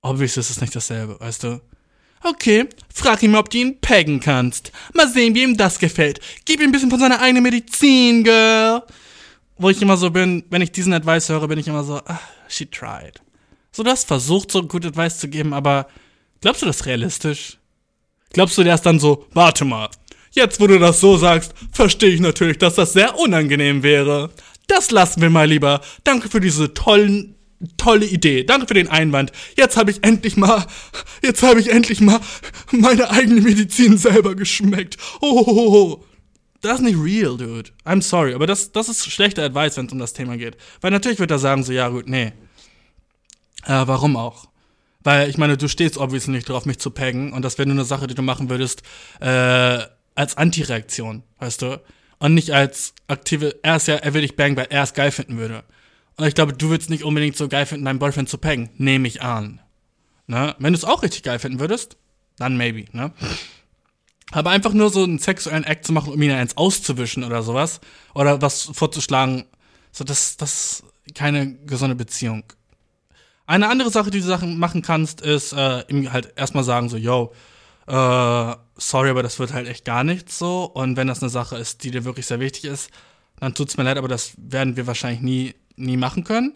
Obviously 0.01 0.41
ist 0.41 0.49
es 0.49 0.63
nicht 0.63 0.75
dasselbe, 0.75 1.21
weißt 1.21 1.43
du? 1.43 1.61
Okay, 2.27 2.67
frag 2.93 3.23
ihn, 3.23 3.35
ob 3.35 3.51
du 3.51 3.59
ihn 3.59 3.79
peggen 3.81 4.19
kannst. 4.19 4.73
Mal 4.95 5.09
sehen, 5.09 5.35
wie 5.35 5.43
ihm 5.43 5.59
das 5.59 5.79
gefällt. 5.79 6.21
Gib 6.47 6.59
ihm 6.59 6.71
ein 6.71 6.73
bisschen 6.73 6.89
von 6.89 6.99
seiner 6.99 7.21
eigenen 7.21 7.43
Medizin, 7.43 8.25
Girl. 8.25 8.83
Wo 9.59 9.69
ich 9.69 9.83
immer 9.83 9.99
so 9.99 10.11
bin, 10.11 10.43
wenn 10.49 10.63
ich 10.63 10.73
diesen 10.73 10.95
Advice 10.95 11.29
höre, 11.29 11.47
bin 11.47 11.59
ich 11.59 11.69
immer 11.69 11.85
so, 11.85 11.97
ah, 11.97 12.21
she 12.49 12.65
tried. 12.65 13.21
So, 13.73 13.83
du 13.83 13.91
hast 13.91 14.09
versucht, 14.09 14.51
so 14.51 14.63
gut 14.63 14.87
Advice 14.87 15.19
zu 15.19 15.29
geben, 15.29 15.53
aber 15.53 15.87
glaubst 16.41 16.63
du 16.63 16.67
das 16.67 16.87
realistisch? 16.87 17.59
Glaubst 18.33 18.57
du, 18.57 18.65
der 18.65 18.77
ist 18.77 18.87
dann 18.87 18.99
so, 18.99 19.27
warte 19.35 19.67
mal, 19.67 19.91
jetzt 20.31 20.61
wo 20.61 20.67
du 20.67 20.79
das 20.79 21.01
so 21.01 21.19
sagst, 21.19 21.53
verstehe 21.73 22.11
ich 22.11 22.21
natürlich, 22.21 22.57
dass 22.57 22.77
das 22.77 22.95
sehr 22.95 23.19
unangenehm 23.19 23.83
wäre. 23.83 24.31
Das 24.67 24.91
lassen 24.91 25.21
wir 25.21 25.29
mal 25.29 25.47
lieber. 25.47 25.83
Danke 26.05 26.31
für 26.31 26.41
diese 26.41 26.73
tollen, 26.73 27.35
tolle 27.77 28.07
Idee. 28.07 28.45
Danke 28.45 28.67
für 28.67 28.75
den 28.75 28.89
Einwand. 28.89 29.33
Jetzt 29.57 29.77
habe 29.77 29.91
ich 29.91 30.03
endlich 30.05 30.37
mal, 30.37 30.67
jetzt 31.23 31.43
habe 31.43 31.61
ich 31.61 31.71
endlich 31.71 32.01
mal 32.01 32.21
meine 32.71 33.11
eigene 33.11 33.41
Medizin 33.41 33.99
selber 33.99 34.35
geschmeckt. 34.35 34.97
Oh, 35.21 36.05
das 36.61 36.81
ist 36.81 36.85
nicht 36.85 36.99
real, 36.99 37.37
dude. 37.37 37.71
I'm 37.85 38.03
sorry, 38.03 38.35
aber 38.35 38.47
das, 38.47 38.73
das 38.73 38.89
ist 38.89 39.11
schlechter 39.11 39.45
Advice, 39.45 39.77
wenn 39.77 39.87
es 39.87 39.93
um 39.93 39.99
das 39.99 40.15
Thema 40.15 40.37
geht. 40.37 40.57
Weil 40.81 40.91
natürlich 40.91 41.19
wird 41.19 41.31
er 41.31 41.39
sagen 41.39 41.63
so, 41.63 41.73
ja 41.73 41.89
gut, 41.89 42.09
nee. 42.09 42.33
Äh, 43.67 43.87
warum 43.87 44.17
auch? 44.17 44.47
Weil 45.03 45.29
ich 45.29 45.37
meine, 45.37 45.59
du 45.59 45.69
stehst 45.69 45.99
obviously 45.99 46.33
nicht 46.33 46.49
drauf, 46.49 46.65
mich 46.65 46.79
zu 46.79 46.91
peggen 46.91 47.33
und 47.35 47.43
das 47.43 47.59
wäre 47.59 47.69
nur 47.69 47.77
eine 47.77 47.85
Sache, 47.85 48.07
die 48.07 48.15
du 48.15 48.23
machen 48.23 48.49
würdest, 48.49 48.83
äh, 49.21 49.81
als 50.15 50.37
Antireaktion, 50.37 51.23
weißt 51.39 51.63
du? 51.63 51.81
Und 52.19 52.33
nicht 52.33 52.53
als 52.53 52.95
aktive, 53.09 53.57
er 53.63 53.77
ist 53.77 53.89
ja, 53.89 53.97
er 53.97 54.15
will 54.15 54.23
dich 54.23 54.37
bangen, 54.37 54.57
weil 54.57 54.69
er 54.71 54.83
es 54.83 54.95
geil 54.95 55.11
finden 55.11 55.37
würde. 55.37 55.65
Und 56.17 56.27
ich 56.27 56.35
glaube, 56.35 56.53
du 56.53 56.69
würdest 56.69 56.91
nicht 56.91 57.05
unbedingt 57.05 57.37
so 57.37 57.49
geil 57.49 57.67
finden, 57.67 57.85
deinen 57.85 57.99
Boyfriend 57.99 58.29
zu 58.29 58.39
peggen. 58.39 58.71
Nehme 58.77 59.09
ich 59.09 59.23
an. 59.23 59.61
Ne? 60.27 60.55
Wenn 60.59 60.73
du 60.73 60.79
es 60.79 60.85
auch 60.85 61.03
richtig 61.03 61.23
geil 61.23 61.39
finden 61.39 61.61
würdest, 61.61 61.97
dann 62.39 62.57
maybe, 62.57 62.85
ne? 62.93 63.13
Aber 64.33 64.51
einfach 64.51 64.73
nur 64.73 64.91
so 64.91 65.05
einen 65.05 65.19
sexuellen 65.19 65.65
Act 65.65 65.85
zu 65.85 65.93
machen, 65.93 66.13
um 66.13 66.21
ihn 66.21 66.31
eins 66.31 66.57
auszuwischen 66.57 67.23
oder 67.23 67.43
sowas, 67.43 67.81
oder 68.15 68.43
was 68.43 68.71
vorzuschlagen, 68.73 69.45
so, 69.93 70.03
das, 70.03 70.37
das 70.37 70.83
ist 71.05 71.15
keine 71.15 71.55
gesunde 71.67 71.95
Beziehung. 71.95 72.43
Eine 73.47 73.69
andere 73.69 73.91
Sache, 73.91 74.11
die 74.11 74.21
du 74.21 74.27
Sachen 74.27 74.59
machen 74.59 74.83
kannst, 74.83 75.21
ist 75.21 75.53
äh, 75.53 75.85
ihm 75.89 76.13
halt 76.13 76.33
erstmal 76.37 76.65
sagen, 76.65 76.89
so, 76.89 76.97
yo, 76.97 77.33
äh, 77.87 78.55
sorry, 78.77 79.11
aber 79.11 79.23
das 79.23 79.39
wird 79.39 79.53
halt 79.53 79.69
echt 79.69 79.85
gar 79.85 80.03
nichts 80.03 80.39
so. 80.39 80.65
Und 80.65 80.97
wenn 80.97 81.07
das 81.07 81.23
eine 81.23 81.29
Sache 81.29 81.57
ist, 81.57 81.85
die 81.85 81.91
dir 81.91 82.05
wirklich 82.05 82.27
sehr 82.27 82.41
wichtig 82.41 82.65
ist, 82.65 82.91
dann 83.39 83.55
tut's 83.55 83.77
mir 83.77 83.85
leid, 83.85 83.99
aber 83.99 84.09
das 84.09 84.33
werden 84.39 84.77
wir 84.77 84.87
wahrscheinlich 84.87 85.21
nie, 85.21 85.55
nie 85.77 85.97
machen 85.97 86.25
können. 86.25 86.55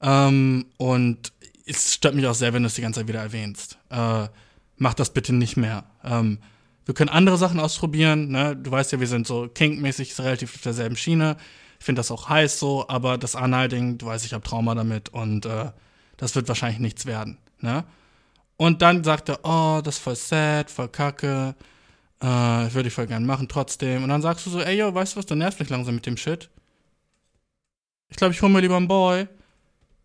Ähm, 0.00 0.66
und 0.76 1.32
es 1.66 1.94
stört 1.94 2.14
mich 2.14 2.26
auch 2.26 2.34
sehr, 2.34 2.52
wenn 2.52 2.62
du 2.62 2.66
es 2.66 2.74
die 2.74 2.82
ganze 2.82 3.00
Zeit 3.00 3.08
wieder 3.08 3.20
erwähnst. 3.20 3.78
Äh, 3.90 4.28
mach 4.76 4.94
das 4.94 5.12
bitte 5.12 5.34
nicht 5.34 5.56
mehr. 5.56 5.84
Ähm, 6.04 6.38
wir 6.86 6.94
können 6.94 7.10
andere 7.10 7.38
Sachen 7.38 7.60
ausprobieren. 7.60 8.28
Ne? 8.28 8.56
Du 8.56 8.70
weißt 8.70 8.92
ja, 8.92 9.00
wir 9.00 9.06
sind 9.06 9.26
so 9.26 9.48
kinkmäßig 9.48 10.18
relativ 10.18 10.54
auf 10.54 10.62
derselben 10.62 10.96
Schiene. 10.96 11.36
Ich 11.78 11.84
finde 11.84 12.00
das 12.00 12.10
auch 12.10 12.28
heiß 12.28 12.58
so, 12.58 12.88
aber 12.88 13.16
das 13.16 13.36
Anal-Ding, 13.36 13.98
du 13.98 14.06
weißt, 14.06 14.24
ich 14.26 14.34
habe 14.34 14.42
Trauma 14.42 14.74
damit 14.74 15.10
und 15.10 15.46
äh, 15.46 15.70
das 16.16 16.34
wird 16.34 16.48
wahrscheinlich 16.48 16.80
nichts 16.80 17.06
werden. 17.06 17.38
Ne? 17.60 17.84
Und 18.56 18.82
dann 18.82 19.04
sagt 19.04 19.30
er, 19.30 19.40
oh, 19.44 19.80
das 19.82 19.96
ist 19.96 20.02
voll 20.02 20.16
sad, 20.16 20.70
voll 20.70 20.88
kacke, 20.88 21.54
äh, 22.20 22.26
würde 22.26 22.88
ich 22.88 22.94
voll 22.94 23.06
gern 23.06 23.24
machen 23.24 23.48
trotzdem. 23.48 24.02
Und 24.02 24.10
dann 24.10 24.20
sagst 24.20 24.44
du 24.44 24.50
so, 24.50 24.60
ey, 24.60 24.78
yo, 24.78 24.92
weißt 24.92 25.14
du 25.14 25.18
was, 25.18 25.26
du 25.26 25.34
nervst 25.34 25.60
mich 25.60 25.70
langsam 25.70 25.94
mit 25.94 26.04
dem 26.04 26.16
Shit. 26.16 26.50
Ich 28.10 28.16
glaube, 28.16 28.34
ich 28.34 28.42
hole 28.42 28.52
mir 28.52 28.60
lieber 28.60 28.76
einen 28.76 28.88
Boy, 28.88 29.26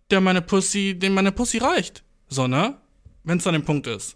der 0.09 0.21
meine 0.21 0.41
Pussy, 0.41 0.97
dem 0.97 1.13
meine 1.13 1.31
Pussy 1.31 1.57
reicht. 1.57 2.03
So, 2.29 2.47
ne? 2.47 2.77
Wenn 3.23 3.39
es 3.39 3.47
an 3.47 3.53
dem 3.53 3.65
Punkt 3.65 3.87
ist. 3.87 4.15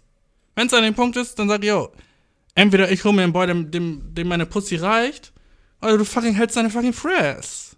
Wenn 0.54 0.66
es 0.66 0.74
an 0.74 0.82
dem 0.82 0.94
Punkt 0.94 1.16
ist, 1.16 1.38
dann 1.38 1.48
sag 1.48 1.62
ich, 1.62 1.68
yo, 1.68 1.92
entweder 2.54 2.90
ich 2.90 3.04
hole 3.04 3.14
mir 3.14 3.22
einen 3.22 3.32
Boy, 3.32 3.46
dem, 3.46 3.70
dem, 3.70 4.14
dem 4.14 4.28
meine 4.28 4.46
Pussy 4.46 4.76
reicht, 4.76 5.32
oder 5.82 5.98
du 5.98 6.04
fucking 6.04 6.34
hältst 6.34 6.56
deine 6.56 6.70
fucking 6.70 6.92
Fress. 6.92 7.76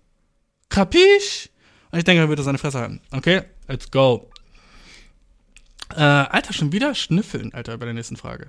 Kapisch? 0.68 1.48
Und 1.90 1.98
ich 1.98 2.04
denke, 2.04 2.22
er 2.22 2.28
würde 2.28 2.42
seine 2.42 2.58
Fresse 2.58 2.80
halten. 2.80 3.00
Okay, 3.10 3.42
let's 3.68 3.90
go. 3.90 4.30
Äh, 5.94 6.00
Alter, 6.00 6.52
schon 6.52 6.72
wieder 6.72 6.94
schnüffeln, 6.94 7.52
Alter, 7.52 7.76
bei 7.76 7.84
der 7.84 7.94
nächsten 7.94 8.16
Frage. 8.16 8.48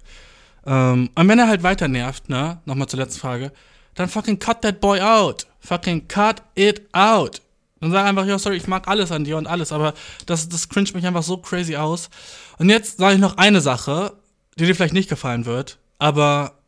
Ähm, 0.66 1.10
und 1.14 1.28
wenn 1.28 1.40
er 1.40 1.48
halt 1.48 1.64
weiter 1.64 1.88
nervt, 1.88 2.30
ne, 2.30 2.62
nochmal 2.66 2.88
zur 2.88 3.00
letzten 3.00 3.20
Frage, 3.20 3.52
dann 3.96 4.10
fucking 4.10 4.40
cut 4.40 4.62
that 4.62 4.80
boy 4.80 5.02
out. 5.02 5.46
Fucking 5.60 6.08
cut 6.08 6.42
it 6.56 6.88
out. 6.94 7.42
Dann 7.84 7.92
sag 7.92 8.06
einfach, 8.06 8.26
ja, 8.26 8.40
sorry, 8.40 8.56
ich 8.56 8.68
mag 8.68 8.88
alles 8.88 9.12
an 9.12 9.26
dir 9.26 9.36
und 9.36 9.46
alles, 9.46 9.74
aber 9.74 9.94
das, 10.26 10.48
das 10.48 10.70
cringe 10.70 10.92
mich 10.94 11.06
einfach 11.06 11.22
so 11.22 11.36
crazy 11.36 11.76
aus. 11.76 12.10
Und 12.58 12.70
jetzt 12.70 12.98
sage 12.98 13.16
ich 13.16 13.20
noch 13.20 13.36
eine 13.36 13.60
Sache, 13.60 14.14
die 14.58 14.66
dir 14.66 14.74
vielleicht 14.74 14.94
nicht 14.94 15.10
gefallen 15.10 15.46
wird, 15.46 15.80
aber 16.00 16.60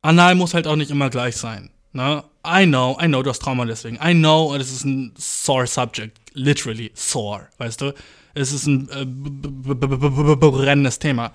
Anal 0.00 0.34
muss 0.34 0.54
halt 0.54 0.66
auch 0.66 0.76
nicht 0.76 0.90
immer 0.90 1.10
gleich 1.10 1.36
sein. 1.36 1.68
Ne? 1.92 2.24
I 2.46 2.64
know, 2.64 2.96
I 2.98 3.04
know, 3.04 3.22
du 3.22 3.28
hast 3.28 3.42
Trauma 3.42 3.66
deswegen. 3.66 3.98
I 4.02 4.14
know, 4.14 4.54
es 4.54 4.72
ist 4.72 4.86
ein 4.86 5.12
sore 5.18 5.66
subject. 5.66 6.18
Literally 6.32 6.90
sore, 6.94 7.48
weißt 7.58 7.82
du? 7.82 7.92
Es 8.32 8.50
ist 8.50 8.66
ein 8.66 8.88
äh, 8.88 9.04
brennendes 9.04 11.00
Thema. 11.00 11.32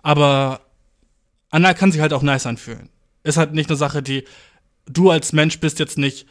Aber 0.00 0.62
Anal 1.50 1.74
kann 1.74 1.92
sich 1.92 2.00
halt 2.00 2.14
auch 2.14 2.22
nice 2.22 2.46
anfühlen. 2.46 2.88
Ist 3.22 3.36
halt 3.36 3.52
nicht 3.52 3.68
eine 3.68 3.76
Sache, 3.76 4.02
die 4.02 4.24
du 4.86 5.10
als 5.10 5.34
Mensch 5.34 5.60
bist 5.60 5.78
jetzt 5.78 5.98
nicht, 5.98 6.26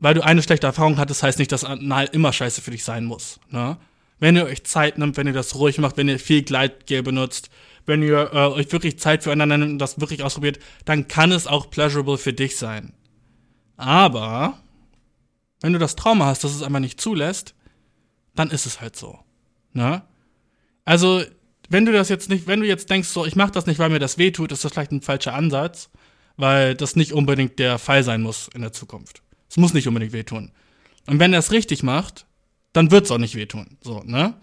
weil 0.00 0.14
du 0.14 0.24
eine 0.24 0.42
schlechte 0.42 0.66
Erfahrung 0.66 0.98
hattest, 0.98 1.22
heißt 1.22 1.38
nicht, 1.38 1.52
dass 1.52 1.64
Anal 1.64 2.08
immer 2.12 2.32
scheiße 2.32 2.62
für 2.62 2.70
dich 2.70 2.84
sein 2.84 3.04
muss. 3.04 3.38
Ne? 3.50 3.76
Wenn 4.18 4.36
ihr 4.36 4.46
euch 4.46 4.64
Zeit 4.64 4.98
nimmt, 4.98 5.16
wenn 5.16 5.26
ihr 5.26 5.32
das 5.32 5.54
ruhig 5.54 5.78
macht, 5.78 5.96
wenn 5.96 6.08
ihr 6.08 6.18
viel 6.18 6.42
Gleitgel 6.42 7.02
benutzt, 7.02 7.50
wenn 7.86 8.02
ihr 8.02 8.30
äh, 8.32 8.46
euch 8.48 8.72
wirklich 8.72 8.98
Zeit 8.98 9.22
füreinander 9.22 9.58
nimmt 9.58 9.72
und 9.72 9.78
das 9.78 10.00
wirklich 10.00 10.22
ausprobiert, 10.22 10.58
dann 10.84 11.08
kann 11.08 11.32
es 11.32 11.46
auch 11.46 11.70
pleasurable 11.70 12.18
für 12.18 12.32
dich 12.32 12.56
sein. 12.56 12.92
Aber 13.76 14.58
wenn 15.60 15.72
du 15.72 15.78
das 15.78 15.96
Trauma 15.96 16.26
hast, 16.26 16.44
dass 16.44 16.54
es 16.54 16.62
einfach 16.62 16.80
nicht 16.80 17.00
zulässt, 17.00 17.54
dann 18.34 18.50
ist 18.50 18.66
es 18.66 18.80
halt 18.80 18.96
so. 18.96 19.18
Ne? 19.72 20.02
Also, 20.84 21.22
wenn 21.68 21.84
du 21.84 21.92
das 21.92 22.08
jetzt 22.08 22.30
nicht, 22.30 22.46
wenn 22.46 22.60
du 22.60 22.66
jetzt 22.66 22.90
denkst, 22.90 23.08
so, 23.08 23.26
ich 23.26 23.36
mach 23.36 23.50
das 23.50 23.66
nicht, 23.66 23.78
weil 23.78 23.90
mir 23.90 23.98
das 23.98 24.18
wehtut, 24.18 24.52
ist 24.52 24.64
das 24.64 24.72
vielleicht 24.72 24.92
ein 24.92 25.02
falscher 25.02 25.34
Ansatz, 25.34 25.90
weil 26.36 26.74
das 26.74 26.96
nicht 26.96 27.12
unbedingt 27.12 27.58
der 27.58 27.78
Fall 27.78 28.02
sein 28.02 28.22
muss 28.22 28.48
in 28.54 28.62
der 28.62 28.72
Zukunft. 28.72 29.22
Es 29.50 29.56
muss 29.56 29.74
nicht 29.74 29.88
unbedingt 29.88 30.12
wehtun. 30.12 30.52
Und 31.06 31.18
wenn 31.18 31.32
er 31.32 31.40
es 31.40 31.50
richtig 31.50 31.82
macht, 31.82 32.26
dann 32.72 32.90
wird 32.90 33.06
es 33.06 33.10
auch 33.10 33.18
nicht 33.18 33.34
wehtun. 33.34 33.76
So, 33.82 34.02
ne? 34.04 34.34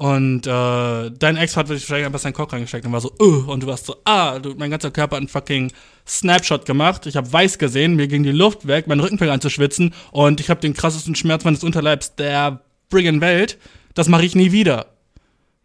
Und 0.00 0.46
äh, 0.46 1.10
dein 1.10 1.36
Ex 1.36 1.58
hat 1.58 1.68
wahrscheinlich 1.68 2.06
einfach 2.06 2.20
seinen 2.20 2.32
Kopf 2.32 2.54
reingesteckt 2.54 2.86
und 2.86 2.92
war 2.92 3.02
so, 3.02 3.12
uh, 3.20 3.52
und 3.52 3.62
du 3.62 3.66
warst 3.66 3.84
so, 3.84 3.96
ah, 4.06 4.38
du, 4.38 4.54
mein 4.54 4.70
ganzer 4.70 4.90
Körper 4.90 5.16
hat 5.16 5.20
einen 5.20 5.28
fucking 5.28 5.70
Snapshot 6.08 6.64
gemacht. 6.64 7.04
Ich 7.04 7.16
habe 7.16 7.30
weiß 7.30 7.58
gesehen, 7.58 7.96
mir 7.96 8.08
ging 8.08 8.22
die 8.22 8.32
Luft 8.32 8.66
weg, 8.66 8.86
mein 8.86 8.98
Rücken 8.98 9.18
fing 9.18 9.28
an 9.28 9.42
zu 9.42 9.50
schwitzen 9.50 9.92
und 10.10 10.40
ich 10.40 10.48
habe 10.48 10.58
den 10.58 10.72
krassesten 10.72 11.14
Schmerz 11.14 11.44
meines 11.44 11.62
Unterleibs 11.62 12.14
der 12.14 12.62
friggin' 12.90 13.20
Welt. 13.20 13.58
Das 13.92 14.08
mache 14.08 14.24
ich 14.24 14.34
nie 14.34 14.52
wieder. 14.52 14.86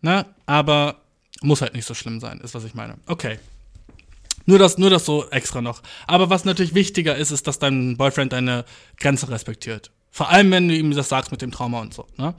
Ne? 0.01 0.25
Aber 0.45 0.97
muss 1.41 1.61
halt 1.61 1.73
nicht 1.73 1.85
so 1.85 1.93
schlimm 1.93 2.19
sein, 2.19 2.41
ist 2.41 2.53
was 2.53 2.65
ich 2.65 2.73
meine. 2.73 2.95
Okay. 3.07 3.39
Nur 4.45 4.59
das, 4.59 4.77
nur 4.77 4.89
das 4.89 5.05
so 5.05 5.27
extra 5.29 5.61
noch. 5.61 5.81
Aber 6.07 6.29
was 6.29 6.45
natürlich 6.45 6.75
wichtiger 6.75 7.15
ist, 7.15 7.31
ist, 7.31 7.47
dass 7.47 7.59
dein 7.59 7.97
Boyfriend 7.97 8.33
deine 8.33 8.65
Grenze 8.97 9.29
respektiert. 9.29 9.91
Vor 10.11 10.29
allem, 10.29 10.51
wenn 10.51 10.67
du 10.67 10.75
ihm 10.75 10.91
das 10.91 11.09
sagst 11.09 11.31
mit 11.31 11.41
dem 11.41 11.51
Trauma 11.51 11.81
und 11.81 11.93
so. 11.93 12.07
Ne? 12.17 12.35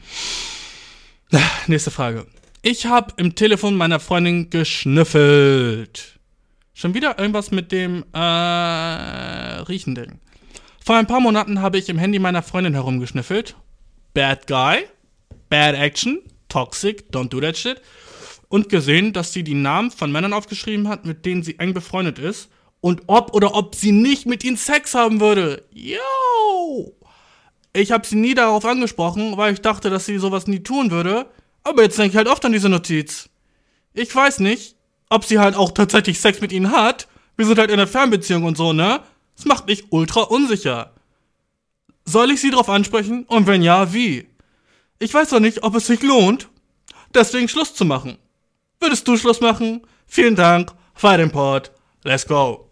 Nächste 1.67 1.91
Frage. 1.91 2.27
Ich 2.63 2.87
habe 2.87 3.15
im 3.17 3.35
Telefon 3.35 3.77
meiner 3.77 4.01
Freundin 4.01 4.51
geschnüffelt. 4.51 6.19
Schon 6.75 6.95
wieder 6.95 7.19
irgendwas 7.19 7.51
mit 7.51 7.73
dem 7.73 8.05
äh, 8.13 8.19
Riechending. 8.19 10.21
Vor 10.85 10.97
ein 10.97 11.07
paar 11.07 11.21
Monaten 11.21 11.61
habe 11.61 11.79
ich 11.79 11.89
im 11.89 11.99
Handy 11.99 12.19
meiner 12.19 12.43
Freundin 12.43 12.75
herumgeschnüffelt. 12.75 13.57
Bad 14.15 14.47
Guy, 14.47 14.85
Bad 15.49 15.75
Action, 15.75 16.21
Toxic, 16.49 17.11
Don't 17.11 17.29
Do 17.29 17.41
That 17.41 17.57
Shit. 17.57 17.81
Und 18.49 18.69
gesehen, 18.69 19.13
dass 19.13 19.33
sie 19.33 19.43
die 19.43 19.55
Namen 19.55 19.91
von 19.91 20.13
Männern 20.13 20.33
aufgeschrieben 20.33 20.89
hat, 20.89 21.05
mit 21.05 21.27
denen 21.27 21.43
sie 21.43 21.59
eng 21.59 21.75
befreundet 21.75 22.19
ist. 22.19 22.49
Und 22.81 23.03
ob 23.07 23.35
oder 23.35 23.55
ob 23.55 23.75
sie 23.75 23.93
nicht 23.93 24.27
mit 24.27 24.45
ihnen 24.45 24.57
Sex 24.57 24.95
haben 24.95 25.21
würde. 25.21 25.65
Yo! 25.73 26.95
Ich 27.73 27.93
habe 27.93 28.07
sie 28.07 28.17
nie 28.17 28.35
darauf 28.35 28.65
angesprochen, 28.65 29.37
weil 29.37 29.53
ich 29.53 29.61
dachte, 29.61 29.91
dass 29.91 30.07
sie 30.07 30.19
sowas 30.19 30.47
nie 30.47 30.61
tun 30.61 30.91
würde. 30.91 31.27
Aber 31.65 31.83
jetzt 31.83 31.99
denke 31.99 32.11
ich 32.11 32.17
halt 32.17 32.29
oft 32.29 32.45
an 32.45 32.53
diese 32.53 32.69
Notiz. 32.69 33.29
Ich 33.93 34.15
weiß 34.15 34.41
nicht, 34.41 34.77
ob 35.11 35.25
sie 35.25 35.39
halt 35.39 35.57
auch 35.57 35.73
tatsächlich 35.73 36.21
Sex 36.21 36.41
mit 36.41 36.53
ihnen 36.53 36.71
hat. 36.71 37.09
Wir 37.37 37.47
sind 37.47 37.59
halt 37.59 37.71
in 37.71 37.81
einer 37.81 37.87
Fernbeziehung 37.87 38.45
und 38.45 38.57
so, 38.57 38.73
ne? 38.73 39.01
Das 39.37 39.45
macht 39.45 39.67
mich 39.67 39.91
ultra 39.91 40.23
unsicher. 40.23 40.93
Soll 42.05 42.31
ich 42.31 42.41
sie 42.41 42.51
darauf 42.51 42.69
ansprechen? 42.69 43.25
Und 43.25 43.47
wenn 43.47 43.63
ja, 43.63 43.93
wie? 43.93 44.29
Ich 44.99 45.13
weiß 45.13 45.31
doch 45.31 45.41
nicht, 45.41 45.63
ob 45.63 45.75
es 45.75 45.87
sich 45.87 46.03
lohnt, 46.03 46.49
deswegen 47.15 47.49
Schluss 47.49 47.75
zu 47.75 47.85
machen. 47.85 48.17
Würdest 48.81 49.07
du 49.09 49.17
Schluss 49.17 49.41
machen? 49.41 49.83
Vielen 50.07 50.37
Dank. 50.37 50.73
Fire 50.95 51.21
den. 51.21 51.73
Let's 52.05 52.27
go. 52.27 52.71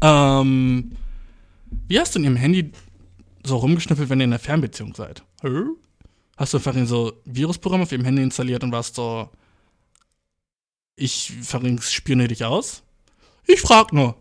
Ähm, 0.00 0.92
wie 1.88 1.98
hast 1.98 2.14
du 2.14 2.18
in 2.18 2.24
ihrem 2.24 2.36
Handy 2.36 2.72
so 3.44 3.56
rumgeschnüffelt, 3.56 4.08
wenn 4.08 4.20
ihr 4.20 4.24
in 4.24 4.32
einer 4.32 4.38
Fernbeziehung 4.38 4.94
seid? 4.94 5.22
Hast 6.36 6.52
du 6.52 6.58
einfach 6.58 6.74
so 6.86 7.12
Virusprogramm 7.24 7.82
auf 7.82 7.92
ihrem 7.92 8.04
Handy 8.04 8.22
installiert 8.22 8.62
und 8.62 8.72
warst 8.72 8.94
so, 8.94 9.28
ich 10.96 11.32
spioniere 11.80 12.28
dich 12.28 12.44
aus? 12.44 12.82
Ich 13.46 13.60
frag 13.60 13.92
nur. 13.92 14.16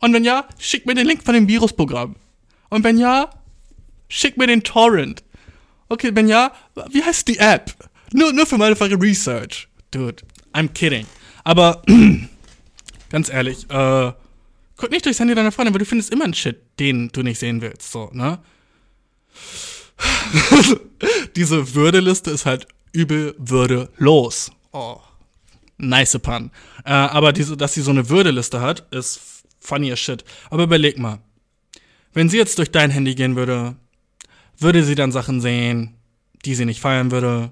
Und 0.00 0.12
wenn 0.12 0.24
ja, 0.24 0.46
schick 0.58 0.86
mir 0.86 0.94
den 0.94 1.06
Link 1.06 1.22
von 1.24 1.34
dem 1.34 1.48
Virusprogramm. 1.48 2.16
Und 2.68 2.84
wenn 2.84 2.98
ja, 2.98 3.30
schick 4.08 4.36
mir 4.36 4.46
den 4.46 4.62
Torrent. 4.62 5.22
Okay, 5.88 6.10
wenn 6.14 6.28
ja, 6.28 6.52
wie 6.90 7.02
heißt 7.02 7.26
die 7.28 7.38
App? 7.38 7.74
Nur, 8.12 8.32
nur 8.32 8.46
für 8.46 8.58
meine 8.58 8.76
fucking 8.76 9.00
Research. 9.00 9.68
Dude, 9.90 10.22
I'm 10.52 10.68
kidding. 10.68 11.06
Aber, 11.44 11.82
ganz 13.10 13.28
ehrlich, 13.28 13.68
äh, 13.70 14.12
guck 14.76 14.90
nicht 14.90 15.04
durchs 15.04 15.20
Handy 15.20 15.34
deiner 15.34 15.52
Freundin, 15.52 15.74
weil 15.74 15.80
du 15.80 15.86
findest 15.86 16.12
immer 16.12 16.24
einen 16.24 16.34
Shit, 16.34 16.60
den 16.78 17.08
du 17.08 17.22
nicht 17.22 17.38
sehen 17.38 17.60
willst, 17.60 17.90
so, 17.90 18.10
ne? 18.12 18.38
Diese 21.36 21.74
Würdeliste 21.74 22.30
ist 22.30 22.46
halt 22.46 22.66
übel 22.92 23.34
würdelos. 23.38 24.52
Oh. 24.72 25.00
Nice 25.78 26.18
Pun. 26.18 26.50
Äh, 26.84 26.90
aber 26.92 27.32
diese, 27.32 27.56
dass 27.56 27.74
sie 27.74 27.80
so 27.80 27.90
eine 27.90 28.08
Würdeliste 28.08 28.60
hat, 28.60 28.86
ist 28.92 29.44
funny 29.60 29.90
as 29.92 29.98
shit. 29.98 30.24
Aber 30.50 30.64
überleg 30.64 30.98
mal. 30.98 31.20
Wenn 32.12 32.28
sie 32.28 32.36
jetzt 32.36 32.58
durch 32.58 32.70
dein 32.70 32.90
Handy 32.90 33.14
gehen 33.14 33.36
würde, 33.36 33.76
würde 34.58 34.84
sie 34.84 34.94
dann 34.94 35.12
Sachen 35.12 35.40
sehen, 35.40 35.96
die 36.44 36.54
sie 36.54 36.66
nicht 36.66 36.80
feiern 36.80 37.10
würde? 37.10 37.50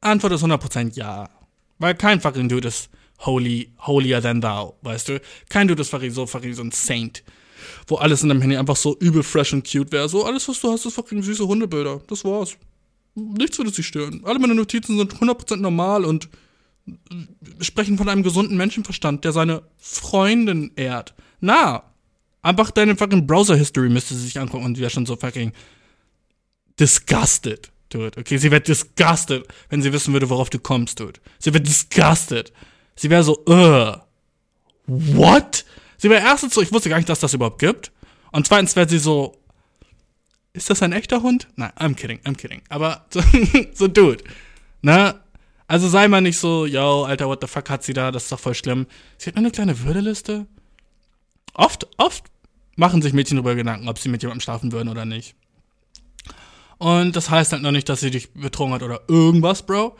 Antwort 0.00 0.32
ist 0.32 0.44
100% 0.44 0.94
ja. 0.94 1.28
Weil 1.80 1.94
kein 1.94 2.20
fucking 2.20 2.48
Dude 2.48 2.68
ist 2.68 2.90
holy, 3.18 3.72
holier 3.80 4.22
than 4.22 4.40
thou, 4.40 4.76
weißt 4.82 5.08
du? 5.08 5.20
Kein 5.48 5.66
Dude 5.66 5.82
ist 5.82 5.90
fucking 5.90 6.12
so, 6.12 6.26
fucking 6.26 6.54
so 6.54 6.62
ein 6.62 6.70
Saint. 6.70 7.24
Wo 7.88 7.96
alles 7.96 8.22
in 8.22 8.28
deinem 8.28 8.40
Handy 8.40 8.56
einfach 8.56 8.76
so 8.76 8.96
übel 8.98 9.22
fresh 9.22 9.52
und 9.52 9.70
cute 9.70 9.90
wäre. 9.90 10.08
So, 10.08 10.24
alles, 10.24 10.48
was 10.48 10.60
du 10.60 10.70
hast, 10.70 10.86
ist 10.86 10.94
fucking 10.94 11.22
süße 11.22 11.46
Hundebilder. 11.46 12.00
Das 12.06 12.24
war's. 12.24 12.56
Nichts 13.14 13.58
würde 13.58 13.70
sich 13.70 13.86
stören. 13.86 14.22
Alle 14.24 14.38
meine 14.38 14.54
Notizen 14.54 14.96
sind 14.96 15.14
100% 15.14 15.56
normal 15.56 16.04
und 16.04 16.28
sprechen 17.60 17.98
von 17.98 18.08
einem 18.08 18.22
gesunden 18.22 18.56
Menschenverstand, 18.56 19.24
der 19.24 19.32
seine 19.32 19.62
Freundin 19.76 20.72
ehrt. 20.76 21.14
Na, 21.40 21.82
einfach 22.42 22.70
deine 22.70 22.96
fucking 22.96 23.26
Browser-History 23.26 23.88
müsste 23.88 24.14
sie 24.14 24.24
sich 24.24 24.38
angucken 24.38 24.64
und 24.64 24.78
wäre 24.78 24.90
schon 24.90 25.06
so 25.06 25.16
fucking 25.16 25.52
disgusted, 26.78 27.70
dude. 27.90 28.18
Okay, 28.18 28.38
sie 28.38 28.50
wird 28.50 28.68
disgusted, 28.68 29.46
wenn 29.68 29.82
sie 29.82 29.92
wissen 29.92 30.12
würde, 30.12 30.30
worauf 30.30 30.50
du 30.50 30.58
kommst, 30.58 31.00
dude. 31.00 31.20
Sie 31.38 31.52
wird 31.52 31.66
disgusted. 31.66 32.52
Sie 32.96 33.10
wäre 33.10 33.22
so, 33.22 33.44
uh, 33.46 33.96
what? 34.86 35.64
Sie 35.98 36.08
wäre 36.08 36.22
erstens 36.22 36.54
so, 36.54 36.62
ich 36.62 36.72
wusste 36.72 36.88
gar 36.88 36.96
nicht, 36.96 37.08
dass 37.08 37.20
das 37.20 37.34
überhaupt 37.34 37.58
gibt. 37.58 37.92
Und 38.32 38.46
zweitens 38.46 38.74
wäre 38.76 38.88
sie 38.88 38.98
so, 38.98 39.36
ist 40.52 40.70
das 40.70 40.82
ein 40.82 40.92
echter 40.92 41.22
Hund? 41.22 41.48
Nein, 41.56 41.72
I'm 41.78 41.94
kidding, 41.94 42.20
I'm 42.24 42.36
kidding. 42.36 42.62
Aber 42.68 43.06
so, 43.10 43.22
so 43.72 43.88
dude, 43.88 44.24
ne? 44.82 45.20
Also 45.68 45.88
sei 45.88 46.08
mal 46.08 46.20
nicht 46.20 46.38
so, 46.38 46.66
yo, 46.66 47.04
Alter, 47.04 47.28
what 47.28 47.40
the 47.40 47.46
fuck 47.46 47.70
hat 47.70 47.84
sie 47.84 47.92
da? 47.92 48.10
Das 48.10 48.24
ist 48.24 48.32
doch 48.32 48.40
voll 48.40 48.54
schlimm. 48.54 48.86
Sie 49.18 49.28
hat 49.28 49.36
nur 49.36 49.44
eine 49.44 49.52
kleine 49.52 49.84
Würdeliste. 49.84 50.46
Oft, 51.54 51.86
oft 51.96 52.24
machen 52.74 53.02
sich 53.02 53.12
Mädchen 53.12 53.36
darüber 53.36 53.54
Gedanken, 53.54 53.88
ob 53.88 53.98
sie 53.98 54.08
mit 54.08 54.22
jemandem 54.22 54.40
schlafen 54.40 54.72
würden 54.72 54.88
oder 54.88 55.04
nicht. 55.04 55.36
Und 56.80 57.14
das 57.14 57.28
heißt 57.28 57.52
halt 57.52 57.62
noch 57.62 57.72
nicht, 57.72 57.90
dass 57.90 58.00
sie 58.00 58.10
dich 58.10 58.32
betrogen 58.32 58.72
hat 58.72 58.82
oder 58.82 59.02
irgendwas, 59.06 59.62
Bro. 59.62 59.98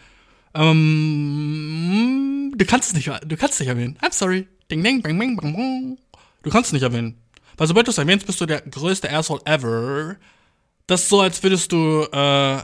Ähm, 0.55 0.95
du 2.57 2.65
kannst 2.65 2.89
es 2.89 2.95
nicht, 2.95 3.07
du 3.07 3.37
kannst 3.37 3.55
es 3.55 3.61
nicht 3.61 3.69
erwähnen. 3.69 3.99
I'm 4.01 4.15
sorry. 4.15 4.49
Ding, 4.71 4.83
ding, 4.83 5.03
bang, 5.03 5.19
bang, 5.19 5.37
bang, 5.37 5.53
bang. 5.53 5.99
Du 6.43 6.49
kannst 6.49 6.69
es 6.69 6.73
nicht 6.73 6.83
erwähnen. 6.83 7.21
Weil 7.59 7.67
sobald 7.67 7.87
du 7.87 7.91
es 7.91 7.99
erwähnst, 7.99 8.27
bist 8.27 8.41
du 8.41 8.47
der 8.47 8.63
größte 8.63 9.13
Asshole 9.13 9.43
ever. 9.45 10.17
Das 10.87 11.03
ist 11.03 11.11
so, 11.11 11.21
als 11.21 11.43
würdest 11.43 11.71
du, 11.71 12.05
äh, 12.05 12.63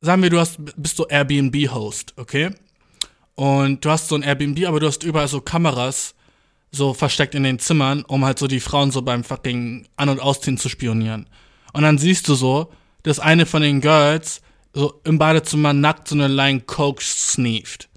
sagen 0.00 0.22
wir, 0.22 0.30
du 0.30 0.40
hast, 0.40 0.58
bist 0.76 0.96
so 0.96 1.06
Airbnb-Host, 1.06 2.14
okay? 2.16 2.50
Und 3.36 3.84
du 3.84 3.90
hast 3.90 4.08
so 4.08 4.16
ein 4.16 4.22
Airbnb, 4.22 4.66
aber 4.66 4.80
du 4.80 4.88
hast 4.88 5.04
überall 5.04 5.28
so 5.28 5.40
Kameras 5.40 6.16
so 6.72 6.92
versteckt 6.92 7.36
in 7.36 7.44
den 7.44 7.60
Zimmern, 7.60 8.02
um 8.02 8.24
halt 8.24 8.40
so 8.40 8.48
die 8.48 8.58
Frauen 8.58 8.90
so 8.90 9.00
beim 9.02 9.22
fucking 9.22 9.86
An- 9.94 10.08
und 10.08 10.18
Ausziehen 10.18 10.58
zu 10.58 10.68
spionieren. 10.68 11.28
Und 11.72 11.82
dann 11.82 11.98
siehst 11.98 12.26
du 12.26 12.34
so, 12.34 12.72
dass 13.06 13.20
eine 13.20 13.46
von 13.46 13.62
den 13.62 13.80
Girls 13.80 14.40
so 14.74 15.00
im 15.04 15.16
Badezimmer 15.16 15.72
nackt 15.72 16.08
so 16.08 16.16
eine 16.16 16.26
Line 16.26 16.62
Coke 16.62 17.02
sneeft. 17.02 17.88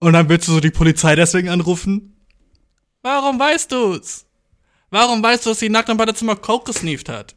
Und 0.00 0.14
dann 0.14 0.28
willst 0.28 0.48
du 0.48 0.52
so 0.52 0.60
die 0.60 0.72
Polizei 0.72 1.14
deswegen 1.14 1.48
anrufen? 1.48 2.16
Warum 3.02 3.38
weißt 3.38 3.70
du's? 3.70 4.26
Warum 4.90 5.22
weißt 5.22 5.46
du, 5.46 5.50
dass 5.50 5.60
sie 5.60 5.68
nackt 5.68 5.88
im 5.90 5.96
Badezimmer 5.96 6.34
Coke 6.34 6.72
gesneeft 6.72 7.08
hat? 7.08 7.36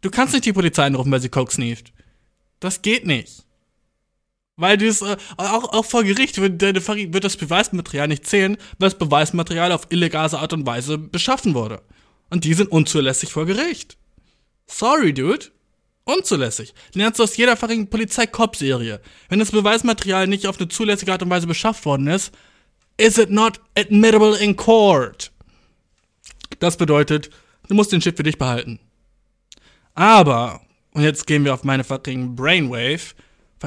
Du 0.00 0.10
kannst 0.10 0.32
nicht 0.32 0.46
die 0.46 0.54
Polizei 0.54 0.86
anrufen, 0.86 1.12
weil 1.12 1.20
sie 1.20 1.28
Coke 1.28 1.52
sneeft. 1.52 1.92
Das 2.58 2.80
geht 2.80 3.06
nicht. 3.06 3.44
Weil 4.56 4.78
das, 4.78 5.02
äh, 5.02 5.18
auch, 5.36 5.74
auch 5.74 5.84
vor 5.84 6.04
Gericht 6.04 6.40
wird, 6.40 6.62
wird 6.62 7.24
das 7.24 7.36
Beweismaterial 7.36 8.08
nicht 8.08 8.26
zählen, 8.26 8.56
weil 8.78 8.88
das 8.88 8.98
Beweismaterial 8.98 9.72
auf 9.72 9.86
illegale 9.90 10.38
Art 10.38 10.54
und 10.54 10.66
Weise 10.66 10.96
beschaffen 10.96 11.52
wurde. 11.52 11.82
Und 12.30 12.44
die 12.44 12.54
sind 12.54 12.72
unzulässig 12.72 13.30
vor 13.30 13.44
Gericht. 13.44 13.98
Sorry, 14.66 15.12
dude. 15.12 15.50
Unzulässig. 16.08 16.72
Lernst 16.94 17.18
du 17.18 17.22
aus 17.22 17.36
jeder 17.36 17.54
fucking 17.54 17.90
Polizei-Cop-Serie. 17.90 19.02
Wenn 19.28 19.40
das 19.40 19.50
Beweismaterial 19.50 20.26
nicht 20.26 20.46
auf 20.46 20.58
eine 20.58 20.68
zulässige 20.68 21.12
Art 21.12 21.22
und 21.22 21.28
Weise 21.28 21.46
beschafft 21.46 21.84
worden 21.84 22.06
ist, 22.06 22.32
is 22.96 23.18
it 23.18 23.28
not 23.28 23.60
admittable 23.76 24.34
in 24.38 24.56
court. 24.56 25.30
Das 26.60 26.78
bedeutet, 26.78 27.28
du 27.68 27.74
musst 27.74 27.92
den 27.92 28.00
Shit 28.00 28.16
für 28.16 28.22
dich 28.22 28.38
behalten. 28.38 28.80
Aber, 29.94 30.62
und 30.94 31.02
jetzt 31.02 31.26
gehen 31.26 31.44
wir 31.44 31.52
auf 31.52 31.62
meine 31.62 31.84
fucking 31.84 32.34
Brainwave, 32.34 33.14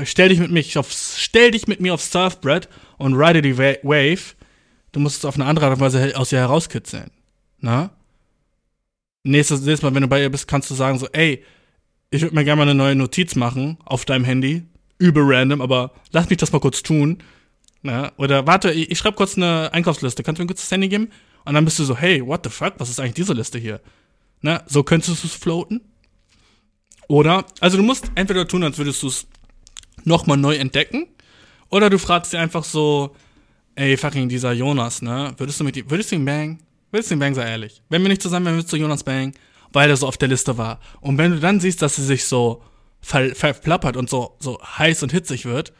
stell 0.05 0.29
dich 0.29 0.39
mit, 0.39 0.49
mich 0.49 0.75
auf, 0.79 0.91
stell 0.91 1.51
dich 1.51 1.67
mit 1.67 1.79
mir 1.79 1.93
auf 1.93 2.01
Surfbread 2.01 2.67
und 2.97 3.13
ride 3.13 3.43
die 3.43 3.59
Wave. 3.59 4.35
Du 4.93 4.99
musst 4.99 5.17
es 5.17 5.25
auf 5.25 5.35
eine 5.35 5.45
andere 5.45 5.67
Art 5.67 5.75
und 5.75 5.81
Weise 5.81 6.17
aus 6.17 6.31
ihr 6.31 6.39
herauskitzeln. 6.39 7.11
Na? 7.59 7.91
Nächstes, 9.23 9.61
nächstes 9.61 9.83
Mal, 9.83 9.93
wenn 9.93 10.01
du 10.01 10.07
bei 10.07 10.23
ihr 10.23 10.31
bist, 10.31 10.47
kannst 10.47 10.71
du 10.71 10.73
sagen 10.73 10.97
so, 10.97 11.07
ey, 11.11 11.43
ich 12.11 12.21
würde 12.21 12.35
mir 12.35 12.43
gerne 12.43 12.57
mal 12.57 12.69
eine 12.69 12.75
neue 12.75 12.95
Notiz 12.95 13.35
machen 13.35 13.77
auf 13.85 14.05
deinem 14.05 14.25
Handy. 14.25 14.63
Übel 14.99 15.23
random, 15.25 15.61
aber 15.61 15.93
lass 16.11 16.29
mich 16.29 16.37
das 16.37 16.51
mal 16.51 16.59
kurz 16.59 16.83
tun. 16.83 17.17
Na? 17.81 18.11
Oder 18.17 18.45
warte, 18.45 18.71
ich, 18.71 18.91
ich 18.91 18.99
schreibe 18.99 19.15
kurz 19.15 19.35
eine 19.35 19.73
Einkaufsliste. 19.73 20.21
Kannst 20.21 20.37
du 20.37 20.43
mir 20.43 20.47
kurz 20.47 20.61
das 20.61 20.71
Handy 20.71 20.89
geben? 20.89 21.09
Und 21.45 21.55
dann 21.55 21.65
bist 21.65 21.79
du 21.79 21.83
so, 21.83 21.97
hey, 21.97 22.23
what 22.25 22.41
the 22.43 22.51
fuck, 22.51 22.73
was 22.77 22.89
ist 22.89 22.99
eigentlich 22.99 23.15
diese 23.15 23.33
Liste 23.33 23.57
hier? 23.57 23.81
Na, 24.41 24.61
so 24.67 24.83
könntest 24.83 25.23
du 25.23 25.27
es 25.27 25.33
floaten. 25.33 25.81
Oder, 27.07 27.45
also 27.59 27.77
du 27.77 27.83
musst 27.83 28.11
entweder 28.15 28.47
tun, 28.47 28.63
als 28.63 28.77
würdest 28.77 29.01
du 29.01 29.07
es 29.07 29.25
nochmal 30.03 30.37
neu 30.37 30.55
entdecken. 30.55 31.07
Oder 31.69 31.89
du 31.89 31.97
fragst 31.97 32.33
dir 32.33 32.39
einfach 32.39 32.63
so, 32.63 33.15
ey, 33.75 33.97
fucking 33.97 34.29
dieser 34.29 34.51
Jonas, 34.51 35.01
ne? 35.01 35.33
Würdest 35.37 35.59
du 35.59 35.63
mit 35.63 35.77
ihm, 35.77 35.89
würdest 35.89 36.11
du 36.11 36.15
ihn 36.15 36.25
bang? 36.25 36.59
Würdest 36.91 37.09
du 37.09 37.15
ihn 37.15 37.19
bang, 37.19 37.33
sei 37.33 37.49
ehrlich. 37.49 37.81
Wenn 37.89 38.01
wir 38.01 38.09
nicht 38.09 38.21
zusammen 38.21 38.45
wären, 38.45 38.55
würdest 38.55 38.73
du 38.73 38.77
Jonas 38.77 39.03
bang, 39.03 39.33
weil 39.73 39.89
er 39.89 39.97
so 39.97 40.07
auf 40.07 40.17
der 40.17 40.27
Liste 40.27 40.57
war. 40.57 40.79
Und 40.99 41.17
wenn 41.17 41.31
du 41.31 41.39
dann 41.39 41.59
siehst, 41.59 41.81
dass 41.81 41.95
sie 41.95 42.05
sich 42.05 42.25
so 42.25 42.63
ver 43.01 43.33
verplappert 43.35 43.97
und 43.97 44.09
so, 44.09 44.35
so 44.39 44.59
heiß 44.61 45.03
und 45.03 45.11
hitzig 45.11 45.45
wird, 45.45 45.73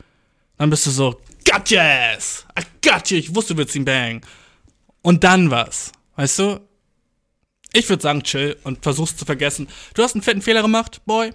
dann 0.58 0.70
bist 0.70 0.86
du 0.86 0.92
so, 0.92 1.22
got 1.50 1.70
yes! 1.70 2.46
I 2.60 2.64
got 2.88 3.10
you! 3.10 3.18
Ich 3.18 3.36
wusste, 3.36 3.54
du 3.54 3.60
würdest 3.60 3.76
ihn 3.76 3.86
bang. 3.86 4.26
Und 5.02 5.24
dann 5.24 5.52
was? 5.52 5.92
Weißt 6.16 6.40
du? 6.40 6.62
Ich 7.74 7.90
würde 7.90 8.04
sagen, 8.04 8.24
chill 8.24 8.58
und 8.64 8.84
versuch's 8.84 9.16
zu 9.16 9.26
vergessen. 9.26 9.68
Du 9.94 10.04
hast 10.04 10.14
einen 10.14 10.22
fetten 10.22 10.42
Fehler 10.42 10.62
gemacht, 10.62 11.02
Boy. 11.06 11.32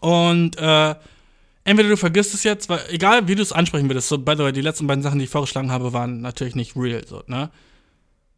Und 0.00 0.56
äh, 0.58 0.94
entweder 1.64 1.88
du 1.88 1.96
vergisst 1.96 2.34
es 2.34 2.42
jetzt, 2.42 2.68
weil 2.68 2.80
egal 2.90 3.28
wie 3.28 3.34
du 3.34 3.42
es 3.42 3.52
ansprechen 3.52 3.88
würdest, 3.88 4.08
so 4.08 4.18
by 4.18 4.32
the 4.32 4.44
way, 4.44 4.52
die 4.52 4.62
letzten 4.62 4.86
beiden 4.86 5.02
Sachen, 5.02 5.18
die 5.18 5.26
ich 5.26 5.30
vorgeschlagen 5.30 5.70
habe, 5.70 5.92
waren 5.92 6.20
natürlich 6.20 6.54
nicht 6.54 6.74
real, 6.76 7.06
so, 7.06 7.22
ne? 7.26 7.50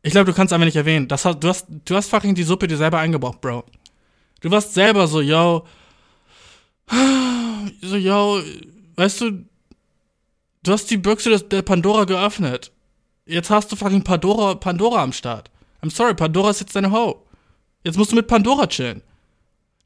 Ich 0.02 0.12
glaube, 0.12 0.30
du 0.30 0.34
kannst 0.34 0.52
einfach 0.52 0.64
nicht 0.64 0.76
erwähnen. 0.76 1.08
Das, 1.08 1.22
du 1.22 1.48
hast, 1.48 1.66
du 1.84 1.94
hast 1.94 2.08
fucking 2.08 2.34
die 2.34 2.42
Suppe 2.42 2.66
dir 2.66 2.76
selber 2.76 2.98
eingebraucht, 2.98 3.40
Bro. 3.40 3.64
Du 4.40 4.50
warst 4.50 4.72
selber 4.72 5.06
so, 5.06 5.20
yo, 5.20 5.66
so, 7.82 7.96
yo, 7.96 8.40
weißt 8.96 9.20
du, 9.20 9.44
du 10.62 10.72
hast 10.72 10.90
die 10.90 10.96
Büchse 10.96 11.30
des, 11.30 11.48
der 11.48 11.62
Pandora 11.62 12.04
geöffnet. 12.04 12.72
Jetzt 13.26 13.50
hast 13.50 13.70
du 13.70 13.76
fucking 13.76 14.02
Pandora, 14.02 14.54
Pandora 14.54 15.02
am 15.02 15.12
Start. 15.12 15.50
I'm 15.82 15.90
sorry, 15.90 16.14
Pandora 16.14 16.50
ist 16.50 16.60
jetzt 16.60 16.74
deine 16.74 16.90
Ho. 16.90 17.26
Jetzt 17.84 17.96
musst 17.96 18.12
du 18.12 18.16
mit 18.16 18.26
Pandora 18.26 18.66
chillen. 18.66 19.02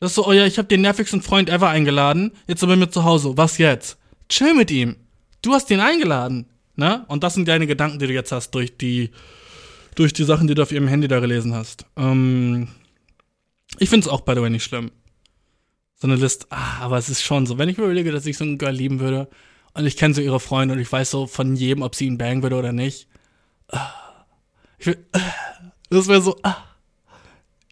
Das 0.01 0.11
ist 0.11 0.17
so, 0.17 0.27
oh 0.27 0.33
ja, 0.33 0.47
ich 0.47 0.59
habe 0.59 0.69
den 0.69 0.83
nervigsten 0.83 1.23
Freund 1.23 1.49
ever 1.49 1.69
eingeladen. 1.69 2.33
Jetzt 2.47 2.61
sind 2.61 2.69
wir 2.69 2.77
mit 2.77 2.93
zu 2.93 3.05
Hause. 3.05 3.37
Was 3.37 3.59
jetzt? 3.59 3.99
Chill 4.29 4.55
mit 4.55 4.71
ihm. 4.71 4.97
Du 5.43 5.53
hast 5.53 5.67
den 5.71 5.81
eingeladen. 5.81 6.47
Ne? 6.77 7.05
Und 7.09 7.23
das 7.23 7.35
sind 7.35 7.47
deine 7.47 7.67
Gedanken, 7.67 7.99
die 7.99 8.07
du 8.07 8.13
jetzt 8.13 8.33
hast 8.33 8.51
durch 8.53 8.77
die, 8.77 9.11
durch 9.95 10.13
die 10.13 10.25
Sachen, 10.25 10.47
die 10.47 10.55
du 10.55 10.63
auf 10.63 10.73
ihrem 10.73 10.89
Handy 10.89 11.09
da 11.09 11.21
gelesen 11.21 11.55
hast. 11.55 11.87
Ähm, 11.97 12.69
ich 13.79 13.89
finde 13.89 14.07
es 14.07 14.13
auch, 14.13 14.23
by 14.23 14.35
the 14.35 14.43
way, 14.43 14.51
nicht 14.51 14.65
schlimm. 14.65 14.91
So 15.97 16.07
eine 16.07 16.17
Liste, 16.17 16.47
ah, 16.51 16.81
aber 16.81 16.99
es 16.99 17.09
ist 17.09 17.23
schon 17.23 17.47
so, 17.47 17.59
wenn 17.59 17.69
ich 17.69 17.79
mir 17.79 17.85
überlege, 17.85 18.13
dass 18.13 18.27
ich 18.27 18.37
so 18.37 18.45
einen 18.45 18.59
Girl 18.59 18.73
lieben 18.73 19.01
würde 19.01 19.29
und 19.75 19.87
ich 19.87 19.97
kenne 19.97 20.15
so 20.15 20.21
ihre 20.21 20.41
Freunde 20.41 20.75
und 20.75 20.81
ich 20.81 20.91
weiß 20.91 21.11
so 21.11 21.27
von 21.27 21.57
jedem, 21.57 21.83
ob 21.83 21.95
sie 21.95 22.07
ihn 22.07 22.19
bangen 22.19 22.43
würde 22.43 22.57
oder 22.57 22.73
nicht. 22.73 23.09
Ah, 23.69 23.93
ich 24.79 24.87
will, 24.87 25.07
ah, 25.13 25.21
das 25.91 26.09
wäre 26.09 26.21
so, 26.21 26.37
ah, 26.43 26.57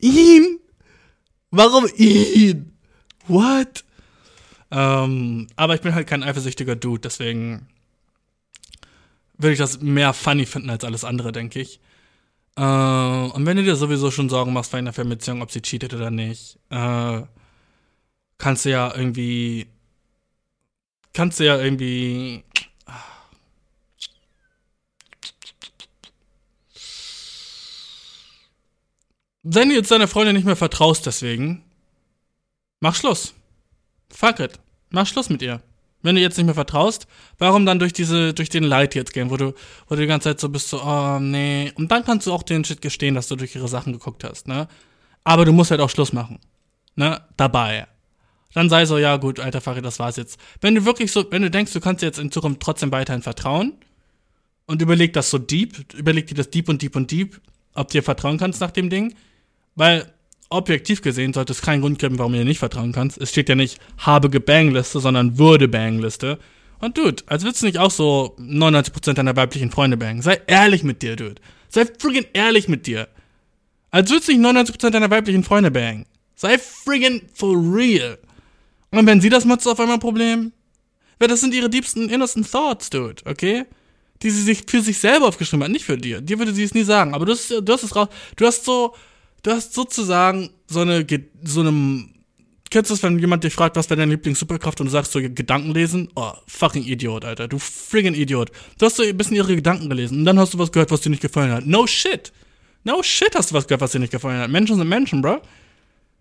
ihn? 0.00 0.58
Warum 1.50 1.86
ihn? 1.96 2.72
What? 3.26 3.84
Ähm, 4.70 5.48
aber 5.56 5.74
ich 5.74 5.82
bin 5.82 5.94
halt 5.94 6.06
kein 6.06 6.22
eifersüchtiger 6.22 6.76
Dude, 6.76 7.00
deswegen 7.00 7.68
würde 9.36 9.52
ich 9.52 9.58
das 9.58 9.80
mehr 9.80 10.12
funny 10.12 10.46
finden 10.46 10.70
als 10.70 10.84
alles 10.84 11.04
andere, 11.04 11.32
denke 11.32 11.60
ich. 11.60 11.80
Äh, 12.56 12.62
und 12.62 13.46
wenn 13.46 13.56
du 13.56 13.62
dir 13.62 13.76
sowieso 13.76 14.10
schon 14.10 14.28
Sorgen 14.28 14.52
machst 14.52 14.72
bei 14.72 14.78
einer 14.78 14.92
Fernbeziehung, 14.92 15.42
ob 15.42 15.50
sie 15.50 15.62
cheatet 15.62 15.94
oder 15.94 16.10
nicht, 16.10 16.58
äh, 16.70 17.22
kannst 18.38 18.64
du 18.64 18.70
ja 18.70 18.94
irgendwie, 18.94 19.66
kannst 21.12 21.40
du 21.40 21.44
ja 21.44 21.58
irgendwie, 21.58 22.44
wenn 29.42 29.68
du 29.68 29.74
jetzt 29.74 29.90
deiner 29.90 30.08
Freundin 30.08 30.36
nicht 30.36 30.44
mehr 30.44 30.56
vertraust 30.56 31.06
deswegen, 31.06 31.64
mach 32.80 32.94
Schluss. 32.94 33.34
Fuck 34.10 34.40
it. 34.40 34.60
Mach 34.90 35.06
Schluss 35.06 35.30
mit 35.30 35.40
ihr. 35.40 35.62
Wenn 36.02 36.16
du 36.16 36.20
jetzt 36.20 36.36
nicht 36.36 36.46
mehr 36.46 36.54
vertraust, 36.54 37.06
warum 37.38 37.64
dann 37.64 37.78
durch 37.78 37.92
diese, 37.92 38.34
durch 38.34 38.48
den 38.48 38.64
Leid 38.64 38.94
jetzt 38.94 39.12
gehen, 39.12 39.30
wo 39.30 39.36
du, 39.36 39.54
wo 39.88 39.94
du 39.94 40.00
die 40.00 40.06
ganze 40.06 40.30
Zeit 40.30 40.40
so 40.40 40.48
bist, 40.48 40.68
so, 40.68 40.82
oh, 40.82 41.18
nee. 41.20 41.72
Und 41.76 41.90
dann 41.92 42.04
kannst 42.04 42.26
du 42.26 42.32
auch 42.32 42.42
den 42.42 42.64
Shit 42.64 42.82
gestehen, 42.82 43.14
dass 43.14 43.28
du 43.28 43.36
durch 43.36 43.54
ihre 43.54 43.68
Sachen 43.68 43.92
geguckt 43.92 44.24
hast, 44.24 44.48
ne? 44.48 44.68
Aber 45.24 45.44
du 45.44 45.52
musst 45.52 45.70
halt 45.70 45.80
auch 45.80 45.90
Schluss 45.90 46.12
machen. 46.12 46.40
Ne? 46.96 47.20
Dabei. 47.36 47.86
dann 48.54 48.68
sei 48.68 48.84
so, 48.84 48.98
ja 48.98 49.16
gut, 49.16 49.40
alter 49.40 49.60
Farid, 49.60 49.84
das 49.84 49.98
war's 49.98 50.16
jetzt. 50.16 50.38
Wenn 50.60 50.74
du 50.74 50.84
wirklich 50.84 51.10
so, 51.10 51.24
wenn 51.30 51.42
du 51.42 51.50
denkst, 51.50 51.72
du 51.72 51.80
kannst 51.80 52.02
jetzt 52.02 52.18
in 52.18 52.30
Zukunft 52.30 52.60
trotzdem 52.60 52.92
weiterhin 52.92 53.22
vertrauen 53.22 53.74
und 54.66 54.82
überleg 54.82 55.12
das 55.14 55.30
so 55.30 55.38
deep, 55.38 55.94
überleg 55.94 56.26
dir 56.26 56.34
das 56.34 56.50
deep 56.50 56.68
und 56.68 56.82
deep 56.82 56.96
und 56.96 57.10
deep, 57.10 57.40
ob 57.74 57.88
dir 57.88 58.02
vertrauen 58.02 58.36
kannst 58.36 58.60
nach 58.60 58.70
dem 58.70 58.90
Ding, 58.90 59.14
weil 59.74 60.12
objektiv 60.52 61.02
gesehen 61.02 61.32
sollte 61.32 61.52
es 61.52 61.62
keinen 61.62 61.80
Grund 61.80 61.98
geben, 61.98 62.18
warum 62.18 62.32
du 62.32 62.38
dir 62.38 62.44
nicht 62.44 62.58
vertrauen 62.58 62.92
kannst. 62.92 63.18
Es 63.18 63.30
steht 63.30 63.48
ja 63.48 63.54
nicht 63.54 63.78
habe 63.98 64.30
Gebangliste, 64.30 65.00
sondern 65.00 65.38
würde 65.38 65.68
Bangliste. 65.68 66.38
Und 66.80 66.98
Dude, 66.98 67.22
als 67.26 67.44
würdest 67.44 67.62
du 67.62 67.66
nicht 67.66 67.78
auch 67.78 67.90
so 67.90 68.36
99% 68.40 69.14
deiner 69.14 69.36
weiblichen 69.36 69.70
Freunde 69.70 69.96
bangen. 69.96 70.22
Sei 70.22 70.40
ehrlich 70.46 70.82
mit 70.82 71.02
dir, 71.02 71.16
Dude. 71.16 71.40
Sei 71.68 71.82
friggin' 71.84 72.26
ehrlich 72.34 72.68
mit 72.68 72.86
dir. 72.86 73.08
Als 73.90 74.10
würdest 74.10 74.28
du 74.28 74.32
nicht 74.32 74.44
99% 74.44 74.90
deiner 74.90 75.10
weiblichen 75.10 75.44
Freunde 75.44 75.70
bangen. 75.70 76.06
Sei 76.34 76.58
friggin' 76.58 77.22
for 77.32 77.54
real. 77.56 78.18
Und 78.90 79.06
wenn 79.06 79.20
sie 79.20 79.28
das 79.28 79.44
macht, 79.44 79.60
ist 79.60 79.66
auf 79.66 79.80
einmal 79.80 79.96
ein 79.96 80.00
Problem. 80.00 80.52
Weil 81.18 81.28
das 81.28 81.40
sind 81.40 81.54
ihre 81.54 81.68
liebsten 81.68 82.08
innocent 82.08 82.50
thoughts, 82.50 82.90
dude, 82.90 83.22
okay? 83.26 83.64
Die 84.22 84.30
sie 84.30 84.42
sich 84.42 84.64
für 84.66 84.80
sich 84.82 84.98
selber 84.98 85.28
aufgeschrieben 85.28 85.64
hat, 85.64 85.70
nicht 85.70 85.84
für 85.84 85.96
dir. 85.96 86.20
Dir 86.20 86.38
würde 86.38 86.52
sie 86.52 86.64
es 86.64 86.74
nie 86.74 86.82
sagen. 86.82 87.14
Aber 87.14 87.24
du 87.24 87.32
hast, 87.32 87.48
du 87.48 87.72
hast 87.72 87.84
es 87.84 87.94
raus. 87.94 88.08
Du 88.36 88.44
hast 88.44 88.64
so, 88.64 88.94
du 89.42 89.50
hast 89.50 89.74
sozusagen 89.74 90.50
so 90.66 90.80
eine, 90.80 91.06
so 91.42 91.60
eine, 91.60 92.04
kennst 92.70 92.90
du 92.90 92.94
das, 92.94 93.02
wenn 93.02 93.18
jemand 93.18 93.44
dich 93.44 93.52
fragt, 93.52 93.76
was 93.76 93.90
wäre 93.90 93.98
deine 93.98 94.12
Lieblings-Superkraft 94.12 94.80
und 94.80 94.86
du 94.86 94.90
sagst 94.90 95.12
so 95.12 95.20
Gedanken 95.20 95.72
lesen? 95.72 96.08
Oh, 96.14 96.32
fucking 96.46 96.84
Idiot, 96.84 97.24
Alter. 97.24 97.48
Du 97.48 97.58
friggin' 97.58 98.14
Idiot. 98.14 98.50
Du 98.78 98.86
hast 98.86 98.96
so 98.96 99.02
ein 99.02 99.16
bisschen 99.16 99.36
ihre 99.36 99.54
Gedanken 99.54 99.88
gelesen 99.88 100.20
und 100.20 100.24
dann 100.24 100.38
hast 100.38 100.54
du 100.54 100.58
was 100.58 100.72
gehört, 100.72 100.90
was 100.90 101.00
dir 101.00 101.10
nicht 101.10 101.22
gefallen 101.22 101.52
hat. 101.52 101.66
No 101.66 101.86
shit. 101.86 102.32
No 102.84 103.02
shit 103.02 103.34
hast 103.34 103.50
du 103.50 103.54
was 103.54 103.66
gehört, 103.66 103.80
was 103.80 103.92
dir 103.92 104.00
nicht 104.00 104.12
gefallen 104.12 104.40
hat. 104.40 104.50
Menschen 104.50 104.76
sind 104.76 104.88
Menschen, 104.88 105.22
bro. 105.22 105.40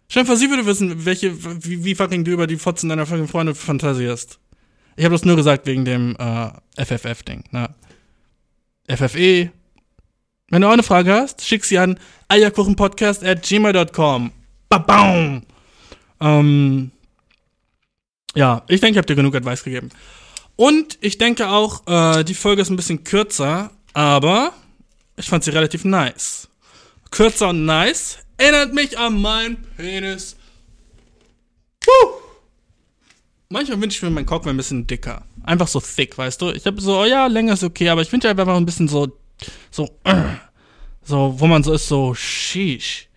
Stell 0.10 0.26
sie 0.36 0.50
würde 0.50 0.66
wissen, 0.66 1.06
welche, 1.06 1.34
wie, 1.64 1.86
wie 1.86 1.96
fucking 1.96 2.26
du 2.26 2.32
über 2.32 2.46
die 2.46 2.58
Fotzen 2.58 2.90
deiner 2.90 3.06
fucking 3.06 3.30
Freunde 3.30 3.56
fantasierst. 3.56 4.40
Ich 4.98 5.06
habe 5.06 5.16
das 5.16 5.24
nur 5.24 5.38
gesagt 5.38 5.66
wegen 5.68 5.86
dem 5.86 6.18
äh, 6.20 6.50
FFF-Ding. 6.84 7.46
Ne? 7.52 7.70
FFE. 8.90 9.52
Wenn 10.50 10.62
du 10.62 10.68
auch 10.68 10.74
eine 10.74 10.84
Frage 10.84 11.14
hast, 11.14 11.46
schick 11.46 11.64
sie 11.64 11.80
an 11.80 11.98
eierkuchenpodcast 12.32 13.24
at 13.24 13.44
gmail.com. 13.44 14.32
Babaum! 14.70 15.44
Ähm, 16.22 16.92
ja, 18.36 18.64
ich 18.68 18.80
denke, 18.80 18.94
ich 18.94 18.98
habe 18.98 19.08
dir 19.08 19.16
genug 19.16 19.36
Advice 19.36 19.64
gegeben. 19.64 19.90
Und 20.56 20.98
ich 21.02 21.18
denke 21.18 21.50
auch, 21.50 21.86
äh, 21.88 22.24
die 22.24 22.34
Folge 22.34 22.62
ist 22.62 22.70
ein 22.70 22.78
bisschen 22.78 23.04
kürzer, 23.04 23.72
aber 23.94 24.54
ich 25.18 25.28
fand 25.28 25.44
sie 25.44 25.52
relativ 25.52 25.84
nice. 25.84 26.48
Kürzer 27.10 27.50
und 27.50 27.66
nice 27.66 28.20
erinnert 28.38 28.74
mich 28.74 28.98
an 28.98 29.22
meinen 29.22 29.58
Penis. 29.76 30.38
Puh. 31.82 32.12
Manchmal 33.50 33.82
wünsche 33.82 33.98
ich 33.98 34.04
mir, 34.04 34.10
mein 34.10 34.26
Cock 34.26 34.46
wäre 34.46 34.54
ein 34.54 34.58
bisschen 34.58 34.88
dicker. 34.88 35.24
Einfach 35.44 35.68
so 35.68 35.82
thick, 35.82 36.18
weißt 36.18 36.42
du? 36.42 36.52
Ich 36.52 36.66
habe 36.66 36.80
so, 36.80 37.02
oh 37.02 37.06
ja, 37.06 37.28
länger 37.28 37.54
ist 37.54 37.64
okay, 37.64 37.90
aber 37.90 38.02
ich 38.02 38.12
wünsche 38.12 38.30
einfach 38.30 38.48
ein 38.48 38.66
bisschen 38.66 38.88
so, 38.88 39.12
so, 39.70 39.90
äh, 40.06 40.24
so, 41.12 41.36
wo 41.38 41.48
man 41.48 41.64
so 41.64 41.74
ist, 41.74 41.88
so, 41.88 42.14
sheesh. 42.16 43.08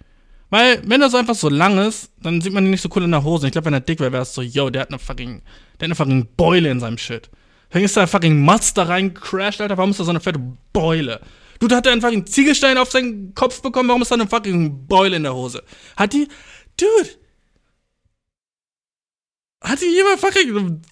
Weil, 0.51 0.83
wenn 0.89 1.03
er 1.03 1.11
so 1.11 1.17
einfach 1.17 1.35
so 1.35 1.49
lang 1.49 1.79
ist, 1.79 2.11
dann 2.23 2.41
sieht 2.41 2.53
man 2.53 2.65
ihn 2.65 2.71
nicht 2.71 2.83
so 2.83 2.89
cool 2.95 3.03
in 3.03 3.11
der 3.11 3.25
Hose. 3.25 3.47
Ich 3.47 3.53
glaube, 3.53 3.65
wenn 3.67 3.75
er 3.75 3.81
dick 3.81 3.99
wäre, 3.99 4.13
wäre 4.13 4.23
es 4.23 4.35
so, 4.35 4.43
yo, 4.43 4.71
der 4.71 4.83
hat 4.83 4.91
eine 4.91 4.99
fucking, 4.99 5.41
der 5.41 5.79
hat 5.79 5.83
eine 5.83 5.95
fucking 5.95 6.29
Beule 6.37 6.71
in 6.71 6.79
seinem 6.79 6.99
Shit. 6.99 7.31
Dann 7.71 7.83
ist 7.83 7.97
da 7.97 8.07
fucking 8.07 8.45
Mazda 8.45 8.85
reingecrashed, 8.85 9.61
Alter. 9.61 9.77
Warum 9.77 9.91
ist 9.91 9.99
da 9.99 10.05
so 10.05 10.11
eine 10.11 10.21
fette 10.21 10.41
Beule? 10.73 11.21
Dude 11.59 11.75
hat 11.75 11.87
er 11.87 11.93
einen 11.93 12.27
Ziegelstein 12.27 12.79
auf 12.79 12.91
seinen 12.91 13.35
Kopf 13.35 13.63
bekommen. 13.63 13.89
Warum 13.89 14.03
ist 14.03 14.11
da 14.11 14.15
eine 14.15 14.29
fucking 14.29 14.87
Beule 14.87 15.17
in 15.17 15.25
der 15.25 15.35
Hose? 15.35 15.63
Hat 15.97 16.13
die. 16.13 16.29
Dude. 16.77 17.11
Hat 19.63 19.81
die 19.81 19.87
jemand 19.87 20.21
fucking. 20.21 20.83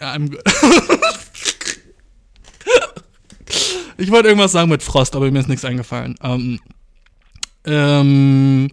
I'm 0.00 0.28
good. 0.28 0.42
ich 4.00 4.10
wollte 4.10 4.28
irgendwas 4.28 4.52
sagen 4.52 4.70
mit 4.70 4.82
Frost, 4.82 5.14
aber 5.14 5.30
mir 5.30 5.40
ist 5.40 5.48
nichts 5.48 5.64
eingefallen. 5.64 6.16
Ähm. 6.22 6.60
Ähm. 7.64 8.68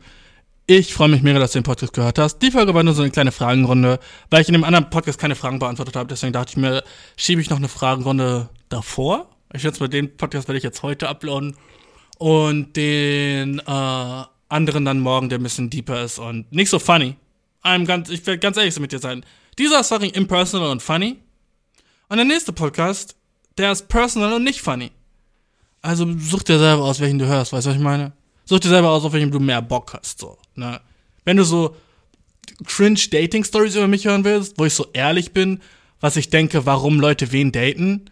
Ich 0.69 0.93
freue 0.93 1.07
mich 1.07 1.21
mega, 1.21 1.39
dass 1.39 1.53
du 1.53 1.59
den 1.59 1.63
Podcast 1.63 1.93
gehört 1.93 2.19
hast. 2.19 2.39
Die 2.39 2.51
Folge 2.51 2.73
war 2.73 2.83
nur 2.83 2.93
so 2.93 3.01
eine 3.01 3.11
kleine 3.11 3.31
Fragenrunde, 3.31 3.99
weil 4.29 4.41
ich 4.41 4.49
in 4.49 4.53
dem 4.53 4.65
anderen 4.65 4.89
Podcast 4.89 5.17
keine 5.17 5.35
Fragen 5.35 5.59
beantwortet 5.59 5.95
habe. 5.95 6.09
Deswegen 6.09 6.33
dachte 6.33 6.51
ich 6.51 6.57
mir, 6.57 6.83
schiebe 7.15 7.41
ich 7.41 7.49
noch 7.49 7.57
eine 7.57 7.69
Fragenrunde 7.69 8.49
davor. 8.67 9.29
Ich 9.53 9.61
schätze 9.61 9.79
mal, 9.79 9.87
den 9.87 10.17
Podcast 10.17 10.49
werde 10.49 10.57
ich 10.57 10.65
jetzt 10.65 10.83
heute 10.83 11.07
uploaden. 11.07 11.55
Und 12.17 12.75
den 12.75 13.59
äh, 13.59 14.23
anderen 14.49 14.83
dann 14.83 14.99
morgen, 14.99 15.29
der 15.29 15.39
ein 15.39 15.43
bisschen 15.43 15.69
deeper 15.69 16.03
ist 16.03 16.19
und 16.19 16.51
nicht 16.51 16.69
so 16.69 16.79
funny. 16.79 17.15
I'm 17.63 17.85
ganz, 17.85 18.09
ich 18.09 18.25
werde 18.25 18.39
ganz 18.39 18.57
ehrlich 18.57 18.77
mit 18.79 18.91
dir 18.91 18.99
sein. 18.99 19.25
Dieser 19.57 19.79
ist 19.79 19.87
fucking 19.87 20.11
impersonal 20.11 20.69
und 20.69 20.81
funny. 20.81 21.17
Und 22.09 22.17
der 22.17 22.25
nächste 22.25 22.51
Podcast, 22.51 23.15
der 23.57 23.71
ist 23.71 23.87
personal 23.87 24.33
und 24.33 24.43
nicht 24.43 24.61
funny. 24.61 24.91
Also 25.87 26.05
such 26.19 26.43
dir 26.43 26.59
selber 26.59 26.83
aus, 26.83 26.99
welchen 26.99 27.17
du 27.17 27.27
hörst, 27.27 27.53
weißt 27.53 27.65
du, 27.65 27.69
was 27.69 27.77
ich 27.77 27.81
meine? 27.81 28.11
Such 28.43 28.59
dir 28.59 28.67
selber 28.67 28.89
aus, 28.89 29.05
auf 29.05 29.13
welchem 29.13 29.31
du 29.31 29.39
mehr 29.39 29.61
Bock 29.61 29.93
hast, 29.93 30.19
so, 30.19 30.37
ne? 30.55 30.81
Wenn 31.23 31.37
du 31.37 31.45
so 31.45 31.77
cringe 32.65 32.99
Dating 33.09 33.45
Stories 33.45 33.77
über 33.77 33.87
mich 33.87 34.03
hören 34.03 34.25
willst, 34.25 34.59
wo 34.59 34.65
ich 34.65 34.73
so 34.73 34.87
ehrlich 34.91 35.31
bin, 35.31 35.61
was 36.01 36.17
ich 36.17 36.29
denke, 36.29 36.65
warum 36.65 36.99
Leute 36.99 37.31
wen 37.31 37.53
daten, 37.53 38.09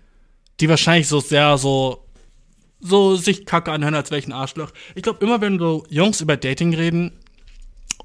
die 0.61 0.69
wahrscheinlich 0.69 1.09
so 1.09 1.19
sehr 1.19 1.57
so 1.57 2.05
so 2.79 3.17
sich 3.17 3.45
kacke 3.45 3.73
anhören, 3.73 3.95
als 3.95 4.09
welchen 4.09 4.31
Arschloch. 4.31 4.71
Ich 4.95 5.03
glaube, 5.03 5.25
immer 5.25 5.41
wenn 5.41 5.59
so 5.59 5.85
Jungs 5.89 6.21
über 6.21 6.37
Dating 6.37 6.73
reden 6.73 7.11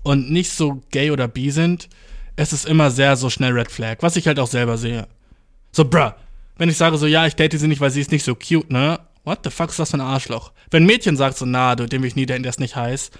und 0.03 0.33
nicht 0.33 0.51
so 0.51 0.83
gay 0.91 1.13
oder 1.13 1.29
bi 1.29 1.51
sind, 1.51 1.89
es 2.35 2.53
ist 2.53 2.67
immer 2.67 2.91
sehr 2.91 3.15
so 3.15 3.31
schnell 3.31 3.53
Red 3.53 3.71
Flag, 3.71 3.99
was 4.01 4.17
ich 4.17 4.27
halt 4.27 4.41
auch 4.41 4.49
selber 4.49 4.77
sehe. 4.79 5.07
So, 5.71 5.85
bruh, 5.85 6.11
wenn 6.57 6.69
ich 6.69 6.77
sage 6.77 6.99
so, 6.99 7.07
ja, 7.07 7.25
ich 7.29 7.37
date 7.37 7.57
sie 7.57 7.69
nicht, 7.69 7.81
weil 7.81 7.93
sie 7.93 8.01
ist 8.01 8.11
nicht 8.11 8.25
so 8.25 8.35
cute, 8.35 8.69
ne? 8.69 8.99
What 9.25 9.41
the 9.45 9.51
fuck 9.51 9.71
ist 9.71 9.79
das 9.79 9.91
für 9.91 9.99
ein 9.99 10.01
Arschloch? 10.01 10.53
Wenn 10.71 10.85
ein 10.85 10.87
Mädchen 10.87 11.17
sagt 11.17 11.37
so, 11.37 11.45
na, 11.45 11.77
du, 11.77 11.91
will 11.91 12.05
ich 12.05 12.17
nie 12.17 12.27
daten, 12.27 12.43
der 12.43 12.51
ist 12.51 12.61
nicht 12.61 12.77
heiß. 12.77 13.11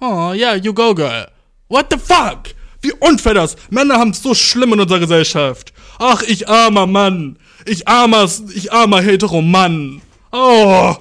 Oh, 0.00 0.32
yeah, 0.32 0.56
you 0.56 0.74
go, 0.74 0.94
girl. 0.94 1.28
What 1.68 1.86
the 1.90 1.98
fuck? 1.98 2.54
Wie 2.82 2.92
unfair 2.92 3.34
das? 3.34 3.56
Männer 3.70 3.98
haben 3.98 4.10
es 4.10 4.22
so 4.22 4.34
schlimm 4.34 4.74
in 4.74 4.80
unserer 4.80 5.00
Gesellschaft. 5.00 5.72
Ach, 5.98 6.22
ich 6.22 6.48
armer 6.48 6.86
Mann. 6.86 7.38
Ich 7.64 7.88
armer, 7.88 8.28
ich 8.54 8.72
armer 8.72 9.00
hetero 9.00 9.40
Mann. 9.40 10.02
Oh. 10.32 10.94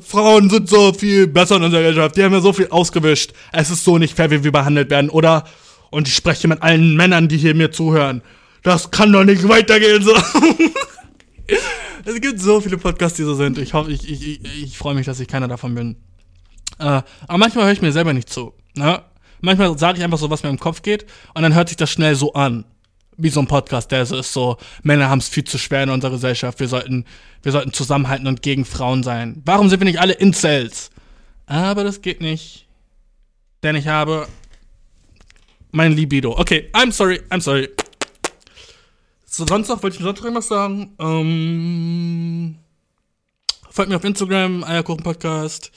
Frauen 0.00 0.50
sind 0.50 0.68
so 0.68 0.92
viel 0.92 1.26
besser 1.26 1.56
in 1.56 1.62
unserer 1.62 1.82
Gesellschaft. 1.82 2.16
Die 2.16 2.24
haben 2.24 2.34
ja 2.34 2.40
so 2.40 2.52
viel 2.52 2.68
ausgewischt. 2.68 3.32
Es 3.52 3.70
ist 3.70 3.84
so 3.84 3.96
nicht 3.96 4.14
fair, 4.14 4.30
wie 4.30 4.44
wir 4.44 4.52
behandelt 4.52 4.90
werden, 4.90 5.08
oder? 5.08 5.44
Und 5.90 6.08
ich 6.08 6.14
spreche 6.14 6.48
mit 6.48 6.62
allen 6.62 6.96
Männern, 6.96 7.28
die 7.28 7.38
hier 7.38 7.54
mir 7.54 7.72
zuhören. 7.72 8.22
Das 8.62 8.90
kann 8.90 9.12
doch 9.12 9.24
nicht 9.24 9.48
weitergehen 9.48 10.02
so. 10.02 10.14
es 12.08 12.20
gibt 12.20 12.40
so 12.40 12.60
viele 12.60 12.78
Podcasts, 12.78 13.16
die 13.16 13.24
so 13.24 13.34
sind. 13.34 13.58
Ich 13.58 13.74
hoffe, 13.74 13.90
ich, 13.90 14.08
ich, 14.08 14.26
ich, 14.26 14.62
ich 14.64 14.78
freue 14.78 14.94
mich, 14.94 15.06
dass 15.06 15.20
ich 15.20 15.28
keiner 15.28 15.48
davon 15.48 15.74
bin. 15.74 15.96
Äh, 16.78 17.02
aber 17.26 17.38
manchmal 17.38 17.66
höre 17.66 17.72
ich 17.72 17.82
mir 17.82 17.92
selber 17.92 18.12
nicht 18.12 18.30
zu. 18.30 18.54
Ne? 18.74 19.02
Manchmal 19.40 19.76
sage 19.78 19.98
ich 19.98 20.04
einfach 20.04 20.18
so, 20.18 20.30
was 20.30 20.42
mir 20.42 20.48
im 20.48 20.58
Kopf 20.58 20.82
geht, 20.82 21.06
und 21.34 21.42
dann 21.42 21.54
hört 21.54 21.68
sich 21.68 21.76
das 21.76 21.90
schnell 21.90 22.14
so 22.14 22.32
an 22.32 22.64
wie 23.18 23.30
so 23.30 23.40
ein 23.40 23.48
Podcast, 23.48 23.90
der 23.90 24.06
so 24.06 24.16
ist 24.16 24.32
so, 24.32 24.56
Männer 24.82 25.10
haben 25.10 25.18
es 25.18 25.28
viel 25.28 25.42
zu 25.44 25.58
schwer 25.58 25.82
in 25.82 25.90
unserer 25.90 26.12
Gesellschaft, 26.12 26.60
wir 26.60 26.68
sollten, 26.68 27.04
wir 27.42 27.50
sollten 27.50 27.72
zusammenhalten 27.72 28.28
und 28.28 28.42
gegen 28.42 28.64
Frauen 28.64 29.02
sein. 29.02 29.42
Warum 29.44 29.68
sind 29.68 29.80
wir 29.80 29.86
nicht 29.86 30.00
alle 30.00 30.12
Incels? 30.12 30.90
Aber 31.46 31.82
das 31.82 32.00
geht 32.00 32.20
nicht. 32.20 32.68
Denn 33.64 33.74
ich 33.74 33.88
habe 33.88 34.28
mein 35.72 35.92
Libido. 35.92 36.38
Okay, 36.38 36.70
I'm 36.72 36.92
sorry, 36.92 37.20
I'm 37.30 37.40
sorry. 37.40 37.68
So, 39.38 39.46
sonst 39.46 39.68
noch, 39.68 39.80
wollte 39.84 39.96
ich 39.96 40.02
sonst 40.02 40.18
noch 40.18 40.24
irgendwas 40.24 40.48
sagen? 40.48 40.96
Ähm, 40.98 42.56
folgt 43.70 43.88
mir 43.88 43.94
auf 43.94 44.02
Instagram, 44.02 44.64
Eierkuchen 44.64 45.04
Podcast 45.04 45.70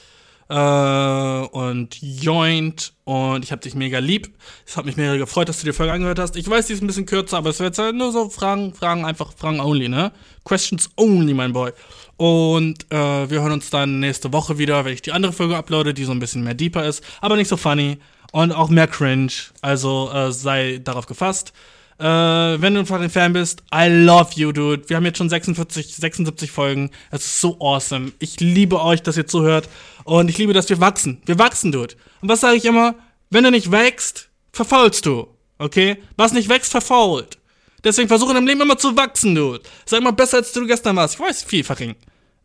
äh, 0.50 0.56
und 0.56 1.96
Joint 2.02 2.94
und 3.04 3.44
ich 3.44 3.52
hab 3.52 3.62
dich 3.62 3.76
mega 3.76 4.00
lieb. 4.00 4.36
Es 4.66 4.78
hat 4.78 4.86
mich 4.86 4.98
mega 4.98 5.16
gefreut, 5.16 5.48
dass 5.48 5.60
du 5.60 5.68
die 5.68 5.74
Folge 5.74 5.94
angehört 5.94 6.18
hast. 6.18 6.38
Ich 6.38 6.50
weiß, 6.50 6.66
die 6.66 6.74
ist 6.74 6.82
ein 6.82 6.88
bisschen 6.88 7.06
kürzer, 7.06 7.38
aber 7.38 7.52
es 7.52 7.60
wird 7.60 7.78
halt 7.78 7.96
nur 7.96 8.12
so 8.12 8.32
Fragen, 8.32 8.74
Fragen, 8.74 9.06
einfach 9.06 9.32
Fragen 9.32 9.60
only, 9.60 9.90
ne? 9.90 10.12
Questions 10.44 10.90
only, 10.98 11.36
mein 11.36 11.54
Boy. 11.54 11.72
Und 12.18 12.92
äh, 12.92 13.30
wir 13.30 13.44
hören 13.44 13.52
uns 13.52 13.70
dann 13.70 14.00
nächste 14.00 14.34
Woche 14.34 14.58
wieder, 14.58 14.86
wenn 14.86 14.94
ich 14.96 15.04
die 15.04 15.12
andere 15.12 15.34
Folge 15.34 15.56
uploade, 15.56 15.94
die 15.94 16.06
so 16.06 16.14
ein 16.14 16.20
bisschen 16.20 16.44
mehr 16.44 16.56
deeper 16.56 16.84
ist, 16.84 17.04
aber 17.22 17.36
nicht 17.36 17.50
so 17.50 17.58
funny 17.58 18.00
und 18.32 18.54
auch 18.54 18.70
mehr 18.70 18.88
cringe. 18.88 19.34
Also 19.62 20.10
äh, 20.12 20.32
sei 20.32 20.82
darauf 20.84 21.06
gefasst. 21.06 21.54
Äh, 22.02 22.60
wenn 22.60 22.74
du 22.74 22.80
ein 22.80 22.86
fucking 22.88 23.12
Fan 23.12 23.34
bist, 23.34 23.62
I 23.72 23.88
love 23.88 24.32
you, 24.34 24.52
dude. 24.52 24.90
Wir 24.90 24.98
haben 24.98 25.06
jetzt 25.06 25.20
schon 25.20 25.30
46, 25.30 25.96
76 25.96 26.50
Folgen. 26.50 26.90
Es 27.12 27.24
ist 27.24 27.42
so 27.42 27.58
awesome. 27.60 28.12
Ich 28.18 28.40
liebe 28.40 28.82
euch, 28.82 29.04
dass 29.04 29.18
ihr 29.18 29.28
zuhört. 29.28 29.70
Und 30.04 30.28
ich 30.28 30.40
liebe, 30.40 30.52
dass 30.52 30.68
wir 30.70 30.80
wachsen. 30.80 31.22
Wir 31.26 31.38
wachsen, 31.38 31.72
dude. 31.72 31.94
Und 32.22 32.30
was 32.30 32.42
sage 32.42 32.58
ich 32.58 32.66
immer? 32.66 32.96
Wenn 33.30 33.44
du 33.44 33.52
nicht 33.52 33.70
wächst, 33.70 34.30
verfaulst 34.52 35.06
du. 35.06 35.28
Okay? 35.60 35.98
Was 36.18 36.34
nicht 36.34 36.50
wächst, 36.50 36.72
verfault. 36.72 37.38
Deswegen 37.84 38.08
versuche 38.08 38.32
in 38.32 38.36
deinem 38.36 38.48
Leben 38.48 38.62
immer 38.62 38.80
zu 38.80 38.98
wachsen, 38.98 39.36
dude. 39.36 39.62
Sag 39.86 40.02
mal 40.02 40.10
besser, 40.10 40.38
als 40.38 40.52
du 40.54 40.66
gestern 40.66 40.96
warst. 40.96 41.14
Ich 41.14 41.20
weiß, 41.20 41.44
viel 41.44 41.64
fucking 41.64 41.96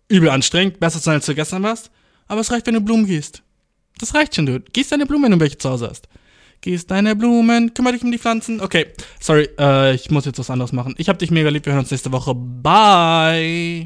übel 0.09 0.29
anstrengend. 0.29 0.79
Besser 0.81 0.99
sein, 0.99 1.15
als 1.15 1.25
du 1.25 1.35
gestern 1.35 1.63
warst. 1.63 1.91
Aber 2.29 2.43
es 2.43 2.53
reicht, 2.53 2.67
wenn 2.67 2.75
du 2.75 2.81
Blumen 2.83 3.07
gießt. 3.07 3.43
Das 3.99 4.13
reicht 4.13 4.35
schon, 4.35 4.45
dude. 4.45 4.71
Gieß 4.71 4.89
deine 4.89 5.07
Blumen, 5.07 5.25
wenn 5.25 5.33
du 5.33 5.41
welche 5.41 5.57
zu 5.57 5.71
Hause 5.71 5.89
hast. 5.89 6.09
Gieß 6.67 6.89
deine 6.89 7.14
Blumen, 7.14 7.75
kümmere 7.75 7.93
dich 7.93 8.03
um 8.03 8.11
die 8.11 8.19
Pflanzen. 8.19 8.61
Okay, 8.61 8.87
sorry, 9.21 9.49
äh, 9.57 9.95
ich 9.95 10.11
muss 10.11 10.25
jetzt 10.25 10.41
was 10.41 10.51
anderes 10.51 10.73
machen. 10.73 10.97
Ich 10.99 11.09
hab 11.09 11.17
dich 11.17 11.31
mega 11.31 11.49
lieb, 11.49 11.64
wir 11.64 11.73
hören 11.73 11.83
uns 11.83 11.93
nächste 11.93 12.11
Woche. 12.11 12.35
Bye. 12.35 13.85